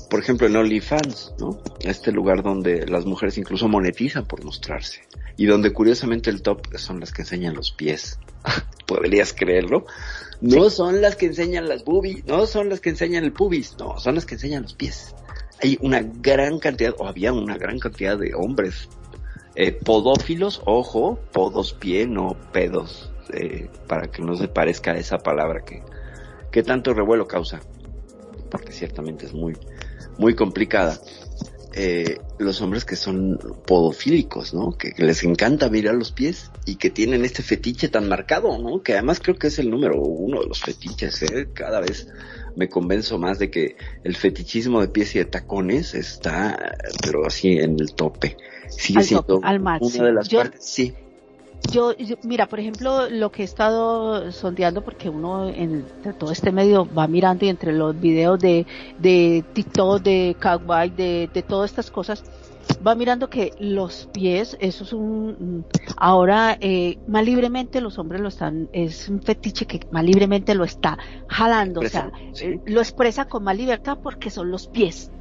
[0.09, 1.59] Por ejemplo, en OnlyFans, ¿no?
[1.79, 5.01] Este lugar donde las mujeres incluso monetizan por mostrarse.
[5.37, 8.19] Y donde curiosamente el top son las que enseñan los pies.
[8.85, 9.85] Podrías creerlo.
[10.41, 13.97] No son las que enseñan las boobies, no son las que enseñan el pubis, no,
[13.97, 15.15] son las que enseñan los pies.
[15.63, 18.89] Hay una gran cantidad, o había una gran cantidad de hombres
[19.55, 25.19] eh, podófilos, ojo, podos pie, no pedos, eh, para que no se parezca a esa
[25.19, 25.81] palabra que,
[26.55, 27.59] ¿Qué tanto revuelo causa?
[28.49, 29.57] Porque ciertamente es muy,
[30.17, 30.97] muy complicada.
[31.73, 33.37] Eh, los hombres que son
[33.67, 34.71] podofílicos, ¿no?
[34.71, 38.81] Que, les encanta mirar los pies y que tienen este fetiche tan marcado, ¿no?
[38.81, 41.49] Que además creo que es el número uno de los fetiches, ¿eh?
[41.53, 42.07] Cada vez
[42.55, 43.75] me convenzo más de que
[44.05, 48.37] el fetichismo de pies y de tacones está, pero así en el tope.
[48.69, 50.95] Sigue siendo una de las partes, sí
[51.71, 56.87] yo, mira, por ejemplo, lo que he estado sondeando, porque uno en todo este medio
[56.91, 58.67] va mirando y entre los videos de,
[58.97, 62.23] de TikTok, de Kawaii, de, de todas estas cosas,
[62.85, 65.65] va mirando que los pies, eso es un,
[65.97, 70.63] ahora, eh, más libremente los hombres lo están, es un fetiche que más libremente lo
[70.63, 75.11] está jalando, o sea, eh, lo expresa con más libertad porque son los pies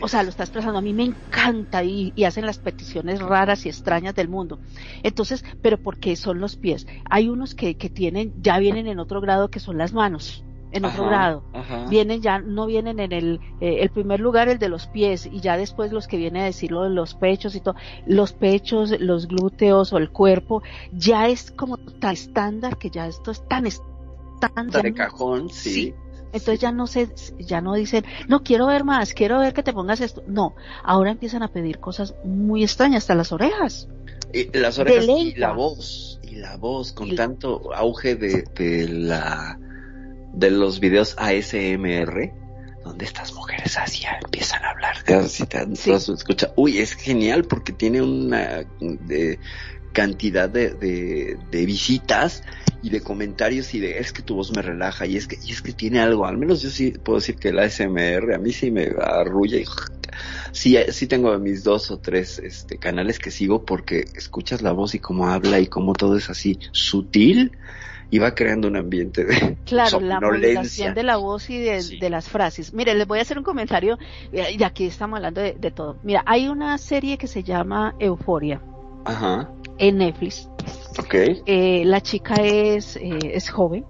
[0.00, 0.78] o sea, lo está expresando.
[0.78, 4.58] A mí me encanta y, hacen las peticiones raras y extrañas del mundo.
[5.02, 6.86] Entonces, pero porque son los pies.
[7.08, 10.84] Hay unos que, que tienen, ya vienen en otro grado que son las manos en
[10.84, 11.42] otro grado.
[11.88, 15.40] Vienen ya, no vienen en el, eh, el primer lugar el de los pies y
[15.40, 17.76] ya después los que vienen a decirlo de los pechos y todo.
[18.06, 20.62] Los pechos, los glúteos o el cuerpo,
[20.92, 24.82] ya es como tan estándar que ya esto es tan estándar.
[24.82, 25.94] De cajón, sí.
[26.36, 27.08] Entonces ya no se,
[27.38, 30.22] ya no dicen, no quiero ver más, quiero ver que te pongas esto.
[30.26, 33.88] No, ahora empiezan a pedir cosas muy extrañas, hasta las orejas.
[34.32, 39.58] Y las orejas y la voz, y la voz, con tanto auge de, de la,
[40.32, 42.32] de los videos ASMR,
[42.84, 44.96] donde estas mujeres así empiezan a hablar,
[45.28, 45.90] sí.
[45.90, 49.38] escucha, uy, es genial porque tiene una de,
[49.92, 52.42] cantidad de, de, de visitas
[52.82, 55.50] y de comentarios y de es que tu voz me relaja y es que y
[55.50, 58.52] es que tiene algo al menos yo sí puedo decir que la ASMR a mí
[58.52, 59.64] sí me arrulla y
[60.52, 64.94] sí sí tengo mis dos o tres este canales que sigo porque escuchas la voz
[64.94, 67.52] y cómo habla y cómo todo es así sutil
[68.08, 72.28] y va creando un ambiente de claro la modulación de la voz y de, las
[72.28, 72.72] frases.
[72.72, 73.98] Mire les voy a hacer un comentario
[74.32, 75.98] y aquí estamos hablando de, de todo.
[76.04, 78.60] Mira hay una serie que se llama Euforia
[79.06, 79.50] Ajá.
[79.78, 80.48] en Netflix.
[80.98, 81.42] Okay.
[81.46, 83.84] Eh, la chica es, eh, es joven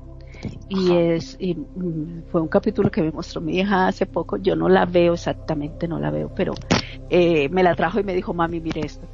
[0.68, 4.36] y es y, mm, fue un capítulo que me mostró mi hija hace poco.
[4.36, 6.54] Yo no la veo exactamente no la veo pero
[7.10, 9.06] eh, me la trajo y me dijo mami mire esto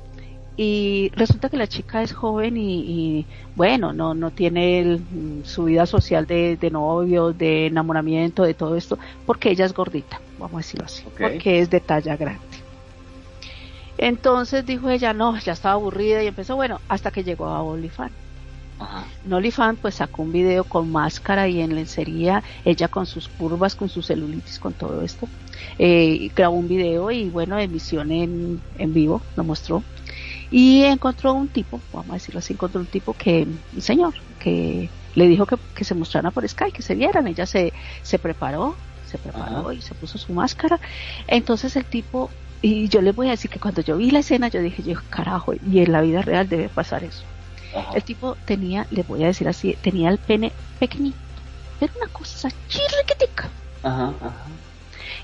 [0.57, 5.45] y resulta que la chica es joven y, y bueno no no tiene el, mm,
[5.45, 10.21] su vida social de, de novio de enamoramiento de todo esto porque ella es gordita
[10.39, 12.52] vamos a decirlo así porque es de talla grande
[13.99, 18.13] entonces dijo ella no ya estaba aburrida y empezó bueno hasta que llegó a OnlyFans
[19.31, 23.89] OnlyFans pues sacó un video con máscara y en lencería, ella con sus curvas, con
[23.89, 25.29] su celulitis, con todo esto.
[25.79, 29.83] Eh, grabó un video y bueno, emisión en, en vivo, lo mostró.
[30.51, 34.91] Y encontró un tipo, vamos a decirlo así, encontró un tipo que, un señor, que
[35.15, 37.27] le dijo que, que se mostrara por Skype, que se vieran.
[37.27, 38.75] Ella se, se preparó,
[39.07, 39.75] se preparó Ajá.
[39.75, 40.79] y se puso su máscara.
[41.27, 42.31] Entonces el tipo,
[42.63, 44.99] y yo les voy a decir que cuando yo vi la escena, yo dije, yo
[45.11, 47.25] carajo, y en la vida real debe pasar eso.
[47.77, 47.93] Ajá.
[47.95, 51.19] El tipo tenía, les voy a decir así, tenía el pene pequeñito,
[51.81, 53.51] pero una cosa chirriquitica.
[53.83, 54.15] Ajá.
[54.21, 54.47] Ajá.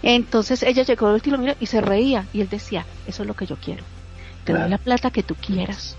[0.03, 3.35] Entonces ella llegó al lo miró y se reía y él decía, eso es lo
[3.35, 3.85] que yo quiero.
[4.45, 5.97] Te doy la plata que tú quieras,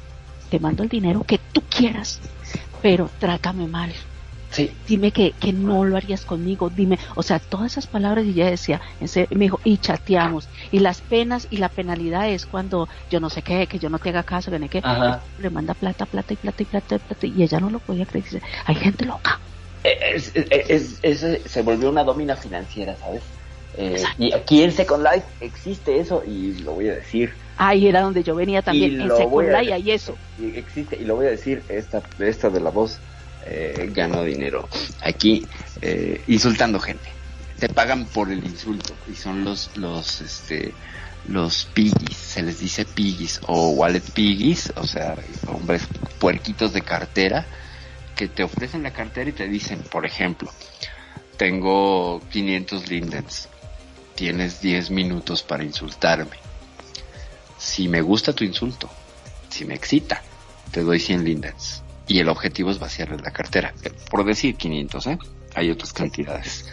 [0.50, 2.20] te mando el dinero que tú quieras,
[2.82, 3.94] pero trátame mal.
[4.52, 4.72] Sí.
[4.88, 8.50] Dime que, que no lo harías conmigo, dime, o sea, todas esas palabras y ella
[8.50, 8.82] decía,
[9.30, 13.44] me dijo, y chateamos, y las penas y la penalidad es cuando yo no sé
[13.44, 15.22] qué, que yo no te haga caso, que no sé qué, Ajá.
[15.38, 18.06] le manda plata, plata y plata y plata y plata y ella no lo podía
[18.06, 18.26] creer.
[18.26, 19.40] Dice, hay gente loca.
[19.84, 23.22] Es, es- es- es- se volvió una domina financiera, ¿sabes?
[23.78, 27.32] Eh, y aquí en Second Life existe eso y lo voy a decir.
[27.56, 30.18] Ahí era donde yo venía también, Y en Second Life hay eso.
[30.38, 31.64] Y existe y lo voy a decir.
[31.70, 33.00] Esta, esta de la voz
[33.46, 34.68] eh, ganó dinero
[35.02, 35.46] aquí
[35.82, 37.10] eh, insultando gente.
[37.60, 40.74] Te pagan por el insulto y son los los este
[41.28, 45.16] los piggies, se les dice piggies o wallet piggies, o sea,
[45.48, 45.84] hombres
[46.20, 47.46] puerquitos de cartera
[48.16, 50.52] que te ofrecen la cartera y te dicen, por ejemplo,
[51.38, 53.48] tengo 500 lindens,
[54.16, 56.38] tienes 10 minutos para insultarme.
[57.58, 58.90] Si me gusta tu insulto,
[59.50, 60.22] si me excita,
[60.72, 61.84] te doy 100 lindens.
[62.10, 63.74] Y el objetivo es vaciarle la cartera.
[63.84, 65.20] Eh, Por decir 500, ¿eh?
[65.54, 66.66] Hay otras cantidades.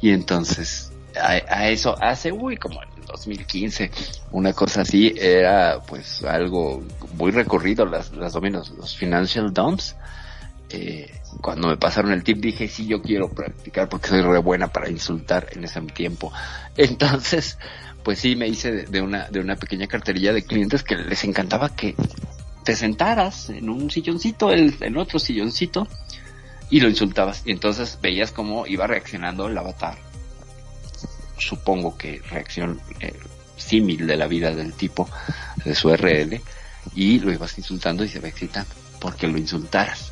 [0.00, 3.90] Y entonces, a, a eso hace, uy, como en el 2015,
[4.30, 6.80] una cosa así, era pues algo
[7.14, 9.96] muy recorrido, las, las dominos, los financial dumps.
[10.70, 11.10] Eh,
[11.40, 14.88] cuando me pasaron el tip dije, sí, yo quiero practicar porque soy re buena para
[14.88, 16.32] insultar en ese tiempo.
[16.76, 17.58] Entonces,
[18.04, 21.24] pues sí, me hice de, de una, de una pequeña carterilla de clientes que les
[21.24, 21.96] encantaba que
[22.64, 25.86] te sentaras en un silloncito, el, en otro silloncito,
[26.70, 27.42] y lo insultabas.
[27.44, 29.96] Y entonces veías cómo iba reaccionando el avatar.
[31.38, 33.12] Supongo que reacción eh,
[33.56, 35.08] símil de la vida del tipo,
[35.64, 36.40] de su RL,
[36.94, 38.70] y lo ibas insultando y se va excitando
[39.00, 40.10] porque lo insultaras.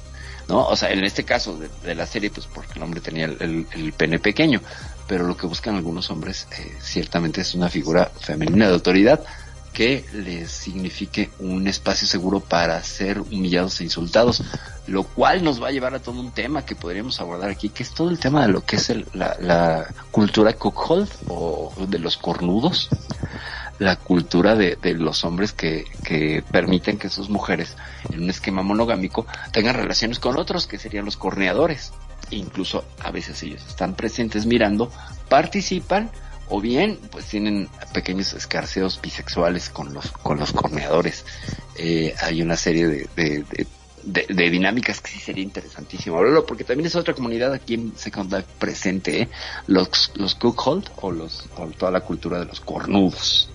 [0.49, 0.67] ¿No?
[0.67, 3.67] O sea, en este caso de, la serie, pues porque el hombre tenía el, el-
[3.75, 4.61] el pene pequeño,
[5.07, 9.23] pero lo que buscan algunos hombres eh, ciertamente es una figura femenina de autoridad
[9.73, 14.43] que les signifique un espacio seguro para ser humillados e insultados,
[14.87, 17.83] lo cual nos va a llevar a todo un tema que podríamos abordar aquí, que
[17.83, 21.99] es todo el tema de lo que es el- la, la cultura cockhold o de
[21.99, 22.89] los cornudos,
[23.79, 27.77] la cultura de, los hombres que, que permiten que sus mujeres
[28.13, 31.93] en un esquema monogámico tengan relaciones con otros que serían los corneadores.
[32.31, 34.91] Incluso a veces ellos están presentes mirando,
[35.29, 36.11] participan
[36.49, 41.25] o bien pues tienen pequeños escarceos bisexuales con los con los corneadores.
[41.77, 43.45] Eh, hay una serie de,
[44.05, 48.33] de, dinámicas que sí sería interesantísimo hablarlo porque también es otra comunidad aquí en Second
[48.33, 49.29] Life presente, ¿eh?
[49.67, 53.49] los los cookhold o los o toda la cultura de los cornudos.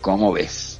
[0.00, 0.78] ¿Cómo ves?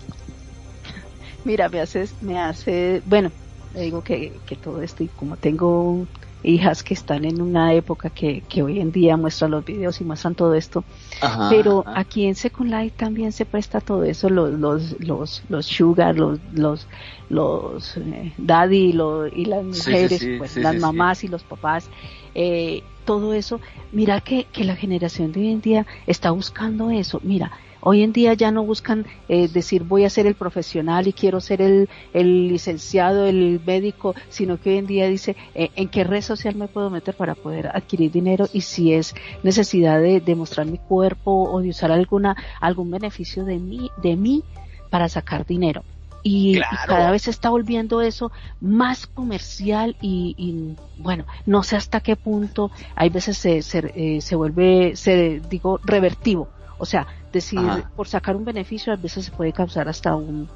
[1.44, 3.30] Mira, me haces, me hace, bueno,
[3.74, 6.06] le digo que, que todo esto y como tengo
[6.42, 10.04] hijas que están en una época que, que hoy en día muestran los videos y
[10.04, 10.84] muestran todo esto,
[11.20, 11.92] Ajá, pero ajá.
[11.94, 16.38] aquí en Second Life también se presta todo eso, los, los, los, los sugar, los,
[16.52, 16.88] los,
[17.28, 21.44] los eh, daddy lo- y las Sí, sí, mujeres, sí, pues, las mamás y los
[21.44, 21.90] papás,
[22.34, 23.60] eh, todo eso,
[23.92, 27.50] mira que, que la generación de hoy en día está buscando eso, mira,
[27.80, 31.40] hoy en día ya no buscan eh, decir voy a ser el profesional y quiero
[31.40, 36.04] ser el, el licenciado, el médico, sino que hoy en día dice eh, en qué
[36.04, 40.34] red social me puedo meter para poder adquirir dinero y si es necesidad de, de
[40.34, 44.42] mostrar mi cuerpo o de usar alguna algún beneficio de mí de mí
[44.90, 45.82] para sacar dinero
[46.22, 48.30] y, cada vez se está volviendo eso
[48.60, 54.20] más comercial y, y, bueno no sé hasta qué punto hay veces se se, eh,
[54.20, 56.48] se vuelve se digo revertivo
[56.78, 57.90] o sea decir Ajá.
[57.96, 60.48] por sacar un beneficio a veces se puede causar hasta un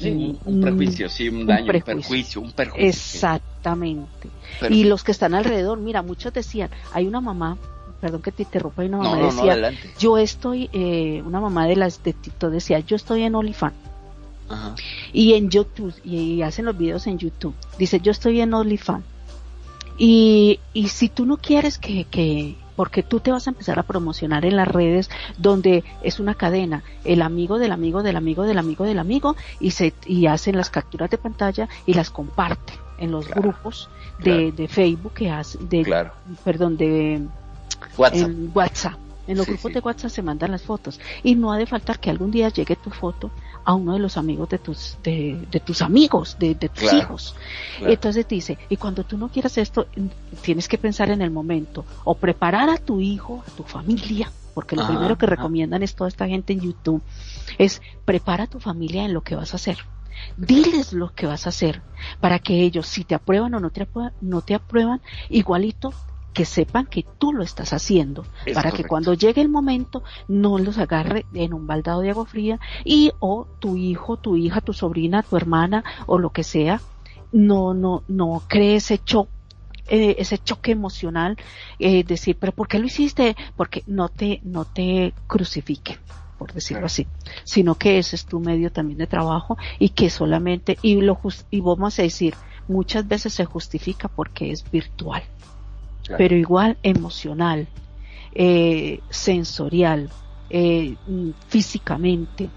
[0.00, 2.88] un, prejuicio, sí, un daño, un, perjuicio, un perjuicio.
[2.88, 4.28] Exactamente.
[4.70, 7.58] y los que están alrededor, mira, muchos decían, hay una mamá,
[8.00, 12.02] perdón que te interrumpa, hay una mamá decía, yo estoy, eh, una mamá de las
[12.02, 13.74] de Tito decía, yo estoy en OnlyFans.
[15.12, 17.54] Y en YouTube, y hacen los videos en YouTube.
[17.78, 19.04] Dice, yo estoy en OnlyFans.
[19.98, 23.82] Y, y si tú no quieres que, que, porque tú te vas a empezar a
[23.82, 28.56] promocionar en las redes donde es una cadena, el amigo del amigo del amigo del
[28.56, 33.10] amigo del amigo y se y hacen las capturas de pantalla y las comparten en
[33.10, 33.90] los grupos
[34.20, 36.08] de, de, Facebook que hacen de
[36.44, 37.26] perdón de
[37.96, 38.28] WhatsApp.
[38.28, 38.94] En WhatsApp.
[39.26, 42.10] En los grupos de WhatsApp se mandan las fotos y no ha de faltar que
[42.10, 43.32] algún día llegue tu foto
[43.68, 47.36] a uno de los amigos de tus, de, de tus amigos, de, de tus hijos.
[47.82, 49.88] Entonces dice, y cuando tú no quieras esto,
[50.40, 54.74] tienes que pensar en el momento, o preparar a tu hijo, a tu familia, porque
[54.74, 57.02] lo primero que recomiendan es toda esta gente en YouTube,
[57.58, 59.76] es prepara a tu familia en lo que vas a hacer.
[60.38, 61.82] Diles lo que vas a hacer
[62.22, 65.92] para que ellos, si te aprueban o no te aprueban, no te aprueban, igualito
[66.32, 68.24] que sepan que tú lo estás haciendo,
[68.54, 72.60] para que cuando llegue el momento no los agarre en un baldado de agua fría
[72.84, 76.80] y o tu hijo, tu hija, tu sobrina, tu hermana o lo que sea,
[77.32, 79.32] no, no, no cree ese choque
[79.90, 81.38] eh, ese choque emocional,
[81.78, 83.34] eh, decir, pero ¿por qué lo hiciste?
[83.56, 85.96] Porque no te, no te crucifiquen,
[86.36, 87.06] por decirlo así,
[87.44, 91.18] sino que ese es tu medio también de trabajo y que solamente, y lo,
[91.50, 92.34] y vamos a decir,
[92.68, 95.22] muchas veces se justifica porque es virtual
[96.16, 97.66] pero igual emocional,
[98.32, 100.10] eh, sensorial,
[100.50, 100.94] eh,
[101.48, 102.48] físicamente.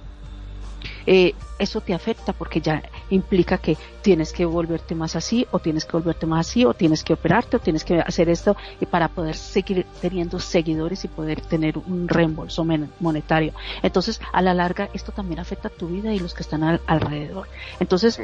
[1.06, 5.86] Eh, eso te afecta porque ya implica que tienes que volverte más así o tienes
[5.86, 8.56] que volverte más así o tienes que operarte o tienes que hacer esto
[8.90, 12.66] para poder seguir teniendo seguidores y poder tener un reembolso
[13.00, 13.54] monetario.
[13.84, 17.48] Entonces, a la larga, esto también afecta a tu vida y los que están alrededor.
[17.80, 18.20] Entonces,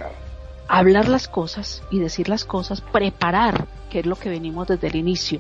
[0.68, 4.96] hablar las cosas y decir las cosas, preparar, que es lo que venimos desde el
[4.96, 5.40] inicio.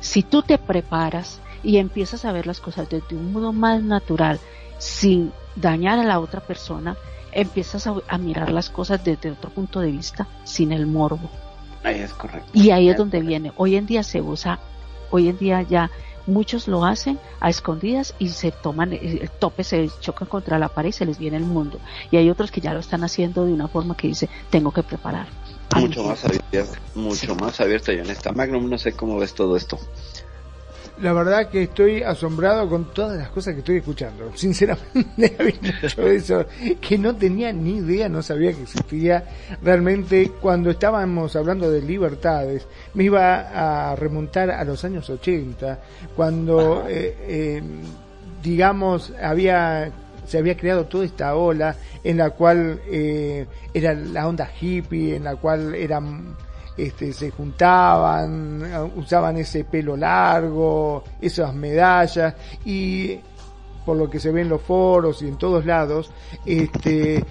[0.00, 4.38] Si tú te preparas y empiezas a ver las cosas desde un modo más natural,
[4.78, 6.96] sin dañar a la otra persona,
[7.32, 11.30] empiezas a, mirar las cosas desde otro punto de vista, sin el morbo.
[11.82, 12.48] Ahí es correcto.
[12.52, 13.52] Y ahí es donde viene.
[13.56, 14.58] Hoy en día se usa,
[15.10, 15.90] hoy en día ya
[16.26, 20.88] Muchos lo hacen a escondidas y se toman el tope, se chocan contra la pared
[20.88, 21.78] y se les viene el mundo.
[22.10, 24.82] Y hay otros que ya lo están haciendo de una forma que dice, tengo que
[24.82, 25.26] preparar.
[25.76, 28.32] Mucho más abierta, mucho más abierta y honesta.
[28.32, 29.78] Magnum, no sé cómo ves todo esto
[30.98, 34.30] la verdad que estoy asombrado con todas las cosas que estoy escuchando.
[34.34, 36.44] Sinceramente, había eso
[36.80, 39.24] que no tenía ni idea, no sabía que existía.
[39.62, 45.80] Realmente, cuando estábamos hablando de libertades, me iba a remontar a los años 80,
[46.14, 47.62] cuando, eh, eh,
[48.42, 49.92] digamos, había
[50.26, 55.24] se había creado toda esta ola en la cual eh, era la onda hippie, en
[55.24, 56.34] la cual eran
[56.76, 62.34] este, se juntaban, usaban ese pelo largo, esas medallas
[62.64, 63.18] y
[63.84, 66.10] por lo que se ve en los foros y en todos lados,
[66.46, 67.22] este,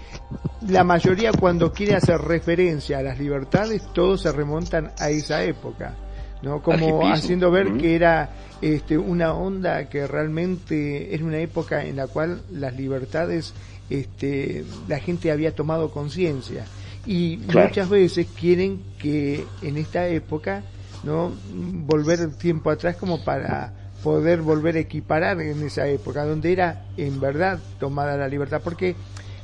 [0.67, 5.95] la mayoría cuando quiere hacer referencia a las libertades, todos se remontan a esa época,
[6.41, 6.61] ¿no?
[6.61, 8.29] Como haciendo ver que era
[8.61, 13.53] este, una onda que realmente era una época en la cual las libertades,
[13.89, 16.65] este, la gente había tomado conciencia
[17.05, 20.63] y muchas veces quieren que en esta época
[21.03, 23.73] no volver el tiempo atrás como para
[24.03, 28.95] poder volver a equiparar en esa época donde era en verdad tomada la libertad porque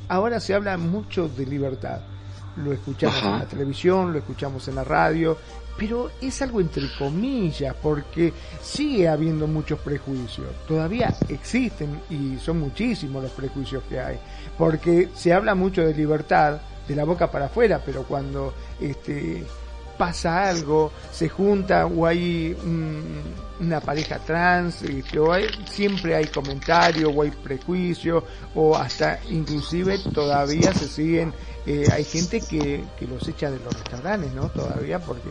[0.08, 2.00] ahora se habla mucho de libertad.
[2.56, 5.36] Lo escuchamos en la televisión lo escuchamos en la radio
[5.76, 10.48] pero es algo entre comillas porque sigue habiendo muchos prejuicios.
[10.68, 14.18] Todavía existen y son muchísimos los prejuicios que hay
[14.58, 16.60] porque se habla mucho de libertad
[16.90, 19.44] de la boca para afuera, pero cuando este,
[19.96, 22.56] pasa algo, se junta o hay
[23.60, 28.24] una pareja trans, este, o hay, siempre hay comentario o hay prejuicio
[28.56, 31.32] o hasta inclusive todavía se siguen,
[31.64, 34.48] eh, hay gente que, que los echa de los restaurantes, ¿no?
[34.48, 35.28] Todavía porque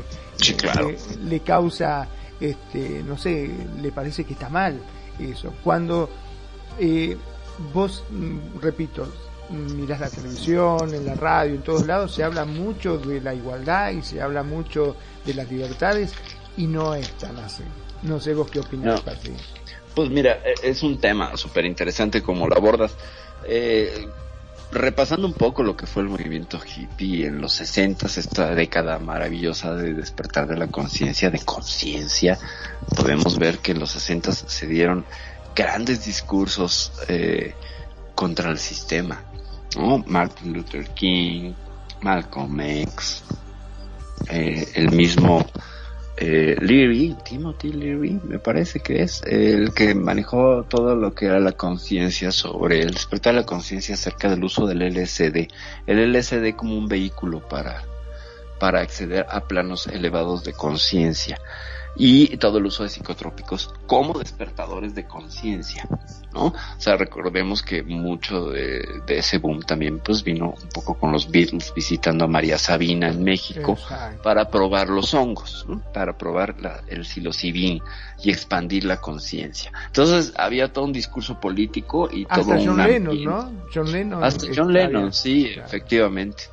[0.48, 2.08] eh, le, causa,
[2.40, 3.50] este, no sé,
[3.82, 4.80] le parece que está mal
[5.20, 5.52] eso.
[5.62, 6.10] Cuando
[6.80, 7.18] eh,
[7.74, 9.06] vos, mm, repito,
[9.50, 13.92] miras la televisión, en la radio, en todos lados, se habla mucho de la igualdad
[13.92, 14.96] y se habla mucho
[15.26, 16.14] de las libertades
[16.58, 17.64] y no es tan así.
[18.04, 19.12] No sé vos qué opinas, no.
[19.96, 22.96] Pues mira, e, es un tema súper interesante como lo abordas.
[23.46, 24.08] Eh,
[24.72, 29.74] repasando un poco lo que fue el movimiento hippie en los 60, esta década maravillosa
[29.74, 32.38] de despertar de la conciencia, de conciencia,
[32.96, 35.06] podemos ver que en los 60 se dieron
[35.56, 37.56] grandes discursos eh,
[38.16, 39.24] contra el sistema,
[39.78, 40.04] ¿no?
[40.08, 41.54] Martin Luther King,
[42.02, 43.24] Malcolm X,
[44.30, 45.46] eh, el mismo
[46.18, 51.40] eh, Leary, Timothy Leary, me parece que es el que manejó todo lo que era
[51.40, 55.48] la conciencia sobre el despertar la conciencia acerca del uso del LSD.
[55.88, 57.84] El LSD como un vehículo para,
[58.60, 61.40] para acceder a planos elevados de conciencia
[61.96, 65.88] y todo el uso de psicotrópicos como despertadores de conciencia,
[66.34, 66.46] ¿no?
[66.48, 71.30] O sea, recordemos que mucho de, ese boom también pues vino un poco con los
[71.30, 73.78] Beatles visitando a María Sabina en México
[74.24, 76.56] para probar los hongos, para probar
[76.88, 77.82] el psilocibin
[78.24, 79.72] y expandir la conciencia.
[79.88, 83.52] Entonces había todo un discurso político y Hasta todo John un Lennon, ¿no?
[83.74, 84.24] John Lennon.
[84.24, 86.44] Hasta John Lennon, sí, efectivamente.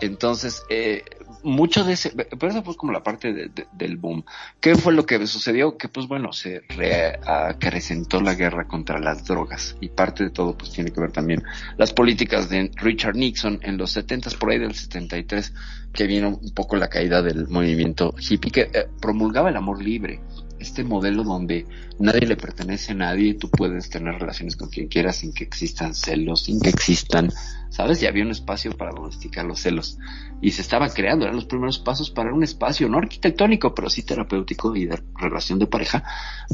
[0.00, 1.04] Entonces, eh,
[1.42, 4.24] mucho de ese, pero eso fue como la parte del boom.
[4.60, 5.76] ¿Qué fue lo que sucedió?
[5.76, 10.72] Que pues bueno, se reacrecentó la guerra contra las drogas y parte de todo pues
[10.72, 11.42] tiene que ver también
[11.76, 15.52] las políticas de Richard Nixon en los 70 por ahí del 73
[15.92, 20.20] que vino un poco la caída del movimiento hippie que eh, promulgaba el amor libre
[20.58, 21.66] este modelo donde
[21.98, 25.94] nadie le pertenece a nadie, tú puedes tener relaciones con quien quieras sin que existan
[25.94, 27.30] celos, sin que existan,
[27.70, 28.02] ¿sabes?
[28.02, 29.98] Y había un espacio para domesticar los celos.
[30.40, 34.02] Y se estaba creando, eran los primeros pasos para un espacio no arquitectónico, pero sí
[34.02, 36.04] terapéutico y de relación de pareja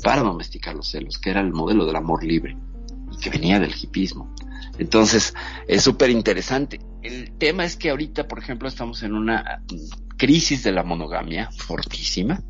[0.02, 2.56] para domesticar los celos, que era el modelo del amor libre
[3.12, 4.34] y que venía del hipismo.
[4.78, 5.34] Entonces,
[5.68, 6.80] es súper interesante.
[7.02, 9.62] El tema es que ahorita, por ejemplo, estamos en una
[10.16, 12.42] crisis de la monogamia fortísima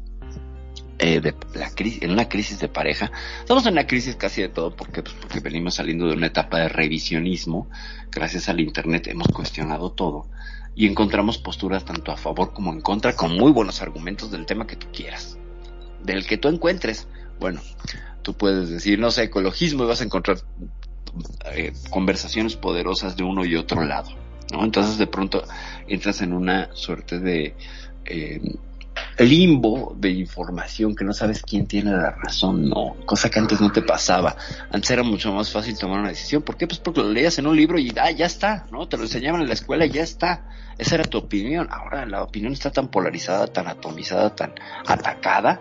[0.98, 3.10] eh, de la en una crisis de pareja.
[3.40, 6.60] Estamos en una crisis casi de todo porque, pues, porque venimos saliendo de una etapa
[6.60, 7.68] de revisionismo.
[8.12, 10.28] Gracias al Internet hemos cuestionado todo
[10.76, 14.66] y encontramos posturas tanto a favor como en contra con muy buenos argumentos del tema
[14.66, 15.38] que tú quieras.
[16.02, 17.06] Del que tú encuentres.
[17.38, 17.60] Bueno,
[18.22, 20.38] tú puedes decir, no sé, ecologismo y vas a encontrar
[21.52, 24.10] eh, conversaciones poderosas de uno y otro lado.
[24.52, 24.64] ¿no?
[24.64, 25.44] Entonces de pronto
[25.86, 27.54] entras en una suerte de...
[28.04, 28.40] Eh,
[29.18, 33.70] limbo de información que no sabes quién tiene la razón, no, cosa que antes no
[33.72, 34.36] te pasaba.
[34.70, 36.42] Antes era mucho más fácil tomar una decisión.
[36.42, 36.66] ¿Por qué?
[36.66, 38.88] Pues porque lo leías en un libro y ah, ya está, ¿no?
[38.88, 40.48] Te lo enseñaban en la escuela y ya está.
[40.78, 41.68] Esa era tu opinión.
[41.70, 44.54] Ahora la opinión está tan polarizada, tan atomizada, tan
[44.86, 45.60] atacada,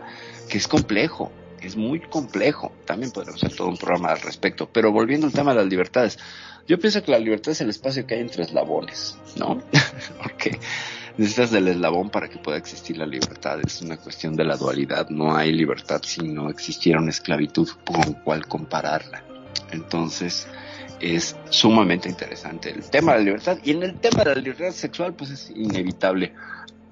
[0.50, 1.32] que es complejo.
[1.62, 2.74] Es muy complejo.
[2.86, 4.70] También podríamos hacer todo un programa al respecto.
[4.72, 6.20] Pero volviendo al tema de las libertades,
[6.68, 9.62] yo pienso que la libertad es el espacio que hay entre eslabones, ¿no?
[10.24, 10.60] porque
[11.18, 13.60] necesitas del eslabón para que pueda existir la libertad.
[13.66, 15.10] Es una cuestión de la dualidad.
[15.10, 19.24] No hay libertad si no existiera una esclavitud con cual compararla.
[19.72, 20.48] Entonces,
[21.00, 23.58] es sumamente interesante el tema de la libertad.
[23.64, 26.34] Y en el tema de la libertad sexual, pues es inevitable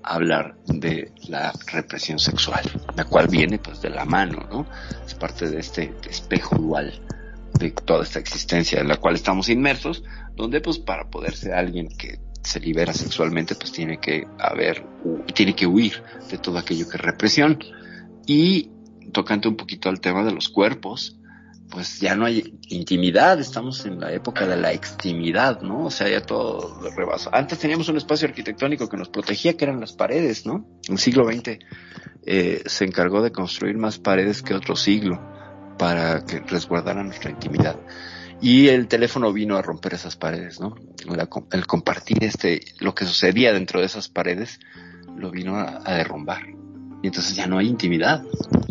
[0.03, 2.63] hablar de la represión sexual,
[2.95, 4.65] la cual viene pues de la mano, ¿no?
[5.05, 6.99] Es parte de este espejo dual
[7.53, 10.03] de toda esta existencia en la cual estamos inmersos,
[10.35, 14.85] donde pues para poder ser alguien que se libera sexualmente, pues tiene que haber,
[15.33, 17.59] tiene que huir de todo aquello que es represión.
[18.25, 18.71] Y
[19.11, 21.17] tocante un poquito al tema de los cuerpos,
[21.69, 25.85] pues ya no hay intimidad, estamos en la época de la extimidad, ¿no?
[25.85, 27.29] O sea, ya todo rebaso.
[27.33, 30.67] Antes teníamos un espacio arquitectónico que nos protegía, que eran las paredes, ¿no?
[30.87, 31.59] En el siglo XX
[32.23, 35.19] eh, se encargó de construir más paredes que otro siglo
[35.77, 37.77] para que resguardaran nuestra intimidad.
[38.41, 40.75] Y el teléfono vino a romper esas paredes, ¿no?
[41.51, 44.59] el compartir este, lo que sucedía dentro de esas paredes,
[45.15, 46.47] lo vino a, derrumbar.
[47.03, 48.23] Y entonces ya no hay intimidad.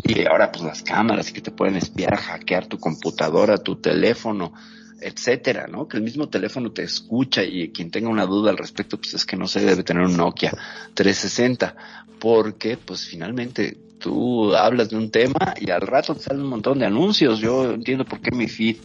[0.03, 4.53] Y ahora pues las cámaras que te pueden espiar, hackear tu computadora, tu teléfono,
[4.99, 5.87] etcétera, ¿no?
[5.87, 9.25] Que el mismo teléfono te escucha y quien tenga una duda al respecto, pues es
[9.25, 10.51] que no se debe tener un Nokia
[10.93, 11.75] 360,
[12.19, 16.79] porque pues finalmente tú hablas de un tema y al rato te salen un montón
[16.79, 17.39] de anuncios.
[17.39, 18.77] Yo entiendo por qué mi feed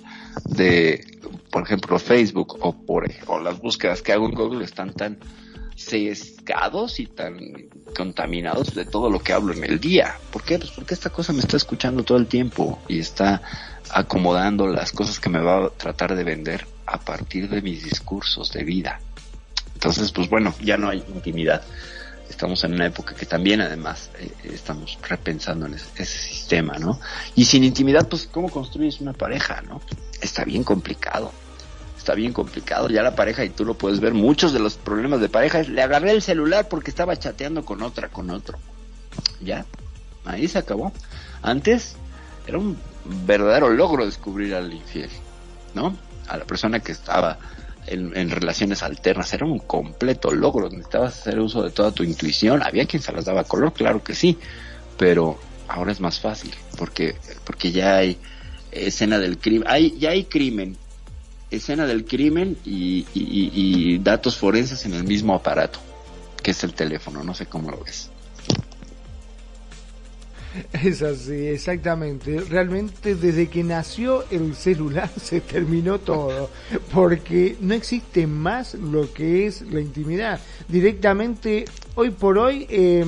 [0.45, 1.05] de,
[1.51, 5.19] por ejemplo, Facebook o por o las búsquedas que hago en Google están tan
[5.75, 7.39] sesgados y tan
[7.95, 10.17] contaminados de todo lo que hablo en el día.
[10.31, 10.59] ¿Por qué?
[10.59, 13.43] Pues porque esta cosa me está escuchando todo el tiempo y está
[13.91, 18.53] acomodando las cosas que me va a tratar de vender a partir de mis discursos
[18.53, 19.01] de vida.
[19.75, 21.63] Entonces, pues bueno, ya no hay intimidad
[22.29, 27.01] estamos en una época que también además eh, estamos repensando en ese, sistema, ¿no?
[27.35, 29.81] Y sin intimidad, pues ¿cómo construyes una pareja, no?
[30.27, 31.31] Está bien complicado,
[31.97, 35.21] está bien complicado, ya la pareja, y tú lo puedes ver, muchos de los problemas
[35.21, 38.59] de pareja es, le agarré el celular porque estaba chateando con otra, con otro.
[39.41, 39.65] Ya,
[40.25, 40.93] ahí se acabó.
[41.43, 41.97] Antes
[42.47, 42.77] era un
[43.25, 45.11] verdadero logro descubrir al infiel,
[45.75, 45.97] ¿no?
[46.27, 47.39] A la persona que estaba
[47.87, 49.33] en, relaciones alternas.
[49.33, 50.69] Era un completo logro.
[50.69, 52.65] Necesitabas hacer uso de toda tu intuición.
[52.65, 54.37] Había quien se las daba color, claro que sí.
[54.99, 55.39] Pero
[55.69, 58.19] ahora es más fácil porque, porque ya hay
[58.79, 59.69] escena del crimen.
[59.69, 60.77] Hay, ya hay crimen
[61.51, 65.81] escena del crimen y, datos forenses en el mismo aparato,
[66.43, 68.11] que es el teléfono, no sé cómo lo ves.
[70.73, 72.41] Es así, exactamente.
[72.41, 76.51] Realmente desde que nació el celular se terminó todo,
[76.95, 80.41] porque no existe más lo que es la intimidad.
[80.69, 83.05] Directamente, hoy por hoy, eh,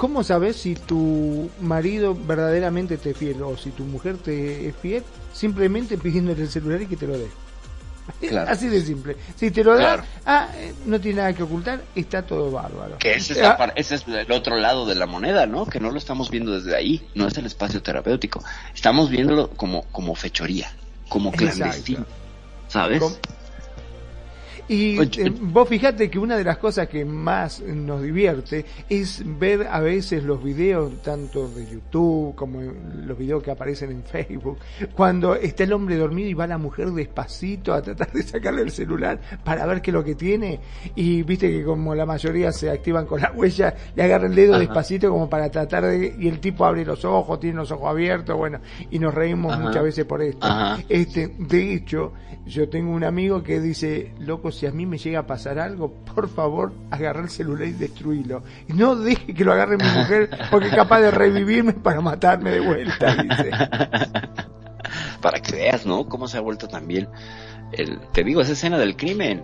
[0.00, 4.74] ¿cómo sabes si tu marido verdaderamente te es fiel o si tu mujer te es
[4.76, 5.04] fiel?
[5.34, 7.28] Simplemente pidiéndole el celular y que te lo dé.
[8.28, 8.50] Claro.
[8.50, 9.14] Así de simple.
[9.36, 10.02] Si te lo da, Claro.
[10.26, 12.96] ah, eh, no tiene nada que ocultar, está todo bárbaro.
[12.98, 15.66] Que ese Ah, ese es el otro lado de la moneda, ¿no?
[15.66, 18.42] Que no lo estamos viendo desde ahí, no es el espacio terapéutico.
[18.74, 20.72] Estamos viéndolo como, como fechoría,
[21.08, 21.56] como Exacto.
[21.56, 22.06] clandestino,
[22.68, 23.00] ¿sabes?
[23.00, 23.12] Com-
[24.70, 29.66] Y eh, vos fijate que una de las cosas que más nos divierte es ver
[29.68, 34.58] a veces los videos, tanto de YouTube como los videos que aparecen en Facebook,
[34.94, 38.70] cuando está el hombre dormido y va la mujer despacito a tratar de sacarle el
[38.70, 40.60] celular para ver qué es lo que tiene.
[40.94, 44.52] Y viste que como la mayoría se activan con la huella, le agarra el dedo
[44.52, 44.60] Ajá.
[44.60, 46.14] despacito como para tratar de...
[46.16, 49.62] Y el tipo abre los ojos, tiene los ojos abiertos, bueno, y nos reímos Ajá.
[49.64, 50.46] muchas veces por esto.
[50.46, 50.80] Ajá.
[50.88, 52.12] Este, de hecho,
[52.46, 55.90] yo tengo un amigo que dice, loco, si a mí me llega a pasar algo,
[56.14, 58.42] por favor, agarra el celular y destruílo.
[58.68, 62.50] Y no deje que lo agarre mi mujer, porque es capaz de revivirme para matarme
[62.50, 63.50] de vuelta, dice.
[65.22, 66.08] Para que veas, ¿no?
[66.08, 67.08] Cómo se ha vuelto también
[67.72, 69.42] el, te digo, esa escena del crimen.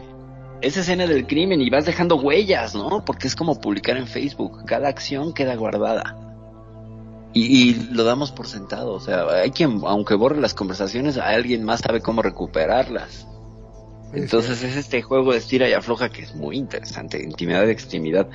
[0.60, 3.02] Esa escena del crimen y vas dejando huellas, ¿no?
[3.02, 4.66] Porque es como publicar en Facebook.
[4.66, 6.14] Cada acción queda guardada.
[7.32, 8.92] Y, y lo damos por sentado.
[8.92, 13.26] O sea, hay quien, aunque borre las conversaciones, alguien más sabe cómo recuperarlas.
[14.12, 18.28] Entonces es este juego de estira y afloja que es muy interesante, intimidad y extremidad.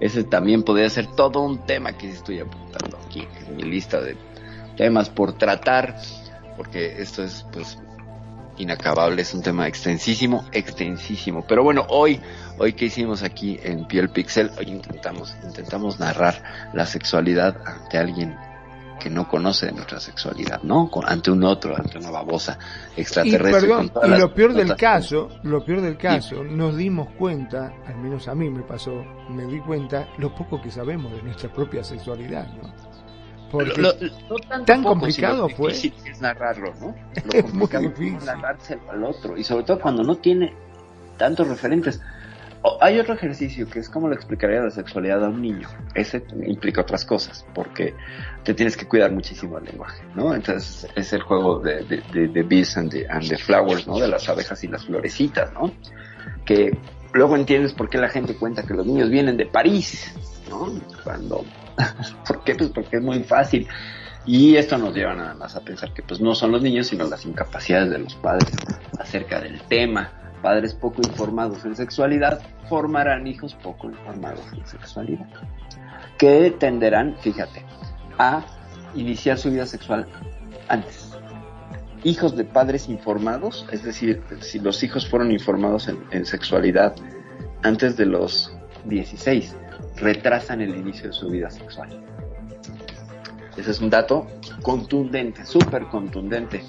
[0.00, 4.16] Ese también podría ser todo un tema que estoy apuntando aquí en mi lista de
[4.76, 5.96] temas por tratar,
[6.56, 7.78] porque esto es pues
[8.58, 11.44] inacabable, es un tema extensísimo, extensísimo.
[11.46, 12.20] Pero bueno, hoy,
[12.58, 18.36] hoy que hicimos aquí en Piel Pixel, hoy intentamos, intentamos narrar la sexualidad ante alguien
[19.04, 20.90] que no conoce de nuestra sexualidad, ¿no?
[20.90, 22.58] Con- ante un otro, ante una babosa
[22.96, 23.68] Y extraterrestre.
[23.68, 27.70] perdón, y las lo peor del notas- caso, lo peor del caso, nos dimos cuenta,
[27.86, 28.92] al menos a mí me pasó,
[29.28, 32.72] me di cuenta, lo poco que sabemos de nuestra propia sexualidad, ¿no?
[33.50, 35.68] Porque Lo- lo- no tanto tan poco, complicado fue.
[35.72, 36.94] difícil que es narrarlo, ¿no?
[37.26, 38.16] Lo Es muy complicado difícil.
[38.16, 39.36] es narrárselo al otro.
[39.36, 40.52] Y sobre todo cuando no tiene
[41.18, 42.00] tantos referentes.
[42.80, 45.68] Hay otro ejercicio que es como le explicaría la sexualidad a un niño.
[45.94, 47.94] Ese implica otras cosas, porque
[48.42, 50.34] te tienes que cuidar muchísimo el lenguaje, ¿no?
[50.34, 53.98] Entonces es el juego de bees and the, and the flowers, ¿no?
[53.98, 55.72] De las abejas y las florecitas, ¿no?
[56.46, 56.76] Que
[57.12, 60.14] luego entiendes por qué la gente cuenta que los niños vienen de París,
[60.48, 60.72] ¿no?
[61.02, 61.44] Cuando,
[62.26, 62.54] ¿por qué?
[62.54, 63.68] Pues porque es muy fácil.
[64.26, 67.04] Y esto nos lleva nada más a pensar que pues no son los niños, sino
[67.04, 68.56] las incapacidades de los padres
[68.98, 70.23] acerca del tema.
[70.44, 72.38] Padres poco informados en sexualidad
[72.68, 75.26] formarán hijos poco informados en sexualidad.
[76.18, 77.64] Que tenderán, fíjate,
[78.18, 78.44] a
[78.94, 80.06] iniciar su vida sexual
[80.68, 81.16] antes.
[82.02, 86.94] Hijos de padres informados, es decir, si los hijos fueron informados en, sexualidad
[87.62, 88.54] antes de los
[88.84, 89.56] 16,
[89.96, 92.04] retrasan el inicio de su vida sexual.
[93.56, 94.26] Ese es un dato
[94.62, 96.62] contundente, súper contundente,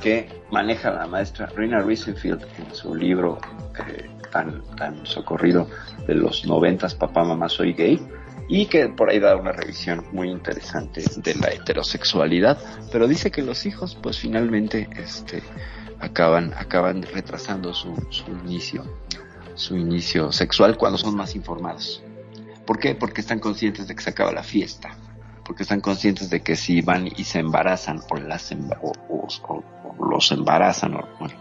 [0.00, 3.38] que maneja la maestra Rina Risenfield en su libro
[3.88, 5.68] eh, tan, tan socorrido
[6.06, 8.00] de los noventas, Papá, Mamá, Soy Gay,
[8.48, 12.58] y que por ahí da una revisión muy interesante de la heterosexualidad,
[12.92, 15.42] pero dice que los hijos pues finalmente este,
[16.00, 18.84] acaban, acaban retrasando su, su inicio,
[19.54, 22.02] su inicio sexual cuando son más informados.
[22.66, 22.94] ¿Por qué?
[22.94, 24.96] Porque están conscientes de que se acaba la fiesta
[25.44, 29.28] porque están conscientes de que si van y se embarazan o, las emba- o, o-
[29.46, 29.64] o-
[29.98, 31.34] los embarazan o bueno,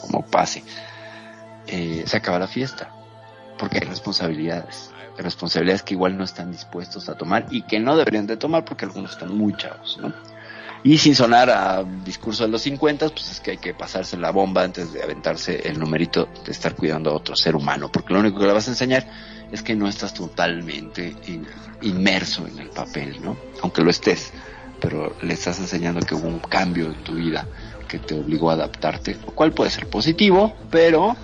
[0.00, 0.62] como pase,
[1.66, 2.90] eh, se acaba la fiesta,
[3.58, 8.26] porque hay responsabilidades, responsabilidades que igual no están dispuestos a tomar y que no deberían
[8.26, 9.98] de tomar porque algunos están muy chavos.
[10.84, 14.32] Y sin sonar a discurso de los 50, pues es que hay que pasarse la
[14.32, 18.18] bomba antes de aventarse el numerito de estar cuidando a otro ser humano, porque lo
[18.18, 19.06] único que le vas a enseñar
[19.52, 21.46] es que no estás totalmente in-
[21.82, 23.36] inmerso en el papel, ¿no?
[23.62, 24.32] Aunque lo estés,
[24.80, 27.46] pero le estás enseñando que hubo un cambio en tu vida
[27.92, 31.14] que te obligó a adaptarte, lo cual puede ser positivo, pero,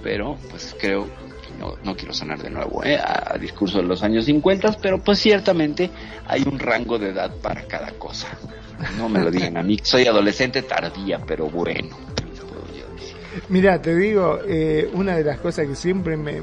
[0.00, 1.08] pero, pues creo,
[1.58, 2.96] no, no quiero sonar de nuevo ¿eh?
[2.96, 5.90] a, a discurso de los años 50, pero pues ciertamente
[6.28, 8.28] hay un rango de edad para cada cosa.
[8.96, 11.96] No me lo digan a mí, soy adolescente tardía, pero bueno.
[13.48, 16.40] Mira, te digo, eh, una de las cosas que siempre me,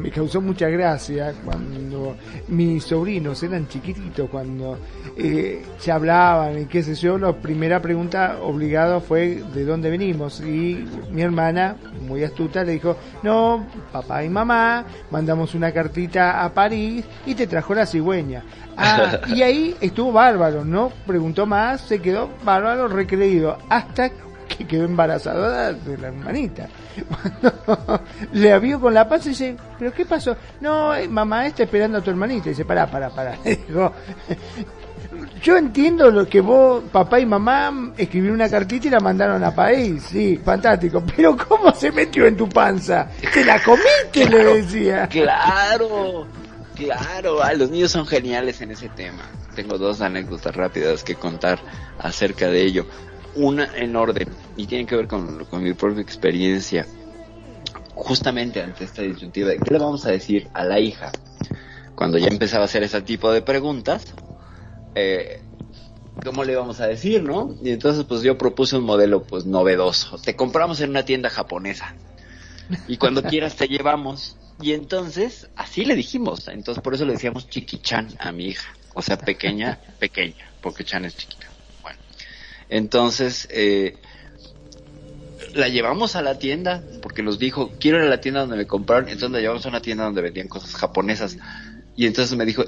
[0.00, 2.16] me causó mucha gracia cuando
[2.48, 4.78] mis sobrinos eran chiquititos, cuando
[5.16, 10.40] eh, se hablaban y qué sé yo, la primera pregunta obligada fue de dónde venimos
[10.40, 16.52] y mi hermana, muy astuta, le dijo, no, papá y mamá, mandamos una cartita a
[16.52, 18.42] París y te trajo la cigüeña.
[18.76, 24.10] Ah, y ahí estuvo bárbaro, no preguntó más, se quedó bárbaro, recreído, hasta
[24.60, 26.68] que quedó embarazada de la hermanita.
[27.08, 30.36] Cuando le vio con la paz y dice, ¿pero qué pasó?
[30.60, 32.48] No, eh, mamá está esperando a tu hermanita.
[32.48, 33.36] Y dice, pará, pará, pará.
[33.44, 33.92] Dijo,
[35.42, 39.54] yo entiendo lo que vos, papá y mamá, escribieron una cartita y la mandaron a
[39.54, 43.08] país, sí, fantástico, pero ¿cómo se metió en tu panza?
[43.32, 44.28] ¿Te la comiste?
[44.28, 45.08] le decía.
[45.08, 46.26] Claro,
[46.76, 49.22] claro, ah, los niños son geniales en ese tema.
[49.54, 51.58] Tengo dos anécdotas rápidas que contar
[51.98, 52.86] acerca de ello.
[53.34, 56.86] Una en orden, y tiene que ver con, con mi propia experiencia.
[57.94, 61.12] Justamente ante esta disyuntiva, ¿qué le vamos a decir a la hija?
[61.94, 64.06] Cuando ya empezaba a hacer ese tipo de preguntas,
[64.94, 65.42] eh,
[66.24, 67.54] ¿cómo le vamos a decir, no?
[67.62, 70.18] Y entonces pues yo propuse un modelo pues novedoso.
[70.18, 71.94] Te compramos en una tienda japonesa
[72.88, 74.36] y cuando quieras te llevamos.
[74.62, 76.48] Y entonces así le dijimos.
[76.48, 78.72] Entonces por eso le decíamos chiquichan a mi hija.
[78.94, 81.39] O sea, pequeña, pequeña, porque Chan es chiquita.
[82.70, 83.96] Entonces eh,
[85.54, 88.66] la llevamos a la tienda porque nos dijo, quiero ir a la tienda donde me
[88.66, 89.08] compraron.
[89.08, 91.36] Entonces la llevamos a una tienda donde vendían cosas japonesas.
[91.96, 92.64] Y entonces me dijo,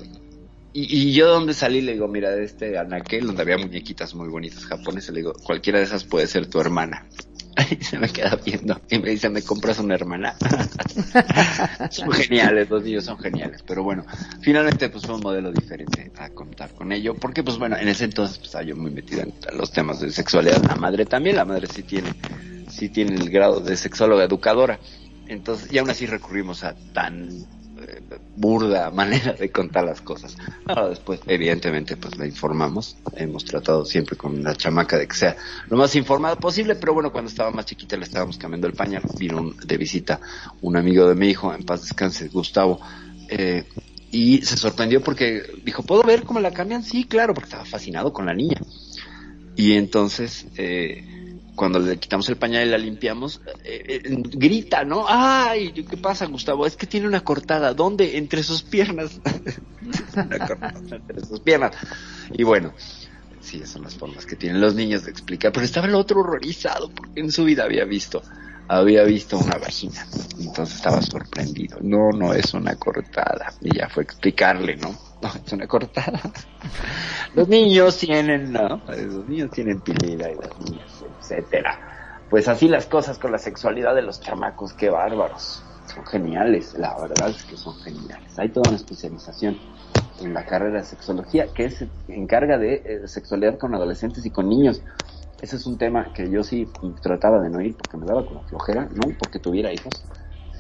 [0.73, 4.29] y, y yo donde salí le digo, mira, de este anaquel donde había muñequitas muy
[4.29, 7.07] bonitas japonesas, le digo, cualquiera de esas puede ser tu hermana.
[7.71, 10.35] Y se me queda viendo y me dice, ¿me compras una hermana?
[11.91, 13.63] son geniales, los niños son geniales.
[13.67, 14.05] Pero bueno,
[14.41, 17.15] finalmente pues fue un modelo diferente a contar con ello.
[17.15, 20.11] Porque pues bueno, en ese entonces pues, estaba yo muy metido en los temas de
[20.11, 20.63] sexualidad.
[20.65, 22.11] La madre también, la madre sí tiene,
[22.69, 24.79] sí tiene el grado de sexóloga educadora.
[25.29, 27.47] Entonces, y aún así recurrimos a tan
[28.37, 30.37] burda manera de contar las cosas.
[30.67, 32.97] Ahora después, evidentemente, pues la informamos.
[33.17, 35.37] Hemos tratado siempre con la chamaca de que sea
[35.69, 39.03] lo más informada posible, pero bueno, cuando estaba más chiquita le estábamos cambiando el pañal.
[39.19, 40.21] Vino de visita
[40.61, 42.81] un amigo de mi hijo, en paz descanse, Gustavo,
[43.29, 43.65] eh,
[44.11, 46.83] y se sorprendió porque dijo, ¿puedo ver cómo la cambian?
[46.83, 48.61] Sí, claro, porque estaba fascinado con la niña.
[49.57, 51.12] Y entonces, eh,
[51.55, 55.05] cuando le quitamos el pañal y la limpiamos, eh, eh, grita, ¿no?
[55.09, 55.73] ¡Ay!
[55.73, 56.67] ¿Qué pasa, Gustavo?
[56.67, 57.75] Es que tiene una cortada.
[57.75, 58.17] ¿Dónde?
[58.17, 59.21] Entre sus piernas.
[60.17, 61.77] una cortada entre sus piernas.
[62.33, 62.73] Y bueno,
[63.41, 65.53] sí, esas son las formas que tienen los niños de explicar.
[65.53, 68.23] Pero estaba el otro horrorizado porque en su vida había visto,
[68.69, 70.07] había visto una vagina.
[70.39, 71.79] Entonces estaba sorprendido.
[71.83, 73.53] No, no es una cortada.
[73.61, 74.95] Y ya fue explicarle, ¿no?
[75.23, 76.21] No, es una cortada.
[77.37, 78.83] Los niños tienen, ¿no?
[78.89, 81.02] Los niños tienen pilila y las niñas,
[81.33, 81.79] etcétera.
[82.29, 85.63] Pues así las cosas con la sexualidad de los chamacos, qué bárbaros.
[85.87, 88.39] Son geniales, la verdad es que son geniales.
[88.39, 89.59] Hay toda una especialización
[90.21, 94.49] en la carrera de sexología que se encarga de eh, sexualidad con adolescentes y con
[94.49, 94.81] niños.
[95.43, 96.69] Ese es un tema que yo sí
[97.03, 99.93] trataba de no ir porque me daba como flojera, no porque tuviera hijos,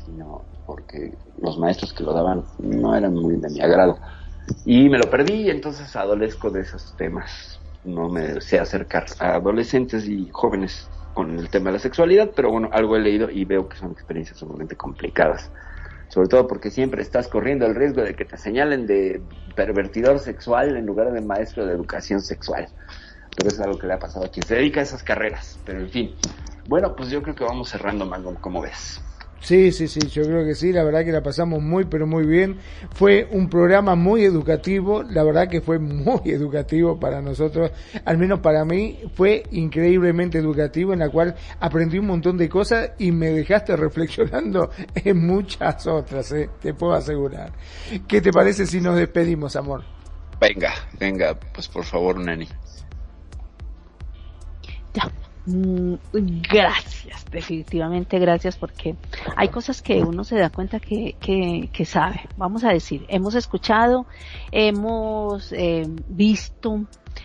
[0.04, 3.98] sino porque los maestros que lo daban no eran muy de mi agrado.
[4.64, 7.61] Y me lo perdí entonces adolezco de esos temas.
[7.84, 12.50] No me sé acercar a adolescentes y jóvenes con el tema de la sexualidad, pero
[12.50, 15.50] bueno, algo he leído y veo que son experiencias sumamente complicadas.
[16.08, 19.22] Sobre todo porque siempre estás corriendo el riesgo de que te señalen de
[19.56, 22.68] pervertidor sexual en lugar de maestro de educación sexual.
[23.34, 25.58] Pero eso es algo que le ha pasado a quien se dedica a esas carreras.
[25.64, 26.14] Pero en fin.
[26.66, 29.00] Bueno, pues yo creo que vamos cerrando, Mango, como ves.
[29.42, 32.24] Sí, sí, sí, yo creo que sí, la verdad que la pasamos muy, pero muy
[32.24, 32.58] bien.
[32.94, 37.72] Fue un programa muy educativo, la verdad que fue muy educativo para nosotros,
[38.04, 42.92] al menos para mí, fue increíblemente educativo en la cual aprendí un montón de cosas
[42.98, 46.48] y me dejaste reflexionando en muchas otras, ¿eh?
[46.60, 47.52] te puedo asegurar.
[48.06, 49.82] ¿Qué te parece si nos despedimos, amor?
[50.40, 52.48] Venga, venga, pues por favor, Nani.
[54.94, 55.10] Ya.
[55.44, 58.94] Mm, Gracias, definitivamente gracias porque
[59.34, 62.28] hay cosas que uno se da cuenta que, que, que sabe.
[62.36, 64.06] Vamos a decir, hemos escuchado,
[64.52, 66.84] hemos eh, visto,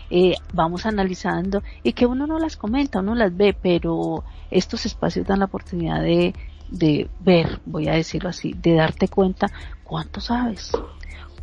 [0.10, 5.27] eh, vamos analizando y que uno no las comenta, uno las ve, pero estos espacios
[5.27, 6.34] dan la oportunidad de,
[6.69, 9.52] de ver, voy a decirlo así, de darte cuenta
[9.84, 10.72] cuánto sabes.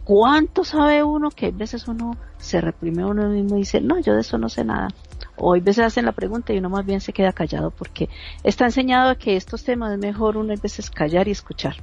[0.04, 3.98] ¿Cuánto sabe uno que a veces uno se reprime a uno mismo y dice, no,
[4.00, 4.88] yo de eso no sé nada?
[5.36, 8.08] O hay veces hacen la pregunta y uno más bien se queda callado porque
[8.42, 11.76] está enseñado que estos temas es mejor uno a veces callar y escuchar.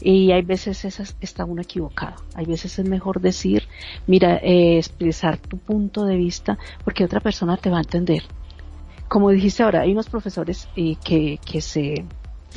[0.00, 2.16] Y hay veces esas, está uno equivocado.
[2.34, 3.64] Hay veces es mejor decir,
[4.06, 8.22] mira, eh, expresar tu punto de vista porque otra persona te va a entender.
[9.08, 12.04] Como dijiste ahora, hay unos profesores eh, que, que se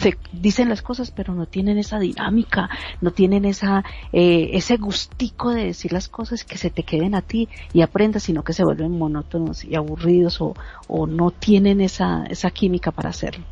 [0.03, 2.69] se dicen las cosas, pero no tienen esa dinámica,
[3.01, 7.21] no tienen esa, eh, ese gustico de decir las cosas que se te queden a
[7.21, 10.55] ti y aprendas, sino que se vuelven monótonos y aburridos o,
[10.87, 13.45] o no tienen esa, esa química para hacerlo.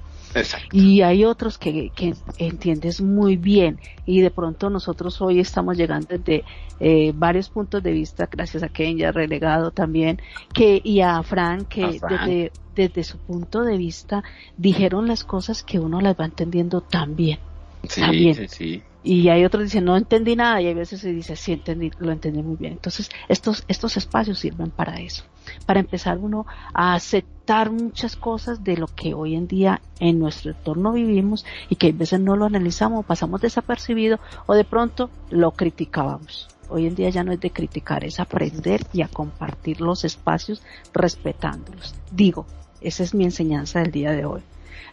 [0.72, 6.08] Y hay otros que, que, entiendes muy bien y de pronto nosotros hoy estamos llegando
[6.10, 6.44] desde
[6.80, 10.20] eh, varios puntos de vista, gracias a Kenya, relegado también,
[10.54, 14.24] que y a Frank, que desde, desde su punto de vista
[14.58, 17.40] dijeron las cosas que uno las va entendiendo tan bien.
[17.88, 18.84] Sí, sí, sí.
[19.04, 21.92] Y hay otros que dicen, no entendí nada, y hay veces se dice, sí, entendí,
[21.98, 22.74] lo entendí muy bien.
[22.74, 25.24] Entonces, estos, estos espacios sirven para eso,
[25.66, 30.52] para empezar uno a aceptar muchas cosas de lo que hoy en día en nuestro
[30.52, 35.52] entorno vivimos y que a veces no lo analizamos, pasamos desapercibido o de pronto lo
[35.52, 36.50] criticábamos.
[36.70, 40.62] Hoy en día ya no es de criticar, es aprender y a compartir los espacios
[40.94, 41.96] respetándolos.
[42.12, 42.46] Digo,
[42.82, 44.42] esa es mi enseñanza del día de hoy.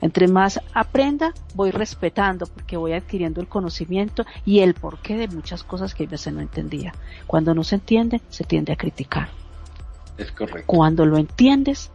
[0.00, 5.64] Entre más aprenda, voy respetando porque voy adquiriendo el conocimiento y el porqué de muchas
[5.64, 6.92] cosas que a veces no entendía.
[7.26, 9.28] Cuando no se entiende, se tiende a criticar.
[10.16, 10.64] Es correcto.
[10.66, 11.90] Cuando lo entiendes,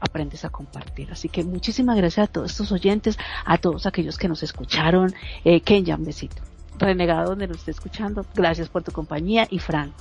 [0.00, 1.10] aprendes a compartir.
[1.10, 5.14] Así que muchísimas gracias a todos estos oyentes, a todos aquellos que nos escucharon.
[5.44, 6.42] Eh, Kenya, un besito.
[6.78, 9.92] Renegado donde nos esté escuchando, gracias por tu compañía y Fran,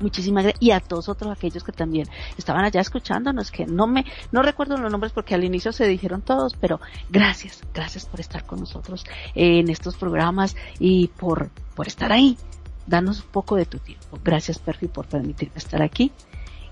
[0.00, 0.62] Muchísimas gracias.
[0.62, 4.76] Y a todos otros aquellos que también estaban allá escuchándonos, que no me, no recuerdo
[4.76, 9.04] los nombres porque al inicio se dijeron todos, pero gracias, gracias por estar con nosotros
[9.34, 12.36] en estos programas y por, por estar ahí.
[12.86, 14.18] Danos un poco de tu tiempo.
[14.24, 16.10] Gracias, Perfi, por permitirme estar aquí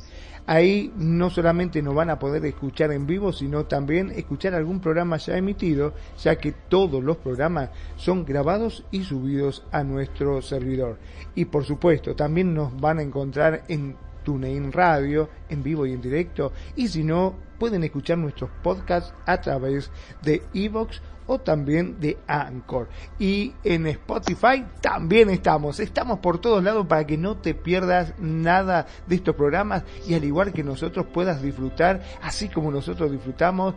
[0.46, 5.18] Ahí no solamente nos van a poder escuchar en vivo, sino también escuchar algún programa
[5.18, 5.92] ya emitido,
[6.22, 10.96] ya que todos los programas son grabados y subidos a nuestro servidor.
[11.34, 13.94] Y por supuesto, también nos van a encontrar en
[14.28, 19.40] TuneIn Radio, en vivo y en directo, y si no, pueden escuchar nuestros podcasts a
[19.40, 19.90] través
[20.20, 22.88] de Evox o también de Anchor.
[23.18, 25.80] Y en Spotify también estamos.
[25.80, 30.24] Estamos por todos lados para que no te pierdas nada de estos programas y al
[30.24, 33.74] igual que nosotros puedas disfrutar, así como nosotros disfrutamos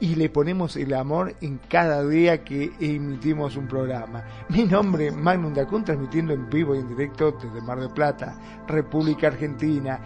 [0.00, 4.24] y le ponemos el amor en cada día que emitimos un programa.
[4.48, 8.38] Mi nombre es Magnum Dacun, transmitiendo en vivo y en directo desde Mar del Plata,
[8.66, 10.00] República Argentina.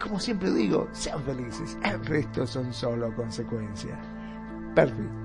[0.00, 3.98] Como siempre digo, sean felices, el resto son solo consecuencias.
[4.74, 5.17] Perfecto.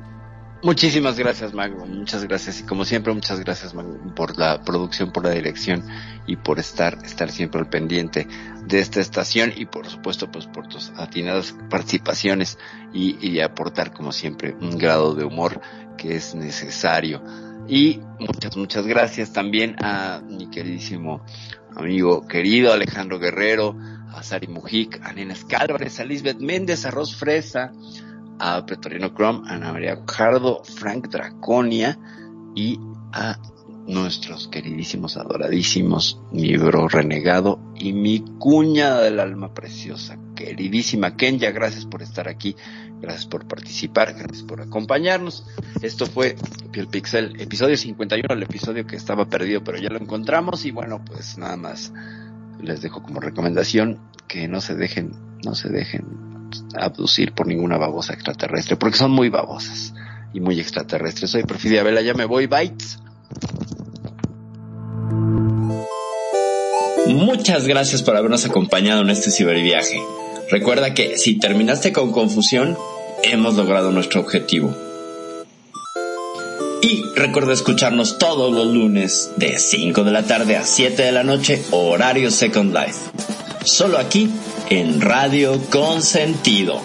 [0.64, 1.86] Muchísimas gracias, Mago.
[1.86, 2.62] Muchas gracias.
[2.62, 3.76] Y como siempre, muchas gracias,
[4.16, 5.84] por la producción, por la dirección
[6.26, 8.28] y por estar, estar siempre al pendiente
[8.66, 12.58] de esta estación y por supuesto, pues por tus atinadas participaciones
[12.94, 15.60] y, y aportar, como siempre, un grado de humor
[15.98, 17.22] que es necesario.
[17.68, 21.26] Y muchas, muchas gracias también a mi queridísimo
[21.76, 23.78] amigo querido Alejandro Guerrero,
[24.14, 27.74] a Sari Mujic, a Nenas Cálvarez, a Lisbeth Méndez, a Ros Fresa,
[28.40, 31.98] a Pretoriano Chrome, a Ana María Cardo, Frank Draconia
[32.56, 32.80] y
[33.12, 33.38] a
[33.88, 41.86] nuestros queridísimos, adoradísimos, mi bro renegado y mi cuña del alma preciosa, queridísima Kenya, gracias
[41.86, 42.56] por estar aquí,
[43.02, 45.46] gracias por participar, gracias por acompañarnos.
[45.82, 46.36] Esto fue
[46.72, 51.04] Piel Pixel, episodio 51, el episodio que estaba perdido, pero ya lo encontramos y bueno,
[51.04, 51.92] pues nada más
[52.62, 55.12] les dejo como recomendación que no se dejen,
[55.44, 56.33] no se dejen
[56.80, 59.94] abducir por ninguna babosa extraterrestre, porque son muy babosas
[60.34, 61.32] y muy extraterrestres.
[61.32, 63.00] Soy Perfidia Vela, ya me voy, bytes.
[67.08, 70.02] Muchas gracias por habernos acompañado en este ciberviaje.
[70.50, 72.78] Recuerda que si terminaste con confusión,
[73.24, 74.76] hemos logrado nuestro objetivo.
[76.82, 81.24] Y recuerda escucharnos todos los lunes de 5 de la tarde a 7 de la
[81.24, 83.00] noche, horario Second Life.
[83.64, 84.30] Solo aquí
[84.70, 86.80] en Radio Consentido.